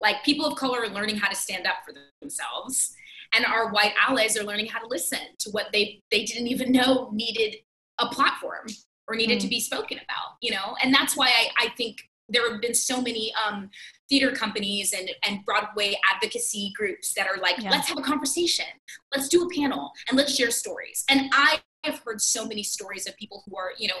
Like 0.00 0.22
people 0.24 0.46
of 0.46 0.56
color 0.56 0.82
are 0.82 0.88
learning 0.88 1.16
how 1.16 1.28
to 1.28 1.34
stand 1.34 1.66
up 1.66 1.78
for 1.84 1.92
themselves, 2.20 2.94
and 3.34 3.44
our 3.44 3.72
white 3.72 3.92
allies 4.00 4.38
are 4.38 4.44
learning 4.44 4.66
how 4.66 4.78
to 4.78 4.86
listen 4.86 5.18
to 5.40 5.50
what 5.50 5.66
they 5.72 6.00
they 6.12 6.24
didn't 6.24 6.46
even 6.46 6.70
know 6.70 7.10
needed 7.12 7.56
a 7.98 8.06
platform 8.06 8.66
or 9.08 9.16
needed 9.16 9.38
mm. 9.38 9.42
to 9.42 9.48
be 9.48 9.58
spoken 9.58 9.98
about. 9.98 10.36
You 10.40 10.52
know, 10.52 10.76
and 10.82 10.94
that's 10.94 11.16
why 11.16 11.26
I, 11.26 11.66
I 11.66 11.68
think 11.70 12.08
there 12.28 12.48
have 12.50 12.60
been 12.60 12.74
so 12.74 13.02
many 13.02 13.32
um, 13.44 13.70
theater 14.08 14.32
companies 14.32 14.92
and, 14.92 15.10
and 15.24 15.44
Broadway 15.44 15.98
advocacy 16.12 16.72
groups 16.76 17.12
that 17.14 17.26
are 17.26 17.40
like, 17.40 17.58
yeah. 17.58 17.70
let's 17.70 17.88
have 17.88 17.98
a 17.98 18.02
conversation, 18.02 18.66
let's 19.14 19.28
do 19.28 19.44
a 19.44 19.48
panel, 19.54 19.92
and 20.08 20.16
let's 20.16 20.34
share 20.34 20.50
stories. 20.50 21.04
And 21.08 21.30
I 21.32 21.60
have 21.84 22.00
heard 22.04 22.20
so 22.20 22.46
many 22.46 22.62
stories 22.62 23.06
of 23.06 23.16
people 23.16 23.42
who 23.46 23.56
are, 23.56 23.72
you 23.78 23.88
know, 23.88 23.94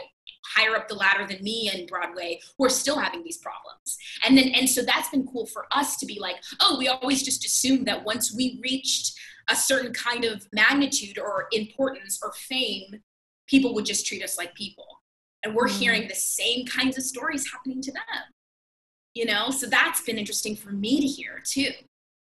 higher 0.54 0.76
up 0.76 0.88
the 0.88 0.94
ladder 0.94 1.26
than 1.26 1.42
me 1.42 1.70
in 1.72 1.86
Broadway 1.86 2.40
who 2.56 2.64
are 2.64 2.70
still 2.70 2.98
having 2.98 3.22
these 3.22 3.38
problems. 3.38 3.98
And 4.26 4.36
then 4.36 4.48
and 4.54 4.68
so 4.68 4.82
that's 4.82 5.10
been 5.10 5.26
cool 5.26 5.46
for 5.46 5.66
us 5.72 5.96
to 5.98 6.06
be 6.06 6.18
like, 6.18 6.36
oh, 6.60 6.78
we 6.78 6.88
always 6.88 7.22
just 7.22 7.44
assumed 7.44 7.86
that 7.86 8.04
once 8.04 8.34
we 8.34 8.58
reached 8.62 9.18
a 9.50 9.56
certain 9.56 9.92
kind 9.92 10.24
of 10.24 10.46
magnitude 10.52 11.18
or 11.18 11.48
importance 11.52 12.18
or 12.22 12.32
fame, 12.32 13.02
people 13.46 13.74
would 13.74 13.86
just 13.86 14.06
treat 14.06 14.22
us 14.22 14.38
like 14.38 14.54
people. 14.54 14.86
And 15.44 15.54
we're 15.54 15.68
mm. 15.68 15.78
hearing 15.78 16.08
the 16.08 16.14
same 16.14 16.66
kinds 16.66 16.96
of 16.98 17.04
stories 17.04 17.50
happening 17.50 17.80
to 17.82 17.92
them 17.92 18.02
you 19.18 19.26
know? 19.26 19.50
So 19.50 19.66
that's 19.66 20.00
been 20.00 20.16
interesting 20.16 20.54
for 20.54 20.70
me 20.70 21.00
to 21.00 21.06
hear 21.06 21.42
too. 21.44 21.72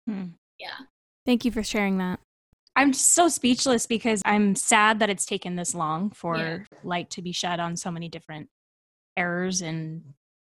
Hmm. 0.08 0.26
yeah. 0.58 0.86
Thank 1.26 1.44
you 1.44 1.50
for 1.50 1.62
sharing 1.62 1.98
that. 1.98 2.20
I'm 2.76 2.92
so 2.92 3.28
speechless 3.28 3.86
because 3.86 4.20
i'm 4.24 4.56
sad 4.56 4.98
that 4.98 5.08
it's 5.08 5.24
taken 5.24 5.54
this 5.54 5.76
long 5.76 6.10
for 6.10 6.36
yeah. 6.36 6.58
light 6.82 7.08
to 7.10 7.22
be 7.22 7.30
shed 7.30 7.60
on 7.60 7.76
so 7.76 7.88
many 7.88 8.08
different 8.08 8.48
errors 9.16 9.62
in 9.62 10.02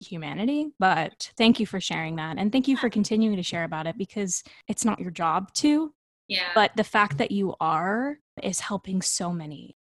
humanity 0.02 0.68
but 0.80 1.32
thank 1.38 1.62
you 1.62 1.66
for 1.66 1.80
sharing 1.80 2.18
that. 2.18 2.38
And 2.38 2.52
thank 2.52 2.68
you 2.68 2.76
for 2.76 2.90
continuing 2.90 3.38
to 3.38 3.44
share 3.44 3.64
about 3.64 3.88
it 3.88 3.98
because 3.98 4.44
it's 4.68 4.84
not 4.84 5.00
your 5.00 5.12
job 5.12 5.54
to 5.56 5.94
yeah. 6.28 6.52
but 6.56 6.72
the 6.76 6.84
fact 6.84 7.18
that 7.20 7.32
you 7.32 7.56
are 7.62 8.20
is 8.44 8.60
helping 8.60 9.02
so 9.02 9.32
many. 9.32 9.78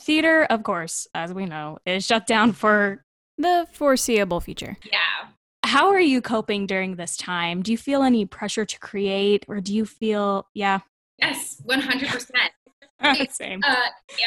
Theater 0.00 0.44
of 0.44 0.62
course 0.62 1.06
as 1.14 1.34
we 1.34 1.44
know 1.44 1.78
is 1.84 2.06
shut 2.06 2.26
down 2.26 2.52
for 2.52 3.04
the 3.36 3.66
foreseeable 3.72 4.40
future. 4.40 4.78
Yeah 4.90 5.28
how 5.68 5.90
are 5.90 6.00
you 6.00 6.22
coping 6.22 6.66
during 6.66 6.96
this 6.96 7.14
time? 7.14 7.62
Do 7.62 7.70
you 7.70 7.76
feel 7.76 8.02
any 8.02 8.24
pressure 8.24 8.64
to 8.64 8.78
create 8.80 9.44
or 9.48 9.60
do 9.60 9.74
you 9.74 9.84
feel, 9.84 10.46
yeah? 10.54 10.80
Yes, 11.18 11.60
100%. 11.66 12.30
Same. 13.30 13.60
Uh, 13.62 13.74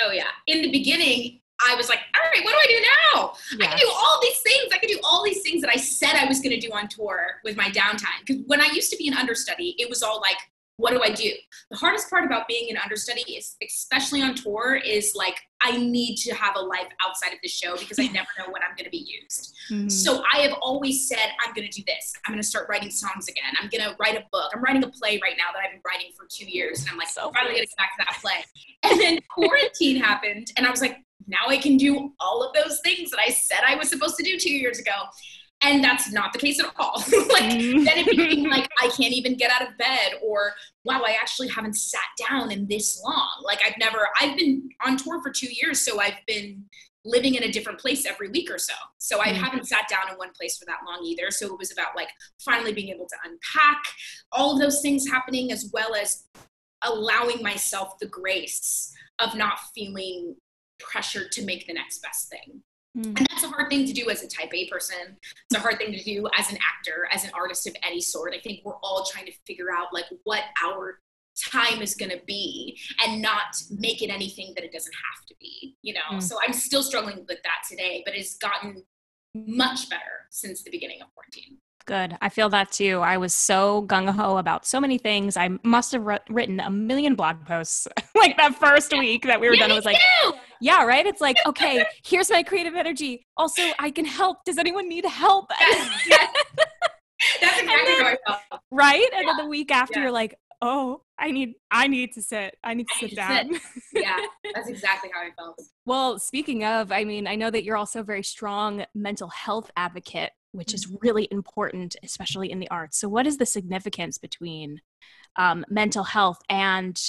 oh, 0.03 0.11
yeah. 0.11 0.27
In 0.45 0.61
the 0.61 0.71
beginning, 0.71 1.41
I 1.67 1.73
was 1.73 1.89
like, 1.89 1.97
all 2.15 2.29
right, 2.31 2.45
what 2.45 2.51
do 2.51 2.57
I 2.57 2.67
do 2.67 2.85
now? 3.15 3.33
Yes. 3.57 3.73
I 3.73 3.75
can 3.75 3.77
do 3.79 3.91
all 3.91 4.19
these 4.21 4.39
things. 4.39 4.71
I 4.71 4.77
can 4.77 4.89
do 4.89 4.99
all 5.03 5.23
these 5.23 5.41
things 5.41 5.61
that 5.61 5.71
I 5.73 5.77
said 5.77 6.13
I 6.13 6.25
was 6.25 6.41
going 6.41 6.51
to 6.51 6.59
do 6.59 6.71
on 6.73 6.87
tour 6.87 7.39
with 7.43 7.57
my 7.57 7.69
downtime. 7.69 8.19
Because 8.23 8.43
when 8.45 8.61
I 8.61 8.67
used 8.67 8.91
to 8.91 8.97
be 8.97 9.07
an 9.07 9.15
understudy, 9.15 9.75
it 9.79 9.89
was 9.89 10.03
all 10.03 10.21
like, 10.21 10.37
what 10.77 10.91
do 10.91 11.01
I 11.01 11.11
do? 11.11 11.29
The 11.69 11.77
hardest 11.77 12.09
part 12.09 12.25
about 12.25 12.47
being 12.47 12.69
an 12.71 12.77
understudy 12.77 13.33
is, 13.33 13.55
especially 13.63 14.21
on 14.21 14.35
tour, 14.35 14.75
is 14.75 15.13
like 15.15 15.35
I 15.61 15.77
need 15.77 16.15
to 16.17 16.33
have 16.33 16.55
a 16.55 16.59
life 16.59 16.87
outside 17.05 17.33
of 17.33 17.39
the 17.43 17.49
show 17.49 17.77
because 17.77 17.99
I 17.99 18.07
never 18.07 18.27
know 18.39 18.45
when 18.49 18.63
I'm 18.63 18.75
going 18.75 18.85
to 18.85 18.89
be 18.89 19.05
used. 19.21 19.53
Mm-hmm. 19.69 19.89
So 19.89 20.23
I 20.33 20.39
have 20.39 20.53
always 20.61 21.07
said, 21.07 21.29
I'm 21.45 21.53
going 21.53 21.69
to 21.69 21.81
do 21.81 21.83
this. 21.85 22.13
I'm 22.25 22.33
going 22.33 22.41
to 22.41 22.47
start 22.47 22.67
writing 22.67 22.89
songs 22.89 23.27
again. 23.27 23.53
I'm 23.61 23.69
going 23.69 23.83
to 23.83 23.95
write 23.99 24.15
a 24.15 24.23
book. 24.31 24.51
I'm 24.55 24.63
writing 24.63 24.83
a 24.83 24.89
play 24.89 25.19
right 25.21 25.35
now 25.37 25.53
that 25.53 25.61
I've 25.63 25.71
been 25.71 25.81
writing 25.85 26.11
for 26.17 26.25
two 26.29 26.49
years. 26.49 26.81
And 26.81 26.89
I'm 26.89 26.97
like, 26.97 27.09
so 27.09 27.31
finally 27.31 27.53
going 27.53 27.63
to 27.63 27.69
get 27.69 27.77
back 27.77 27.97
to 27.97 28.05
that 28.05 28.21
play. 28.21 28.43
And 28.83 28.99
then 28.99 29.19
quarantine 29.29 29.97
happened. 29.97 30.51
And 30.57 30.65
I 30.65 30.71
was 30.71 30.81
like, 30.81 30.97
now 31.27 31.47
I 31.47 31.57
can 31.57 31.77
do 31.77 32.11
all 32.19 32.43
of 32.43 32.53
those 32.53 32.79
things 32.83 33.11
that 33.11 33.19
I 33.19 33.29
said 33.29 33.59
I 33.65 33.75
was 33.75 33.89
supposed 33.89 34.17
to 34.17 34.23
do 34.23 34.39
two 34.39 34.53
years 34.53 34.79
ago 34.79 34.91
and 35.63 35.83
that's 35.83 36.11
not 36.11 36.33
the 36.33 36.39
case 36.39 36.59
at 36.59 36.71
all. 36.77 37.03
Like 37.31 37.51
mm. 37.51 37.85
then 37.85 37.97
it 37.97 38.05
became 38.05 38.49
like 38.49 38.67
i 38.81 38.87
can't 38.87 39.13
even 39.13 39.37
get 39.37 39.51
out 39.51 39.61
of 39.61 39.77
bed 39.77 40.13
or 40.21 40.53
wow 40.83 41.01
i 41.05 41.11
actually 41.11 41.47
haven't 41.47 41.77
sat 41.77 42.01
down 42.27 42.51
in 42.51 42.67
this 42.67 43.01
long. 43.03 43.43
Like 43.43 43.59
i've 43.65 43.77
never 43.79 44.07
i've 44.19 44.37
been 44.37 44.69
on 44.85 44.97
tour 44.97 45.21
for 45.21 45.31
two 45.31 45.47
years 45.49 45.79
so 45.81 45.99
i've 46.01 46.19
been 46.27 46.65
living 47.03 47.33
in 47.35 47.43
a 47.43 47.51
different 47.51 47.79
place 47.79 48.05
every 48.05 48.29
week 48.29 48.51
or 48.51 48.57
so. 48.57 48.73
So 48.97 49.21
i 49.21 49.27
mm. 49.27 49.35
haven't 49.35 49.67
sat 49.67 49.87
down 49.89 50.11
in 50.11 50.17
one 50.17 50.31
place 50.37 50.57
for 50.57 50.65
that 50.65 50.79
long 50.85 51.03
either. 51.05 51.31
So 51.31 51.47
it 51.47 51.57
was 51.57 51.71
about 51.71 51.95
like 51.95 52.09
finally 52.43 52.73
being 52.73 52.89
able 52.89 53.07
to 53.07 53.15
unpack 53.23 53.81
all 54.31 54.53
of 54.53 54.59
those 54.59 54.81
things 54.81 55.09
happening 55.09 55.51
as 55.51 55.69
well 55.73 55.95
as 55.95 56.25
allowing 56.83 57.41
myself 57.41 57.93
the 57.99 58.07
grace 58.07 58.91
of 59.19 59.35
not 59.35 59.59
feeling 59.75 60.35
pressured 60.79 61.31
to 61.31 61.45
make 61.45 61.67
the 61.67 61.73
next 61.73 62.01
best 62.01 62.29
thing 62.29 62.63
Mm. 62.97 63.17
And 63.17 63.27
that's 63.29 63.43
a 63.43 63.47
hard 63.47 63.69
thing 63.69 63.85
to 63.85 63.93
do 63.93 64.09
as 64.09 64.23
a 64.23 64.27
type 64.27 64.53
A 64.53 64.67
person. 64.69 65.17
It's 65.49 65.57
a 65.57 65.59
hard 65.59 65.77
thing 65.77 65.91
to 65.93 66.03
do 66.03 66.27
as 66.37 66.51
an 66.51 66.57
actor, 66.57 67.07
as 67.11 67.23
an 67.23 67.31
artist 67.33 67.67
of 67.67 67.75
any 67.83 68.01
sort. 68.01 68.33
I 68.35 68.39
think 68.39 68.61
we're 68.65 68.75
all 68.83 69.05
trying 69.11 69.25
to 69.25 69.33
figure 69.47 69.71
out 69.73 69.87
like 69.93 70.05
what 70.23 70.43
our 70.63 70.99
time 71.49 71.81
is 71.81 71.95
going 71.95 72.11
to 72.11 72.21
be 72.25 72.77
and 73.05 73.21
not 73.21 73.55
make 73.71 74.01
it 74.01 74.09
anything 74.09 74.53
that 74.55 74.63
it 74.63 74.73
doesn't 74.73 74.93
have 74.93 75.25
to 75.27 75.35
be, 75.39 75.75
you 75.81 75.93
know? 75.93 76.17
Mm. 76.17 76.21
So 76.21 76.37
I'm 76.45 76.53
still 76.53 76.83
struggling 76.83 77.19
with 77.27 77.41
that 77.43 77.63
today, 77.69 78.03
but 78.05 78.15
it's 78.15 78.37
gotten 78.37 78.83
much 79.33 79.89
better 79.89 80.27
since 80.29 80.63
the 80.63 80.71
beginning 80.71 81.01
of 81.01 81.07
quarantine. 81.13 81.57
Good. 81.85 82.17
I 82.21 82.29
feel 82.29 82.49
that 82.49 82.71
too. 82.71 82.99
I 82.99 83.17
was 83.17 83.33
so 83.33 83.85
gung 83.87 84.09
ho 84.09 84.37
about 84.37 84.65
so 84.65 84.79
many 84.79 84.97
things. 84.97 85.35
I 85.35 85.49
must 85.63 85.93
have 85.93 86.05
written 86.29 86.59
a 86.59 86.69
million 86.69 87.15
blog 87.15 87.43
posts 87.45 87.87
like 88.15 88.37
that 88.37 88.55
first 88.55 88.91
week 88.91 89.25
that 89.25 89.41
we 89.41 89.47
were 89.47 89.55
yeah, 89.55 89.61
done. 89.61 89.71
It 89.71 89.75
was 89.75 89.85
like, 89.85 89.97
too. 90.23 90.33
Yeah, 90.61 90.83
right. 90.85 91.05
It's 91.05 91.21
like, 91.21 91.37
okay, 91.45 91.85
here's 92.05 92.29
my 92.29 92.43
creative 92.43 92.75
energy. 92.75 93.25
Also, 93.37 93.63
I 93.79 93.91
can 93.91 94.05
help. 94.05 94.43
Does 94.45 94.57
anyone 94.57 94.87
need 94.87 95.05
help? 95.05 95.51
Yes, 95.59 96.07
yes. 96.07 96.35
That's 97.41 97.59
exactly 97.61 97.93
then, 97.93 98.03
how 98.03 98.07
I 98.07 98.17
felt. 98.25 98.61
Right. 98.71 99.09
And 99.15 99.27
then 99.27 99.37
the 99.37 99.47
week 99.47 99.71
after, 99.71 99.99
yeah. 99.99 100.05
you're 100.05 100.11
like, 100.11 100.35
oh, 100.61 101.01
I 101.17 101.31
need, 101.31 101.55
I 101.69 101.87
need 101.87 102.13
to 102.13 102.21
sit. 102.21 102.55
I 102.63 102.73
need 102.73 102.87
to 102.87 102.93
I 103.05 103.09
sit 103.09 103.15
down. 103.15 103.53
Sit. 103.53 103.61
yeah, 104.03 104.17
that's 104.55 104.69
exactly 104.69 105.09
how 105.13 105.21
I 105.21 105.31
felt. 105.37 105.59
Well, 105.85 106.19
speaking 106.19 106.63
of, 106.63 106.91
I 106.91 107.03
mean, 107.03 107.27
I 107.27 107.35
know 107.35 107.49
that 107.49 107.63
you're 107.63 107.77
also 107.77 107.99
a 107.99 108.03
very 108.03 108.23
strong 108.23 108.85
mental 108.93 109.29
health 109.29 109.71
advocate 109.75 110.31
which 110.51 110.73
is 110.73 110.85
mm-hmm. 110.85 110.97
really 111.01 111.27
important, 111.31 111.95
especially 112.03 112.51
in 112.51 112.59
the 112.59 112.69
arts. 112.69 112.97
So, 112.97 113.09
what 113.09 113.27
is 113.27 113.37
the 113.37 113.45
significance 113.45 114.17
between 114.17 114.81
um, 115.35 115.65
mental 115.69 116.03
health 116.03 116.39
and 116.49 116.99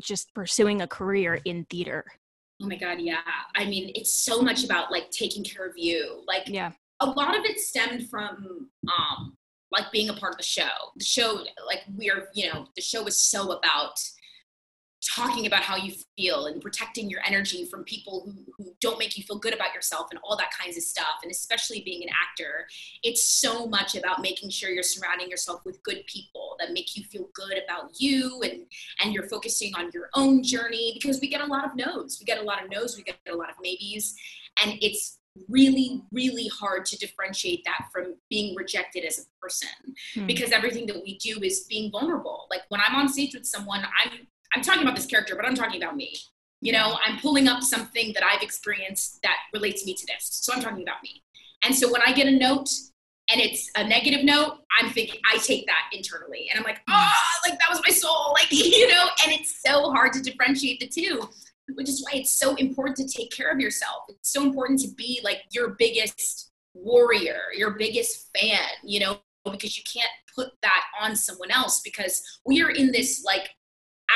just 0.00 0.32
pursuing 0.34 0.80
a 0.80 0.86
career 0.86 1.40
in 1.44 1.66
theater? 1.68 2.04
Oh 2.62 2.66
my 2.66 2.76
God, 2.76 3.00
yeah. 3.00 3.18
I 3.54 3.66
mean, 3.66 3.92
it's 3.94 4.12
so 4.12 4.40
much 4.40 4.64
about 4.64 4.90
like 4.90 5.10
taking 5.10 5.44
care 5.44 5.66
of 5.66 5.74
you. 5.76 6.22
Like, 6.26 6.44
yeah, 6.46 6.72
a 7.00 7.06
lot 7.06 7.36
of 7.36 7.44
it 7.44 7.60
stemmed 7.60 8.08
from 8.08 8.70
um, 8.88 9.36
like 9.70 9.92
being 9.92 10.08
a 10.08 10.14
part 10.14 10.32
of 10.32 10.38
the 10.38 10.44
show. 10.44 10.70
The 10.96 11.04
show, 11.04 11.44
like, 11.66 11.80
we're, 11.96 12.28
you 12.34 12.50
know, 12.52 12.66
the 12.74 12.82
show 12.82 13.02
was 13.02 13.20
so 13.20 13.52
about 13.52 14.00
talking 15.04 15.46
about 15.46 15.62
how 15.62 15.76
you 15.76 15.92
feel 16.16 16.46
and 16.46 16.60
protecting 16.60 17.08
your 17.08 17.20
energy 17.26 17.66
from 17.66 17.84
people 17.84 18.22
who, 18.24 18.34
who 18.56 18.72
don't 18.80 18.98
make 18.98 19.16
you 19.16 19.22
feel 19.22 19.38
good 19.38 19.54
about 19.54 19.74
yourself 19.74 20.08
and 20.10 20.18
all 20.24 20.36
that 20.36 20.50
kinds 20.58 20.76
of 20.76 20.82
stuff 20.82 21.20
and 21.22 21.30
especially 21.30 21.82
being 21.84 22.02
an 22.02 22.08
actor 22.08 22.66
it's 23.02 23.24
so 23.24 23.66
much 23.66 23.94
about 23.94 24.20
making 24.20 24.48
sure 24.50 24.70
you're 24.70 24.82
surrounding 24.82 25.28
yourself 25.28 25.60
with 25.64 25.82
good 25.82 26.02
people 26.06 26.56
that 26.58 26.72
make 26.72 26.96
you 26.96 27.04
feel 27.04 27.28
good 27.34 27.58
about 27.62 27.90
you 27.98 28.40
and 28.42 28.62
and 29.02 29.12
you're 29.12 29.28
focusing 29.28 29.74
on 29.74 29.90
your 29.92 30.08
own 30.14 30.42
journey 30.42 30.92
because 31.00 31.20
we 31.20 31.28
get 31.28 31.40
a 31.40 31.46
lot 31.46 31.64
of 31.64 31.74
no's. 31.76 32.18
We 32.20 32.24
get 32.24 32.38
a 32.38 32.42
lot 32.42 32.62
of 32.62 32.70
no's 32.70 32.96
we 32.96 33.02
get 33.02 33.16
a 33.30 33.36
lot 33.36 33.50
of 33.50 33.56
maybes 33.62 34.14
and 34.62 34.74
it's 34.80 35.18
really 35.48 36.02
really 36.12 36.48
hard 36.48 36.86
to 36.86 36.96
differentiate 36.96 37.62
that 37.66 37.88
from 37.92 38.14
being 38.30 38.54
rejected 38.56 39.04
as 39.04 39.18
a 39.18 39.22
person. 39.40 39.68
Hmm. 40.14 40.26
because 40.26 40.50
everything 40.50 40.86
that 40.86 41.02
we 41.02 41.18
do 41.18 41.40
is 41.42 41.66
being 41.68 41.90
vulnerable. 41.90 42.46
Like 42.50 42.62
when 42.68 42.80
i'm 42.86 42.96
on 42.96 43.08
stage 43.08 43.34
with 43.34 43.46
someone 43.46 43.84
i'm 44.02 44.26
I'm 44.56 44.62
talking 44.62 44.82
about 44.82 44.96
this 44.96 45.04
character, 45.04 45.36
but 45.36 45.44
I'm 45.44 45.54
talking 45.54 45.82
about 45.82 45.96
me. 45.96 46.16
You 46.62 46.72
know, 46.72 46.96
I'm 47.04 47.18
pulling 47.18 47.46
up 47.46 47.62
something 47.62 48.14
that 48.14 48.22
I've 48.24 48.40
experienced 48.40 49.18
that 49.22 49.36
relates 49.52 49.84
me 49.84 49.92
to 49.92 50.06
this. 50.06 50.28
So 50.30 50.54
I'm 50.54 50.62
talking 50.62 50.82
about 50.82 51.02
me. 51.02 51.22
And 51.62 51.74
so 51.74 51.92
when 51.92 52.00
I 52.06 52.14
get 52.14 52.26
a 52.26 52.30
note 52.30 52.70
and 53.30 53.38
it's 53.38 53.70
a 53.76 53.86
negative 53.86 54.24
note, 54.24 54.60
I'm 54.80 54.88
thinking, 54.88 55.20
I 55.30 55.36
take 55.38 55.66
that 55.66 55.90
internally. 55.92 56.48
And 56.50 56.58
I'm 56.58 56.64
like, 56.64 56.80
oh, 56.88 57.12
like 57.46 57.58
that 57.58 57.68
was 57.68 57.82
my 57.86 57.92
soul. 57.92 58.32
Like, 58.32 58.50
you 58.50 58.88
know, 58.88 59.04
and 59.24 59.32
it's 59.32 59.60
so 59.62 59.90
hard 59.90 60.14
to 60.14 60.22
differentiate 60.22 60.80
the 60.80 60.88
two, 60.88 61.28
which 61.74 61.90
is 61.90 62.02
why 62.02 62.18
it's 62.18 62.30
so 62.30 62.54
important 62.54 62.96
to 62.96 63.06
take 63.06 63.30
care 63.30 63.50
of 63.50 63.60
yourself. 63.60 64.04
It's 64.08 64.32
so 64.32 64.42
important 64.42 64.80
to 64.80 64.88
be 64.88 65.20
like 65.22 65.42
your 65.50 65.76
biggest 65.78 66.50
warrior, 66.72 67.40
your 67.54 67.72
biggest 67.72 68.30
fan, 68.34 68.66
you 68.82 69.00
know, 69.00 69.18
because 69.44 69.76
you 69.76 69.84
can't 69.84 70.10
put 70.34 70.52
that 70.62 70.84
on 70.98 71.14
someone 71.14 71.50
else 71.50 71.82
because 71.82 72.22
we 72.46 72.62
are 72.62 72.70
in 72.70 72.90
this 72.90 73.22
like 73.22 73.50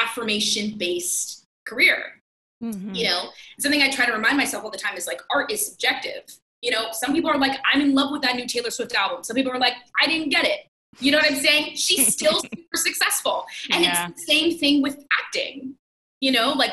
affirmation 0.03 0.77
based 0.79 1.47
career. 1.67 2.21
Mm-hmm. 2.63 2.95
You 2.95 3.05
know, 3.05 3.31
something 3.59 3.83
I 3.83 3.91
try 3.91 4.07
to 4.07 4.13
remind 4.13 4.37
myself 4.37 4.65
all 4.65 4.71
the 4.71 4.79
time 4.79 4.97
is 4.97 5.07
like 5.07 5.21
art 5.35 5.51
is 5.51 5.67
subjective. 5.67 6.25
You 6.61 6.73
know, 6.73 6.89
some 6.93 7.15
people 7.15 7.31
are 7.31 7.39
like, 7.39 7.59
I'm 7.73 7.81
in 7.81 7.95
love 7.95 8.11
with 8.13 8.23
that 8.23 8.37
new 8.37 8.47
Taylor 8.47 8.71
Swift 8.71 8.95
album. 8.95 9.25
Some 9.25 9.35
people 9.35 9.51
are 9.53 9.59
like, 9.59 9.75
I 10.01 10.07
didn't 10.07 10.29
get 10.29 10.45
it. 10.45 10.67
You 10.99 11.13
know 11.13 11.19
what 11.19 11.31
I'm 11.31 11.39
saying? 11.39 11.77
She's 11.77 12.13
still 12.13 12.41
super 12.41 12.77
successful. 12.77 13.47
And 13.73 13.83
yeah. 13.83 14.09
it's 14.09 14.27
the 14.27 14.33
same 14.33 14.59
thing 14.59 14.83
with 14.83 15.03
acting. 15.25 15.77
You 16.21 16.33
know, 16.33 16.53
like 16.53 16.73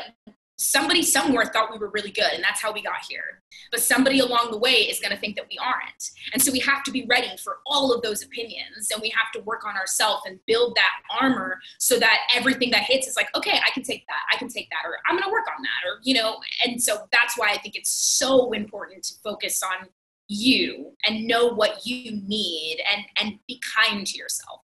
somebody 0.58 1.02
somewhere 1.02 1.46
thought 1.46 1.72
we 1.72 1.78
were 1.78 1.90
really 1.90 2.10
good 2.10 2.32
and 2.32 2.42
that's 2.42 2.60
how 2.60 2.72
we 2.72 2.82
got 2.82 3.04
here. 3.08 3.42
But 3.70 3.80
somebody 3.80 4.18
along 4.20 4.50
the 4.50 4.58
way 4.58 4.72
is 4.72 5.00
going 5.00 5.14
to 5.14 5.20
think 5.20 5.36
that 5.36 5.46
we 5.48 5.58
aren't. 5.58 6.10
And 6.32 6.42
so 6.42 6.50
we 6.50 6.58
have 6.60 6.82
to 6.84 6.90
be 6.90 7.06
ready 7.08 7.36
for 7.42 7.58
all 7.66 7.92
of 7.92 8.02
those 8.02 8.22
opinions 8.22 8.88
and 8.92 9.00
we 9.00 9.10
have 9.10 9.30
to 9.32 9.40
work 9.40 9.64
on 9.64 9.76
ourselves 9.76 10.22
and 10.26 10.38
build 10.46 10.74
that 10.76 10.90
armor 11.20 11.58
so 11.78 11.98
that 11.98 12.18
everything 12.34 12.70
that 12.70 12.82
hits 12.82 13.06
is 13.06 13.16
like 13.16 13.28
okay 13.36 13.60
i 13.66 13.70
can 13.70 13.82
take 13.82 14.06
that 14.06 14.20
i 14.32 14.36
can 14.36 14.48
take 14.48 14.68
that 14.70 14.86
or 14.86 14.96
i'm 15.06 15.16
going 15.16 15.24
to 15.24 15.30
work 15.30 15.46
on 15.48 15.62
that 15.62 15.88
or 15.88 15.98
you 16.02 16.14
know 16.14 16.38
and 16.64 16.82
so 16.82 17.06
that's 17.12 17.36
why 17.36 17.48
i 17.50 17.58
think 17.58 17.74
it's 17.76 17.90
so 17.90 18.52
important 18.52 19.02
to 19.02 19.14
focus 19.22 19.62
on 19.62 19.88
you 20.28 20.92
and 21.06 21.26
know 21.26 21.48
what 21.48 21.86
you 21.86 22.12
need 22.26 22.80
and 22.92 23.04
and 23.20 23.38
be 23.46 23.60
kind 23.76 24.06
to 24.06 24.18
yourself 24.18 24.60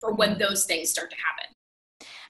for 0.00 0.14
when 0.14 0.38
those 0.38 0.64
things 0.64 0.90
start 0.90 1.10
to 1.10 1.16
happen 1.16 1.55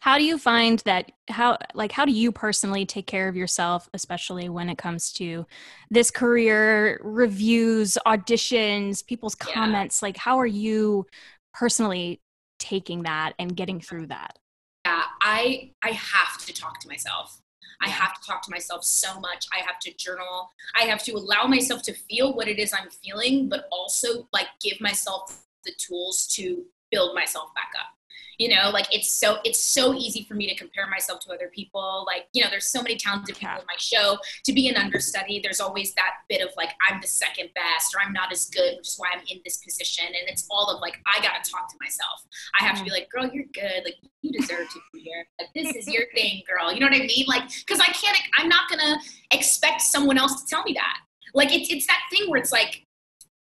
how 0.00 0.18
do 0.18 0.24
you 0.24 0.38
find 0.38 0.80
that 0.80 1.10
how 1.28 1.58
like 1.74 1.92
how 1.92 2.04
do 2.04 2.12
you 2.12 2.32
personally 2.32 2.86
take 2.86 3.06
care 3.06 3.28
of 3.28 3.36
yourself 3.36 3.88
especially 3.94 4.48
when 4.48 4.68
it 4.68 4.78
comes 4.78 5.12
to 5.12 5.46
this 5.90 6.10
career 6.10 7.00
reviews 7.02 7.98
auditions 8.06 9.04
people's 9.06 9.34
comments 9.34 10.00
yeah. 10.00 10.06
like 10.06 10.16
how 10.16 10.38
are 10.38 10.46
you 10.46 11.06
personally 11.54 12.20
taking 12.58 13.02
that 13.02 13.32
and 13.38 13.56
getting 13.56 13.80
through 13.80 14.06
that 14.06 14.38
yeah 14.84 15.02
i 15.20 15.70
i 15.82 15.90
have 15.90 16.38
to 16.38 16.52
talk 16.52 16.80
to 16.80 16.88
myself 16.88 17.40
I 17.82 17.90
have 17.90 18.14
to 18.18 18.26
talk 18.26 18.40
to 18.44 18.50
myself 18.50 18.84
so 18.84 19.20
much. 19.20 19.46
I 19.52 19.58
have 19.58 19.78
to 19.80 19.94
journal. 19.98 20.50
I 20.74 20.84
have 20.84 21.02
to 21.04 21.12
allow 21.12 21.44
myself 21.46 21.82
to 21.82 21.92
feel 21.92 22.34
what 22.34 22.48
it 22.48 22.58
is 22.58 22.72
I'm 22.72 22.88
feeling, 22.88 23.50
but 23.50 23.66
also 23.70 24.26
like 24.32 24.46
give 24.62 24.80
myself 24.80 25.44
the 25.66 25.72
tools 25.76 26.26
to 26.36 26.64
build 26.90 27.14
myself 27.14 27.54
back 27.54 27.72
up 27.78 27.95
you 28.38 28.48
know 28.48 28.70
like 28.70 28.86
it's 28.94 29.12
so 29.12 29.38
it's 29.44 29.60
so 29.60 29.94
easy 29.94 30.24
for 30.24 30.34
me 30.34 30.48
to 30.48 30.54
compare 30.54 30.86
myself 30.86 31.20
to 31.20 31.32
other 31.32 31.50
people. 31.54 32.04
Like 32.06 32.26
you 32.32 32.42
know 32.42 32.50
there's 32.50 32.66
so 32.66 32.82
many 32.82 32.96
talented 32.96 33.36
people 33.36 33.56
in 33.58 33.66
my 33.66 33.76
show. 33.78 34.18
To 34.44 34.52
be 34.52 34.68
an 34.68 34.76
understudy 34.76 35.40
there's 35.42 35.60
always 35.60 35.94
that 35.94 36.14
bit 36.28 36.40
of 36.40 36.50
like 36.56 36.70
i'm 36.88 37.00
the 37.00 37.06
second 37.06 37.50
best 37.54 37.94
or 37.94 38.00
i'm 38.00 38.12
not 38.12 38.32
as 38.32 38.46
good 38.46 38.76
which 38.76 38.88
is 38.88 38.96
why 38.98 39.08
i'm 39.14 39.22
in 39.28 39.40
this 39.44 39.58
position. 39.58 40.06
And 40.06 40.28
it's 40.28 40.46
all 40.50 40.70
of 40.70 40.80
like 40.80 41.00
i 41.06 41.20
gotta 41.20 41.48
talk 41.50 41.68
to 41.68 41.76
myself. 41.80 42.24
I 42.58 42.64
have 42.64 42.76
to 42.78 42.84
be 42.84 42.90
mm-hmm. 42.90 42.94
like 42.94 43.10
girl 43.10 43.30
you're 43.32 43.46
good. 43.52 43.84
Like 43.84 43.96
you 44.22 44.32
deserve 44.32 44.68
to 44.68 44.80
be 44.92 45.00
here. 45.00 45.26
Like 45.38 45.48
this 45.54 45.74
is 45.74 45.88
your 45.88 46.04
thing 46.14 46.42
girl. 46.48 46.72
You 46.72 46.80
know 46.80 46.86
what 46.86 46.96
i 46.96 47.06
mean? 47.06 47.24
Like 47.26 47.48
because 47.66 47.80
i 47.80 47.86
can't 47.92 48.18
i'm 48.38 48.48
not 48.48 48.68
gonna 48.68 48.96
expect 49.30 49.82
someone 49.82 50.18
else 50.18 50.42
to 50.42 50.48
tell 50.48 50.62
me 50.64 50.72
that. 50.74 50.98
Like 51.34 51.52
it's, 51.52 51.70
it's 51.70 51.86
that 51.86 52.00
thing 52.10 52.30
where 52.30 52.40
it's 52.40 52.52
like 52.52 52.84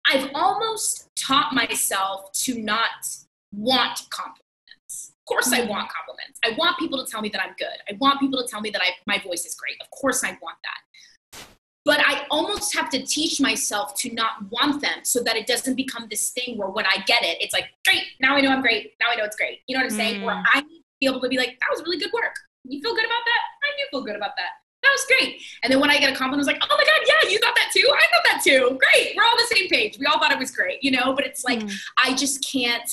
i've 0.08 0.30
almost 0.34 1.10
taught 1.15 1.54
myself 1.54 2.32
to 2.34 2.60
not 2.60 2.89
want 3.51 4.01
compliments 4.10 4.45
of 5.26 5.34
course, 5.34 5.52
I 5.52 5.62
want 5.66 5.90
compliments. 5.90 6.40
I 6.46 6.54
want 6.56 6.78
people 6.78 7.04
to 7.04 7.12
tell 7.12 7.20
me 7.20 7.30
that 7.30 7.42
I'm 7.42 7.56
good. 7.58 7.78
I 7.90 7.98
want 8.00 8.20
people 8.20 8.40
to 8.40 8.48
tell 8.48 8.62
me 8.62 8.70
that 8.70 8.82
I, 8.82 8.90
my 9.08 9.18
voice 9.18 9.44
is 9.44 9.56
great. 9.56 9.76
Of 9.82 9.90
course, 9.90 10.24
I 10.24 10.38
want 10.40 10.58
that. 10.62 11.42
But 11.84 12.00
I 12.00 12.28
almost 12.30 12.76
have 12.76 12.92
to 12.92 13.04
teach 13.04 13.41
myself 13.41 13.95
to 14.02 14.14
not 14.14 14.52
want 14.52 14.82
them 14.82 14.99
so 15.04 15.24
that 15.24 15.36
it 15.36 15.47
doesn't 15.47 15.74
become 15.74 16.06
this 16.12 16.30
thing 16.30 16.60
where 16.60 16.70
when 16.70 16.86
I 16.86 17.04
get 17.08 17.24
it, 17.24 17.38
it's 17.41 17.54
like, 17.54 17.66
great, 17.88 18.04
now 18.20 18.36
I 18.36 18.41
know 18.41 18.49
I'm 18.49 18.62
great. 18.62 18.93
Now 18.99 19.08
I 19.12 19.16
know 19.16 19.24
it's 19.24 19.36
great. 19.36 19.62
You 19.68 19.76
know 19.76 19.84
what 19.84 19.91
I'm 19.91 19.97
saying? 19.97 20.22
Where 20.22 20.36
mm. 20.36 20.43
I 20.54 20.62
be 20.99 21.08
able 21.08 21.22
to 21.22 21.30
be 21.30 21.38
like, 21.38 21.60
that 21.60 21.70
was 21.72 21.82
really 21.82 21.97
good 21.97 22.12
work. 22.14 22.36
You 22.64 22.80
feel 22.82 22.93
good 22.93 23.06
about 23.06 23.26
that? 23.26 23.41
I 23.64 23.70
do 23.78 23.84
feel 23.89 24.04
good 24.04 24.16
about 24.16 24.32
that. 24.38 24.49
That 24.84 24.91
was 24.91 25.06
great. 25.08 25.41
And 25.64 25.74
then 25.74 25.80
when 25.80 25.89
I 25.89 25.97
get 25.97 26.14
a 26.14 26.16
compliment, 26.16 26.36
I 26.36 26.45
was 26.45 26.47
like, 26.47 26.62
oh 26.62 26.76
my 26.78 26.84
God, 26.84 27.08
yeah, 27.08 27.30
you 27.30 27.39
thought 27.39 27.56
that 27.56 27.72
too? 27.74 27.91
I 27.91 28.06
thought 28.14 28.24
that 28.26 28.41
too. 28.43 28.78
Great. 28.80 29.16
We're 29.16 29.24
all 29.24 29.32
on 29.32 29.38
the 29.38 29.56
same 29.56 29.68
page. 29.70 29.97
We 29.99 30.06
all 30.06 30.20
thought 30.20 30.32
it 30.32 30.38
was 30.38 30.52
great, 30.52 30.84
you 30.84 30.91
know? 30.91 31.14
But 31.14 31.26
it's 31.26 31.43
like, 31.43 31.60
mm. 31.60 31.74
I 32.04 32.14
just 32.14 32.47
can't, 32.47 32.91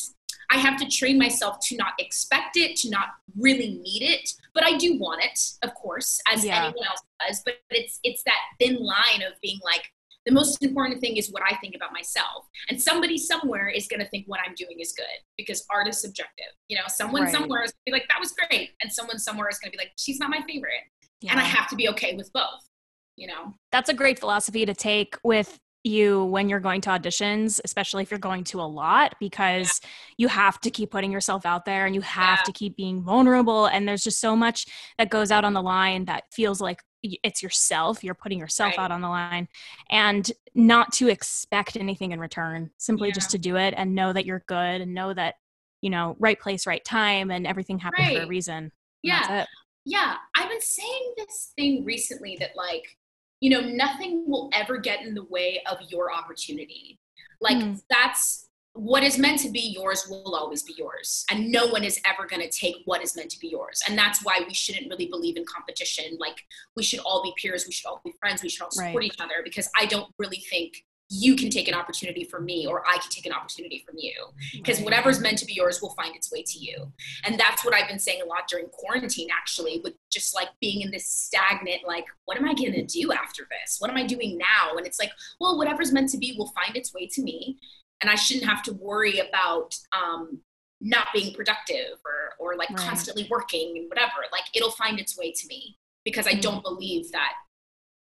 I 0.53 0.59
have 0.59 0.77
to 0.79 0.89
train 0.89 1.19
myself 1.19 1.59
to 1.69 1.77
not 1.77 1.95
expect 1.99 2.57
it, 2.57 2.77
to 2.77 2.91
not 2.91 3.09
really 3.39 3.81
need 3.83 4.03
it. 4.03 4.29
But 4.55 4.65
I 4.65 4.77
do 4.77 4.99
want 4.99 5.25
it, 5.25 5.41
of 5.63 5.75
course, 5.75 6.21
as 6.31 6.45
yeah. 6.45 6.65
anyone 6.65 6.87
else 6.87 7.01
does. 7.27 7.43
But 7.45 7.55
it's 7.71 7.99
it's 8.03 8.23
that 8.25 8.39
thin 8.61 8.77
line 8.77 9.23
of 9.27 9.33
being 9.41 9.59
like, 9.65 9.85
the 10.27 10.33
most 10.33 10.63
important 10.63 11.01
thing 11.01 11.17
is 11.17 11.33
what 11.33 11.43
I 11.51 11.57
think 11.57 11.75
about 11.75 11.93
myself. 11.93 12.47
And 12.69 12.81
somebody 12.81 13.19
somewhere 13.19 13.69
is 13.69 13.89
going 13.89 14.01
to 14.01 14.09
think 14.09 14.27
what 14.29 14.41
I'm 14.47 14.55
doing 14.55 14.79
is 14.79 14.93
good 14.93 15.07
because 15.37 15.65
art 15.71 15.89
is 15.89 16.01
subjective. 16.01 16.53
You 16.69 16.77
know, 16.77 16.85
someone 16.87 17.23
right. 17.23 17.33
somewhere 17.33 17.65
is 17.65 17.73
going 17.73 17.87
to 17.87 17.93
be 17.93 17.93
like, 17.93 18.09
that 18.09 18.21
was 18.21 18.33
great. 18.33 18.71
And 18.83 18.93
someone 18.93 19.19
somewhere 19.19 19.49
is 19.49 19.59
going 19.59 19.73
to 19.73 19.77
be 19.77 19.83
like, 19.83 19.93
she's 19.99 20.21
not 20.21 20.31
my 20.31 20.41
favorite. 20.47 20.85
Yeah. 21.21 21.33
And 21.33 21.41
I 21.41 21.45
have 21.45 21.69
to 21.71 21.77
be 21.77 21.89
okay 21.91 22.15
with 22.15 22.33
both, 22.33 22.69
you 23.17 23.27
know? 23.27 23.55
That's 23.73 23.89
a 23.89 23.95
great 23.95 24.19
philosophy 24.19 24.65
to 24.67 24.75
take 24.75 25.17
with 25.25 25.59
you 25.85 26.25
when 26.25 26.49
you're 26.49 26.61
going 26.61 26.81
to 26.83 26.91
auditions, 26.91 27.61
especially 27.65 28.03
if 28.03 28.11
you're 28.11 28.19
going 28.19 28.45
to 28.45 28.61
a 28.61 28.63
lot, 28.63 29.15
because 29.19 29.81
yeah. 29.83 29.89
you 30.19 30.29
have 30.29 30.61
to 30.61 30.71
keep 30.71 30.91
putting 30.91 31.11
yourself 31.13 31.45
out 31.45 31.65
there 31.65 31.87
and 31.87 31.95
you 31.95 32.01
have 32.01 32.41
yeah. 32.41 32.45
to 32.45 32.53
keep 32.53 32.77
being 32.77 33.03
vulnerable. 33.03 33.67
And 33.67 33.89
there's 33.89 34.05
just 34.05 34.21
so 34.21 34.37
much 34.37 34.67
that 34.99 35.11
goes 35.11 35.31
out 35.31 35.45
on 35.45 35.53
the 35.53 35.63
line 35.63 36.05
that 36.07 36.25
feels 36.33 36.61
like 36.61 36.81
it's 37.03 37.43
yourself 37.43 38.05
you're 38.05 38.15
putting 38.15 38.39
yourself 38.39 38.71
right. 38.77 38.85
out 38.85 38.93
on 38.93 39.01
the 39.01 39.09
line 39.09 39.49
and 39.91 40.31
not 40.55 40.93
to 40.93 41.09
expect 41.09 41.77
anything 41.77 42.13
in 42.13 42.21
return 42.21 42.71
simply 42.79 43.09
yeah. 43.09 43.15
just 43.15 43.31
to 43.31 43.39
do 43.39 43.57
it 43.57 43.75
and 43.77 43.95
know 43.95 44.13
that 44.13 44.25
you're 44.25 44.45
good 44.47 44.81
and 44.81 44.95
know 44.95 45.13
that 45.13 45.35
you 45.81 45.91
know 45.91 46.17
right 46.21 46.39
place 46.39 46.67
right 46.67 46.85
time 46.85 47.31
and 47.31 47.47
everything 47.47 47.79
happened 47.79 48.07
right. 48.07 48.19
for 48.19 48.23
a 48.23 48.29
reason 48.29 48.71
yeah 49.03 49.45
yeah 49.85 50.17
i've 50.37 50.49
been 50.49 50.61
saying 50.61 51.15
this 51.17 51.53
thing 51.57 51.85
recently 51.85 52.37
that 52.39 52.51
like 52.57 52.97
you 53.43 53.51
know 53.51 53.61
nothing 53.61 54.25
will 54.27 54.49
ever 54.53 54.79
get 54.79 55.03
in 55.03 55.15
the 55.15 55.25
way 55.25 55.61
of 55.71 55.79
your 55.89 56.13
opportunity 56.13 56.99
like 57.41 57.57
mm. 57.57 57.79
that's 57.91 58.49
what 58.75 59.03
is 59.03 59.19
meant 59.19 59.39
to 59.41 59.51
be 59.51 59.75
yours 59.77 60.07
will 60.09 60.35
always 60.35 60.63
be 60.63 60.75
yours 60.79 61.27
and 61.31 61.51
no 61.51 61.67
one 61.67 61.83
is 61.85 62.01
ever 62.09 62.27
going 62.27 62.41
to 62.41 62.49
take 62.49 62.77
what 62.87 63.03
is 63.03 63.17
meant 63.17 63.29
to 63.29 63.39
be 63.41 63.49
yours 63.49 63.83
and 63.87 63.99
that's 63.99 64.25
why 64.25 64.41
we 64.47 64.55
shouldn't 64.55 64.89
really 64.89 65.09
believe 65.09 65.37
in 65.37 65.45
competition 65.45 66.17
like 66.19 66.41
we 66.77 66.85
should 66.85 67.01
all 67.01 67.23
be 67.23 67.35
peers 67.37 67.67
we 67.67 67.73
should 67.73 67.87
all 67.87 68.01
be 68.05 68.15
friends 68.21 68.43
we 68.43 68.49
should 68.49 68.63
all 68.63 68.71
support 68.71 68.95
right. 68.95 69.07
each 69.07 69.21
other 69.21 69.43
because 69.43 69.69
i 69.79 69.85
don't 69.85 70.11
really 70.19 70.43
think 70.49 70.85
you 71.13 71.37
can 71.37 71.51
take 71.51 71.69
an 71.69 71.75
opportunity 71.75 72.25
from 72.25 72.45
me 72.45 72.67
or 72.67 72.83
i 72.89 72.97
can 72.99 73.11
take 73.11 73.27
an 73.27 73.33
opportunity 73.33 73.85
from 73.87 73.97
you. 73.99 74.13
Because 74.53 74.81
whatever's 74.81 75.21
meant 75.21 75.39
to 75.39 75.47
be 75.47 75.53
yours 75.53 75.83
will 75.83 75.95
find 75.95 76.17
its 76.17 76.33
way 76.33 76.43
to 76.43 76.59
you. 76.59 76.93
And 77.25 77.39
that's 77.39 77.65
what 77.65 77.75
i've 77.75 77.89
been 77.89 77.99
saying 77.99 78.23
a 78.23 78.27
lot 78.27 78.49
during 78.49 78.67
quarantine 78.69 79.29
actually 79.31 79.81
with 79.85 79.95
just 80.11 80.35
like 80.35 80.49
being 80.61 80.81
in 80.81 80.91
this 80.91 81.07
stagnant 81.07 81.83
like 81.87 82.07
what 82.25 82.39
am 82.39 82.45
i 82.45 82.55
going 82.55 82.73
to 82.73 82.85
do 82.85 83.13
after 83.13 83.47
this? 83.51 83.77
What 83.79 83.91
am 83.91 83.97
i 83.97 84.07
doing 84.07 84.39
now? 84.39 84.77
And 84.77 84.87
it's 84.87 84.99
like 84.99 85.13
well 85.41 85.59
whatever's 85.59 85.93
meant 85.93 86.11
to 86.11 86.19
be 86.19 86.35
will 86.39 86.53
find 86.53 86.77
its 86.77 86.95
way 86.95 87.07
to 87.09 87.23
me. 87.23 87.59
And 88.01 88.11
I 88.11 88.17
shouldn't 88.17 88.47
have 88.47 88.63
to 88.65 88.73
worry 88.73 89.21
about 89.21 89.77
um, 89.93 90.41
not 90.81 91.07
being 91.15 91.35
productive 91.35 91.99
or 92.05 92.23
or 92.39 92.57
like 92.57 92.71
right. 92.71 92.79
constantly 92.79 93.29
working 93.31 93.75
and 93.77 93.89
whatever. 93.89 94.27
Like 94.33 94.45
it'll 94.55 94.73
find 94.73 94.99
its 94.99 95.17
way 95.17 95.33
to 95.33 95.47
me 95.47 95.79
because 96.05 96.27
I 96.27 96.33
mm 96.33 96.43
don't 96.43 96.65
believe 96.65 97.13
that 97.13 97.35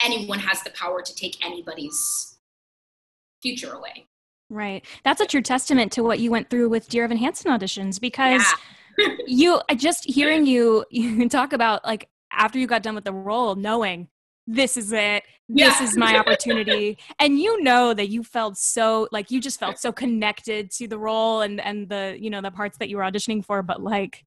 anyone 0.02 0.38
has 0.38 0.62
the 0.62 0.70
power 0.70 1.02
to 1.02 1.14
take 1.14 1.44
anybody's 1.44 2.33
future 3.44 3.74
away. 3.74 4.06
Right. 4.48 4.84
That's 5.04 5.20
a 5.20 5.26
true 5.26 5.42
testament 5.42 5.92
to 5.92 6.02
what 6.02 6.18
you 6.18 6.30
went 6.30 6.48
through 6.48 6.70
with 6.70 6.88
Dear 6.88 7.04
Evan 7.04 7.18
Hansen 7.18 7.50
auditions 7.50 8.00
because 8.00 8.42
yeah. 8.98 9.08
you 9.26 9.60
just 9.76 10.04
hearing 10.04 10.46
you 10.46 10.84
you 10.90 11.28
talk 11.40 11.52
about 11.52 11.84
like 11.84 12.08
after 12.32 12.58
you 12.58 12.66
got 12.66 12.82
done 12.82 12.94
with 12.94 13.04
the 13.04 13.12
role 13.12 13.54
knowing 13.54 14.08
this 14.46 14.76
is 14.76 14.92
it 14.92 15.24
this 15.48 15.80
yeah. 15.80 15.82
is 15.82 15.96
my 15.96 16.18
opportunity 16.18 16.98
and 17.18 17.38
you 17.38 17.62
know 17.62 17.94
that 17.94 18.08
you 18.08 18.22
felt 18.22 18.56
so 18.56 19.08
like 19.10 19.30
you 19.30 19.40
just 19.40 19.58
felt 19.58 19.78
so 19.78 19.90
connected 19.90 20.70
to 20.70 20.86
the 20.86 20.98
role 20.98 21.40
and 21.40 21.60
and 21.60 21.88
the 21.88 22.16
you 22.20 22.30
know 22.30 22.40
the 22.40 22.50
parts 22.50 22.78
that 22.78 22.88
you 22.88 22.96
were 22.96 23.02
auditioning 23.02 23.44
for 23.44 23.62
but 23.62 23.82
like 23.82 24.24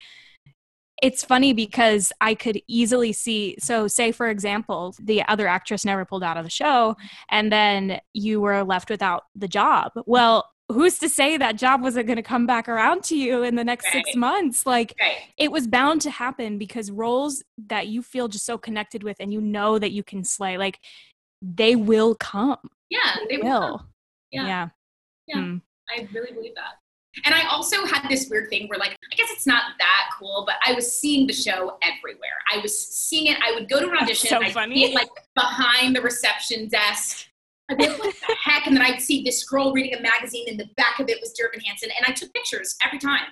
it's 1.02 1.24
funny 1.24 1.54
because 1.54 2.12
I 2.22 2.36
could 2.36 2.62
easily 2.68 3.12
see. 3.12 3.56
So, 3.60 3.88
say 3.88 4.12
for 4.12 4.30
example, 4.30 4.96
the 5.00 5.24
other 5.24 5.48
actress 5.48 5.86
never 5.86 6.06
pulled 6.06 6.24
out 6.24 6.38
of 6.38 6.44
the 6.44 6.50
show, 6.50 6.96
and 7.30 7.52
then 7.52 8.00
you 8.14 8.40
were 8.42 8.64
left 8.64 8.90
without 8.90 9.24
the 9.36 9.48
job. 9.48 9.92
Well, 10.06 10.46
who's 10.70 10.98
to 11.00 11.10
say 11.10 11.38
that 11.38 11.58
job 11.58 11.82
wasn't 11.82 12.08
going 12.08 12.18
to 12.18 12.24
come 12.24 12.48
back 12.48 12.68
around 12.68 13.04
to 13.04 13.18
you 13.18 13.44
in 13.44 13.56
the 13.56 13.64
next 13.64 13.86
right. 13.86 13.94
six 13.94 14.16
months 14.16 14.66
like 14.66 14.96
right. 15.00 15.18
it 15.38 15.52
was 15.52 15.68
bound 15.68 16.02
to 16.02 16.10
happen 16.10 16.58
because 16.58 16.90
roles 16.90 17.44
that 17.68 17.88
you 17.88 18.02
feel 18.02 18.28
just 18.28 18.46
so 18.46 18.58
connected 18.58 19.04
with 19.04 19.18
and 19.20 19.32
you 19.32 19.40
know 19.40 19.78
that 19.78 19.92
you 19.92 20.02
can 20.04 20.24
slay 20.24 20.58
like 20.58 20.80
they 21.40 21.76
will 21.76 22.16
come 22.16 22.58
yeah 22.90 23.16
they, 23.30 23.38
will, 23.38 23.44
will. 23.44 23.86
yeah 24.32 24.48
yeah, 24.48 24.68
yeah. 25.28 25.36
Mm. 25.36 25.62
i 25.96 26.08
really 26.14 26.32
believe 26.32 26.56
that 26.56 26.80
and 27.24 27.34
I 27.34 27.48
also 27.48 27.86
had 27.86 28.10
this 28.10 28.30
weird 28.30 28.50
thing 28.50 28.68
where, 28.68 28.80
like, 28.80 28.98
I 29.12 29.16
guess 29.16 29.30
it's 29.32 29.48
not 29.48 29.64
that 29.80 30.10
cool, 30.20 30.44
but 30.46 30.56
I 30.66 30.74
was 30.74 30.92
seeing 30.92 31.28
the 31.28 31.34
show 31.34 31.78
everywhere. 31.82 32.38
I 32.52 32.58
was 32.60 32.78
seeing 32.78 33.28
it. 33.28 33.38
I 33.42 33.54
would 33.54 33.70
go 33.70 33.80
to 33.80 33.90
an 33.90 33.98
audition. 33.98 34.30
so 34.30 34.42
funny. 34.50 34.86
It, 34.86 34.96
like 34.96 35.10
behind 35.36 35.96
the 35.96 36.02
reception 36.02 36.68
desk 36.68 37.28
I'd 37.70 37.78
be 37.78 37.88
like, 37.88 37.98
what 37.98 38.16
the 38.28 38.36
heck? 38.44 38.68
And 38.68 38.76
then 38.76 38.84
I'd 38.84 39.02
see 39.02 39.24
this 39.24 39.44
girl 39.44 39.74
reading 39.74 39.98
a 39.98 40.02
magazine, 40.02 40.46
and 40.48 40.60
the 40.60 40.70
back 40.78 41.00
of 41.00 41.10
it 41.10 41.20
was 41.20 41.32
Dear 41.32 41.48
Evan 41.48 41.62
Hansen. 41.62 41.90
And 41.98 42.06
I 42.08 42.14
took 42.14 42.34
pictures 42.34 42.76
every 42.86 43.00
time 43.00 43.26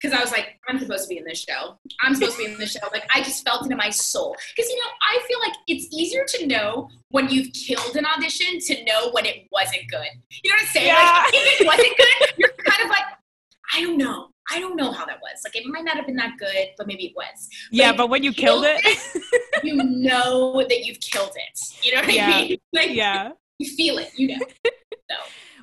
because 0.00 0.16
I 0.16 0.22
was 0.22 0.30
like, 0.30 0.60
I'm 0.68 0.78
supposed 0.78 1.04
to 1.04 1.08
be 1.08 1.18
in 1.18 1.24
this 1.24 1.40
show. 1.40 1.76
I'm 2.00 2.14
supposed 2.14 2.36
to 2.36 2.44
be 2.44 2.52
in 2.52 2.58
this 2.58 2.72
show. 2.72 2.86
Like, 2.92 3.08
I 3.12 3.22
just 3.22 3.44
felt 3.44 3.66
it 3.66 3.72
in 3.72 3.76
my 3.76 3.90
soul. 3.90 4.36
Because, 4.54 4.70
you 4.70 4.76
know, 4.76 4.90
I 5.02 5.20
feel 5.26 5.38
like 5.40 5.54
it's 5.66 5.88
easier 5.92 6.24
to 6.28 6.46
know 6.46 6.90
when 7.10 7.28
you've 7.28 7.52
killed 7.54 7.96
an 7.96 8.04
audition 8.06 8.60
to 8.60 8.84
know 8.84 9.10
when 9.12 9.26
it 9.26 9.48
wasn't 9.50 9.88
good. 9.88 10.06
You 10.44 10.50
know 10.50 10.56
what 10.56 10.62
I'm 10.62 10.68
saying? 10.68 10.86
Yeah. 10.86 11.22
Like, 11.24 11.34
if 11.34 11.60
it 11.60 11.66
wasn't 11.66 11.96
good, 11.96 12.35
kind 12.66 12.82
of 12.82 12.88
like, 12.88 13.04
I 13.74 13.82
don't 13.82 13.98
know. 13.98 14.28
I 14.50 14.60
don't 14.60 14.76
know 14.76 14.92
how 14.92 15.04
that 15.06 15.18
was. 15.20 15.40
Like, 15.44 15.56
it 15.56 15.66
might 15.66 15.84
not 15.84 15.96
have 15.96 16.06
been 16.06 16.16
that 16.16 16.34
good, 16.38 16.68
but 16.78 16.86
maybe 16.86 17.06
it 17.06 17.12
was. 17.16 17.48
But 17.70 17.76
yeah, 17.76 17.92
but 17.92 18.10
when 18.10 18.22
you 18.22 18.32
killed, 18.32 18.64
killed 18.64 18.80
it, 18.84 18.98
it 19.14 19.64
you 19.64 19.74
know 19.76 20.64
that 20.68 20.84
you've 20.84 21.00
killed 21.00 21.32
it. 21.34 21.84
You 21.84 21.94
know 21.94 22.02
what 22.02 22.14
yeah. 22.14 22.30
I 22.32 22.42
mean? 22.42 22.58
Like, 22.72 22.90
yeah 22.90 23.30
you 23.58 23.70
feel 23.70 23.98
it, 23.98 24.10
you 24.16 24.36
know. 24.36 24.46
So. 25.08 25.14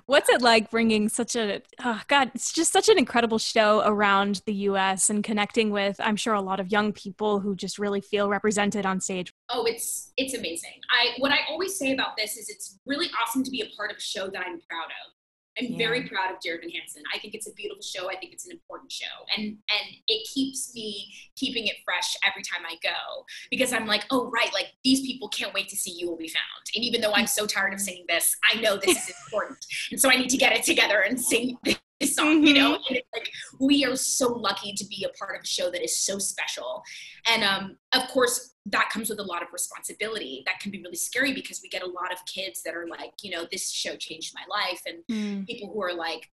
What's 0.05 0.29
it 0.29 0.41
like 0.41 0.71
bringing 0.71 1.09
such 1.09 1.35
a 1.35 1.61
oh 1.83 2.01
God? 2.07 2.31
It's 2.33 2.53
just 2.53 2.71
such 2.71 2.87
an 2.87 2.97
incredible 2.97 3.37
show 3.37 3.81
around 3.85 4.41
the 4.45 4.53
U.S. 4.53 5.09
and 5.09 5.21
connecting 5.21 5.69
with, 5.69 5.97
I'm 5.99 6.15
sure, 6.15 6.33
a 6.33 6.41
lot 6.41 6.61
of 6.61 6.71
young 6.71 6.93
people 6.93 7.41
who 7.41 7.57
just 7.57 7.77
really 7.77 7.99
feel 7.99 8.29
represented 8.29 8.85
on 8.85 9.01
stage. 9.01 9.33
Oh, 9.49 9.65
it's 9.65 10.13
it's 10.15 10.33
amazing. 10.33 10.79
I 10.89 11.15
what 11.19 11.33
I 11.33 11.39
always 11.49 11.77
say 11.77 11.91
about 11.91 12.15
this 12.15 12.37
is 12.37 12.47
it's 12.47 12.79
really 12.85 13.09
awesome 13.21 13.43
to 13.43 13.51
be 13.51 13.59
a 13.59 13.75
part 13.75 13.91
of 13.91 13.97
a 13.97 14.01
show 14.01 14.29
that 14.29 14.39
I'm 14.39 14.61
proud 14.69 14.85
of. 14.85 15.11
I'm 15.59 15.73
yeah. 15.73 15.77
very 15.77 16.07
proud 16.07 16.31
of 16.31 16.39
Dear 16.39 16.55
Evan 16.55 16.69
Hansen. 16.69 17.03
I 17.13 17.19
think 17.19 17.35
it's 17.35 17.47
a 17.47 17.53
beautiful 17.53 17.83
show. 17.83 18.09
I 18.09 18.15
think 18.15 18.33
it's 18.33 18.45
an 18.45 18.51
important 18.51 18.91
show, 18.91 19.05
and 19.35 19.45
and 19.45 19.95
it 20.07 20.27
keeps 20.33 20.73
me 20.73 21.13
keeping 21.35 21.67
it 21.67 21.75
fresh 21.85 22.15
every 22.25 22.41
time 22.43 22.65
I 22.67 22.75
go 22.81 23.25
because 23.51 23.73
I'm 23.73 23.85
like, 23.85 24.05
oh 24.09 24.29
right, 24.31 24.51
like 24.53 24.67
these 24.83 25.01
people 25.01 25.29
can't 25.29 25.53
wait 25.53 25.69
to 25.69 25.75
see 25.75 25.91
you 25.91 26.09
will 26.09 26.17
be 26.17 26.29
found. 26.29 26.43
And 26.75 26.83
even 26.83 27.01
though 27.01 27.13
I'm 27.13 27.27
so 27.27 27.45
tired 27.45 27.73
of 27.73 27.79
singing 27.79 28.05
this, 28.07 28.35
I 28.51 28.59
know 28.61 28.77
this 28.77 29.09
is 29.09 29.15
important, 29.25 29.65
and 29.91 29.99
so 29.99 30.09
I 30.09 30.15
need 30.15 30.29
to 30.29 30.37
get 30.37 30.53
it 30.53 30.63
together 30.63 31.01
and 31.01 31.19
sing 31.19 31.57
this 32.03 32.15
song. 32.15 32.43
You 32.43 32.53
know, 32.53 32.73
mm-hmm. 32.73 32.83
and 32.89 32.97
it's 32.97 33.09
like 33.13 33.29
we 33.59 33.85
are 33.85 33.95
so 33.95 34.27
lucky 34.33 34.73
to 34.73 34.85
be 34.85 35.05
a 35.05 35.17
part 35.17 35.35
of 35.35 35.43
a 35.43 35.47
show 35.47 35.69
that 35.71 35.83
is 35.83 35.97
so 35.97 36.17
special, 36.19 36.83
and 37.27 37.43
um, 37.43 37.77
of 37.93 38.07
course 38.09 38.53
that 38.65 38.89
comes 38.89 39.09
with 39.09 39.19
a 39.19 39.23
lot 39.23 39.41
of 39.41 39.49
responsibility 39.51 40.41
that 40.45 40.59
can 40.59 40.71
be 40.71 40.81
really 40.81 40.95
scary 40.95 41.33
because 41.33 41.59
we 41.61 41.69
get 41.69 41.83
a 41.83 41.87
lot 41.87 42.13
of 42.13 42.19
kids 42.25 42.61
that 42.63 42.75
are 42.75 42.87
like 42.87 43.11
you 43.21 43.31
know 43.31 43.45
this 43.51 43.71
show 43.71 43.95
changed 43.95 44.33
my 44.33 44.43
life 44.49 44.81
and 44.85 45.03
mm. 45.11 45.45
people 45.47 45.71
who 45.73 45.81
are 45.81 45.93
like 45.93 46.29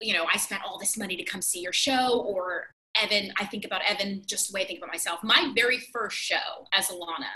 you 0.00 0.12
know 0.12 0.26
i 0.32 0.36
spent 0.36 0.62
all 0.66 0.78
this 0.78 0.98
money 0.98 1.16
to 1.16 1.24
come 1.24 1.40
see 1.40 1.60
your 1.60 1.72
show 1.72 2.24
or 2.26 2.66
evan 3.00 3.32
i 3.38 3.44
think 3.44 3.64
about 3.64 3.82
evan 3.86 4.20
just 4.26 4.50
the 4.50 4.54
way 4.54 4.62
i 4.62 4.66
think 4.66 4.78
about 4.78 4.90
myself 4.90 5.20
my 5.22 5.52
very 5.54 5.78
first 5.92 6.16
show 6.16 6.66
as 6.72 6.88
alana 6.88 7.30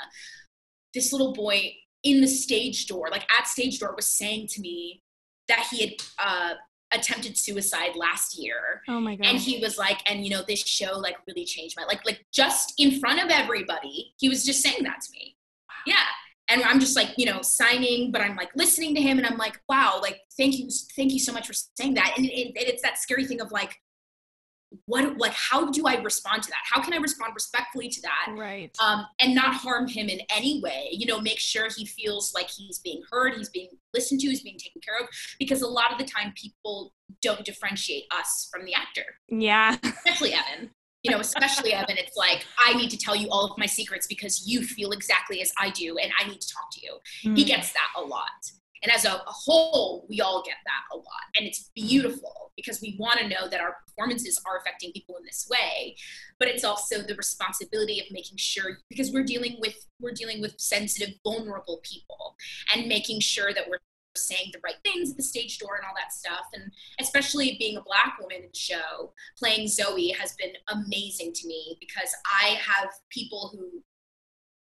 this 0.95 1.12
little 1.12 1.33
boy 1.33 1.72
in 2.03 2.20
the 2.20 2.27
stage 2.27 2.87
door 2.87 3.09
like 3.12 3.27
at 3.39 3.47
stage 3.47 3.79
door 3.79 3.95
was 3.95 4.07
saying 4.07 4.49
to 4.49 4.61
me 4.61 5.01
that 5.47 5.66
he 5.70 5.81
had 5.81 5.93
uh, 6.18 6.55
attempted 6.95 7.36
suicide 7.36 7.97
last 7.97 8.38
year. 8.38 8.82
Oh 8.88 9.01
my 9.01 9.16
god. 9.16 9.26
And 9.26 9.38
he 9.38 9.61
was 9.61 9.78
like, 9.78 9.99
and 10.11 10.24
you 10.24 10.30
know, 10.30 10.42
this 10.47 10.61
show 10.61 10.99
like 10.99 11.16
really 11.26 11.45
changed 11.45 11.76
my 11.76 11.84
like 11.84 12.05
like 12.05 12.24
just 12.32 12.74
in 12.78 12.99
front 13.01 13.22
of 13.22 13.30
everybody, 13.30 14.14
he 14.18 14.28
was 14.28 14.45
just 14.45 14.62
saying 14.62 14.82
that 14.82 15.01
to 15.03 15.09
me. 15.12 15.36
Wow. 15.68 15.95
Yeah. 15.95 16.05
And 16.49 16.62
I'm 16.62 16.78
just 16.78 16.95
like, 16.95 17.14
you 17.16 17.24
know, 17.24 17.40
signing, 17.40 18.12
but 18.12 18.20
I'm 18.20 18.36
like 18.36 18.51
listening 18.55 18.95
to 18.97 19.01
him 19.01 19.16
and 19.16 19.26
I'm 19.26 19.38
like, 19.38 19.59
wow, 19.68 19.99
like 20.03 20.20
thank 20.36 20.59
you, 20.59 20.68
thank 20.95 21.12
you 21.12 21.18
so 21.18 21.32
much 21.32 21.47
for 21.47 21.55
saying 21.55 21.95
that. 21.95 22.14
And 22.16 22.26
it, 22.26 22.53
it, 22.55 22.68
it's 22.68 22.82
that 22.82 22.99
scary 22.99 23.24
thing 23.24 23.40
of 23.40 23.51
like, 23.51 23.76
what 24.87 25.16
like 25.18 25.33
how 25.33 25.70
do 25.70 25.87
i 25.87 25.95
respond 26.03 26.43
to 26.43 26.51
that 26.51 26.61
how 26.64 26.81
can 26.81 26.93
i 26.93 26.97
respond 26.97 27.33
respectfully 27.35 27.89
to 27.89 28.01
that 28.03 28.35
right 28.37 28.75
um, 28.81 29.07
and 29.20 29.35
not 29.35 29.55
harm 29.55 29.87
him 29.89 30.09
in 30.09 30.20
any 30.35 30.61
way 30.62 30.89
you 30.91 31.07
know 31.07 31.20
make 31.20 31.39
sure 31.39 31.68
he 31.77 31.85
feels 31.85 32.33
like 32.35 32.49
he's 32.49 32.79
being 32.79 33.03
heard 33.11 33.35
he's 33.35 33.51
being 33.51 33.68
listened 33.93 34.20
to 34.20 34.29
he's 34.29 34.43
being 34.43 34.59
taken 34.59 34.81
care 34.81 34.99
of 35.01 35.09
because 35.39 35.62
a 35.62 35.66
lot 35.66 35.93
of 35.93 35.99
the 35.99 36.05
time 36.05 36.33
people 36.37 36.93
don't 37.22 37.45
differentiate 37.45 38.05
us 38.18 38.49
from 38.53 38.64
the 38.64 38.75
actor 38.75 39.05
yeah 39.29 39.77
especially 39.85 40.33
evan 40.33 40.70
You 41.07 41.11
know, 41.11 41.20
especially 41.20 41.75
Evan, 41.75 41.99
it's 41.99 42.16
like, 42.16 42.47
I 42.59 42.72
need 42.72 42.89
to 42.89 42.97
tell 42.97 43.14
you 43.14 43.29
all 43.31 43.45
of 43.45 43.59
my 43.59 43.66
secrets 43.66 44.07
because 44.07 44.49
you 44.49 44.62
feel 44.62 44.91
exactly 44.91 45.43
as 45.43 45.53
I 45.59 45.68
do 45.68 45.99
and 45.99 46.11
I 46.18 46.27
need 46.27 46.41
to 46.41 46.49
talk 46.49 46.70
to 46.72 46.81
you. 46.81 46.95
Mm. 47.27 47.37
He 47.37 47.45
gets 47.45 47.75
that 47.75 47.89
a 47.95 48.01
lot. 48.01 48.31
And 48.85 48.93
as 48.93 49.07
a, 49.07 49.14
a, 49.14 49.22
whole, 49.26 50.07
we 50.09 50.20
all 50.20 50.43
get 50.45 50.57
that 50.66 50.95
a 50.95 50.97
lot. 50.97 51.24
And 51.37 51.47
it's 51.47 51.70
beautiful 51.74 52.53
because 52.55 52.80
we 52.82 52.97
want 53.01 53.18
to 53.18 53.28
know 53.28 53.49
that 53.49 53.61
our 53.61 53.78
performances 53.87 54.41
are 54.47 54.59
affecting 54.59 54.93
people 54.93 55.16
in 55.16 55.24
this 55.24 55.49
way. 55.51 55.97
But 56.39 56.49
it's 56.49 56.64
also 56.64 57.01
the 57.01 57.14
responsibility 57.14 57.99
of 57.99 58.07
making 58.11 58.37
sure 58.37 58.78
because 58.91 59.11
we're 59.11 59.24
dealing 59.24 59.57
with 59.59 59.74
we're 60.01 60.12
dealing 60.12 60.41
with 60.43 60.61
sensitive, 60.61 61.14
vulnerable 61.24 61.80
people 61.82 62.37
and 62.74 62.87
making 62.87 63.20
sure 63.20 63.55
that 63.55 63.68
we're 63.68 63.78
saying 64.16 64.51
the 64.53 64.61
right 64.62 64.76
things 64.85 65.11
at 65.11 65.16
the 65.16 65.22
stage 65.22 65.59
door 65.59 65.76
and 65.76 65.85
all 65.85 65.95
that 65.97 66.12
stuff. 66.12 66.47
And 66.53 66.70
especially 67.01 67.57
being 67.59 67.78
a 67.78 67.82
black 67.82 68.18
woman 68.20 68.37
in 68.39 68.49
the 68.53 68.59
show, 68.59 69.12
playing 69.39 69.66
Zoe 69.68 70.11
has 70.11 70.35
been 70.35 70.53
amazing 70.68 71.32
to 71.32 71.49
me 71.49 71.76
because 71.80 72.14
I 72.43 72.59
have 72.61 72.91
people 73.11 73.51
who 73.55 73.82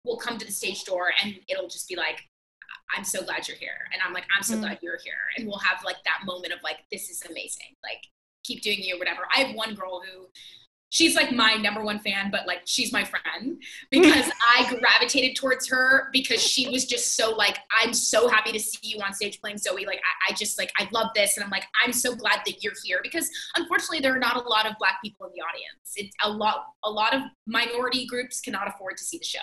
will 0.04 0.16
come 0.16 0.38
to 0.38 0.46
the 0.46 0.52
stage 0.52 0.84
door 0.84 1.12
and 1.22 1.34
it'll 1.48 1.68
just 1.68 1.88
be 1.88 1.96
like, 1.96 2.28
I'm 2.94 3.04
so 3.04 3.22
glad 3.22 3.48
you're 3.48 3.56
here. 3.56 3.88
And 3.92 4.02
I'm 4.04 4.12
like, 4.12 4.24
I'm 4.36 4.42
so 4.42 4.56
mm. 4.56 4.60
glad 4.60 4.78
you're 4.82 4.98
here. 5.02 5.14
And 5.36 5.46
we'll 5.46 5.58
have 5.58 5.84
like 5.84 5.96
that 6.04 6.26
moment 6.26 6.52
of 6.52 6.60
like, 6.62 6.78
this 6.90 7.08
is 7.08 7.22
amazing. 7.28 7.76
Like, 7.82 8.02
keep 8.44 8.62
doing 8.62 8.78
you, 8.80 8.98
whatever. 8.98 9.22
I 9.34 9.40
have 9.40 9.54
one 9.56 9.74
girl 9.74 10.02
who 10.04 10.26
she's 10.93 11.16
like 11.16 11.32
my 11.32 11.55
number 11.55 11.82
one 11.82 11.99
fan, 11.99 12.30
but 12.30 12.47
like 12.47 12.61
she's 12.66 12.93
my 12.93 13.03
friend 13.03 13.61
because 13.90 14.30
I 14.57 14.76
gravitated 14.78 15.36
towards 15.36 15.66
her 15.68 16.09
because 16.12 16.40
she 16.40 16.68
was 16.68 16.84
just 16.84 17.16
so 17.16 17.30
like, 17.30 17.59
I'm 17.82 17.95
so 17.95 18.28
happy 18.28 18.53
to 18.53 18.61
see 18.61 18.78
you 18.82 19.01
on 19.01 19.14
stage 19.14 19.40
playing 19.40 19.57
Zoe. 19.57 19.86
Like, 19.86 20.01
I, 20.01 20.32
I, 20.32 20.34
just 20.34 20.59
like, 20.59 20.70
I 20.78 20.86
love 20.93 21.09
this. 21.14 21.36
And 21.36 21.45
I'm 21.45 21.51
like, 21.51 21.64
I'm 21.82 21.95
so 21.95 22.14
glad 22.14 22.40
that 22.45 22.62
you're 22.62 22.74
here 22.84 23.01
because 23.03 23.28
unfortunately 23.57 24.01
there 24.01 24.14
are 24.14 24.18
not 24.18 24.36
a 24.36 24.47
lot 24.47 24.66
of 24.66 24.74
black 24.78 24.99
people 25.03 25.26
in 25.26 25.32
the 25.34 25.40
audience. 25.40 25.93
It's 25.97 26.14
a 26.22 26.30
lot, 26.30 26.66
a 26.84 26.90
lot 26.90 27.14
of 27.14 27.22
minority 27.47 28.07
groups 28.07 28.43
cannot 28.43 28.68
afford 28.68 28.99
to 28.99 29.05
see 29.05 29.16
the 29.16 29.24
show. 29.24 29.38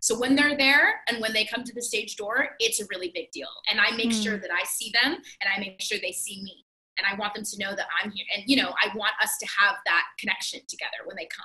So 0.00 0.18
when 0.18 0.34
they're 0.34 0.56
there 0.56 1.02
and 1.08 1.20
when 1.20 1.34
they 1.34 1.44
come 1.44 1.64
to 1.64 1.74
the 1.74 1.82
stage 1.82 2.16
door, 2.16 2.48
it's 2.60 2.80
a 2.80 2.86
really 2.90 3.10
big 3.14 3.30
deal. 3.30 3.48
And 3.70 3.78
I 3.78 3.94
make 3.94 4.10
mm. 4.10 4.22
sure 4.22 4.38
that 4.38 4.50
I 4.50 4.64
see 4.64 4.90
them 5.02 5.12
and 5.12 5.50
I 5.54 5.60
make 5.60 5.82
sure 5.82 5.98
they 6.00 6.12
see 6.12 6.42
me 6.42 6.63
and 6.98 7.06
I 7.10 7.16
want 7.18 7.34
them 7.34 7.44
to 7.44 7.58
know 7.58 7.74
that 7.74 7.86
I'm 8.02 8.10
here. 8.10 8.26
And 8.34 8.44
you 8.46 8.56
know, 8.56 8.74
I 8.82 8.94
want 8.96 9.12
us 9.22 9.36
to 9.38 9.46
have 9.46 9.76
that 9.86 10.04
connection 10.18 10.60
together 10.68 11.04
when 11.04 11.16
they 11.16 11.26
come. 11.26 11.44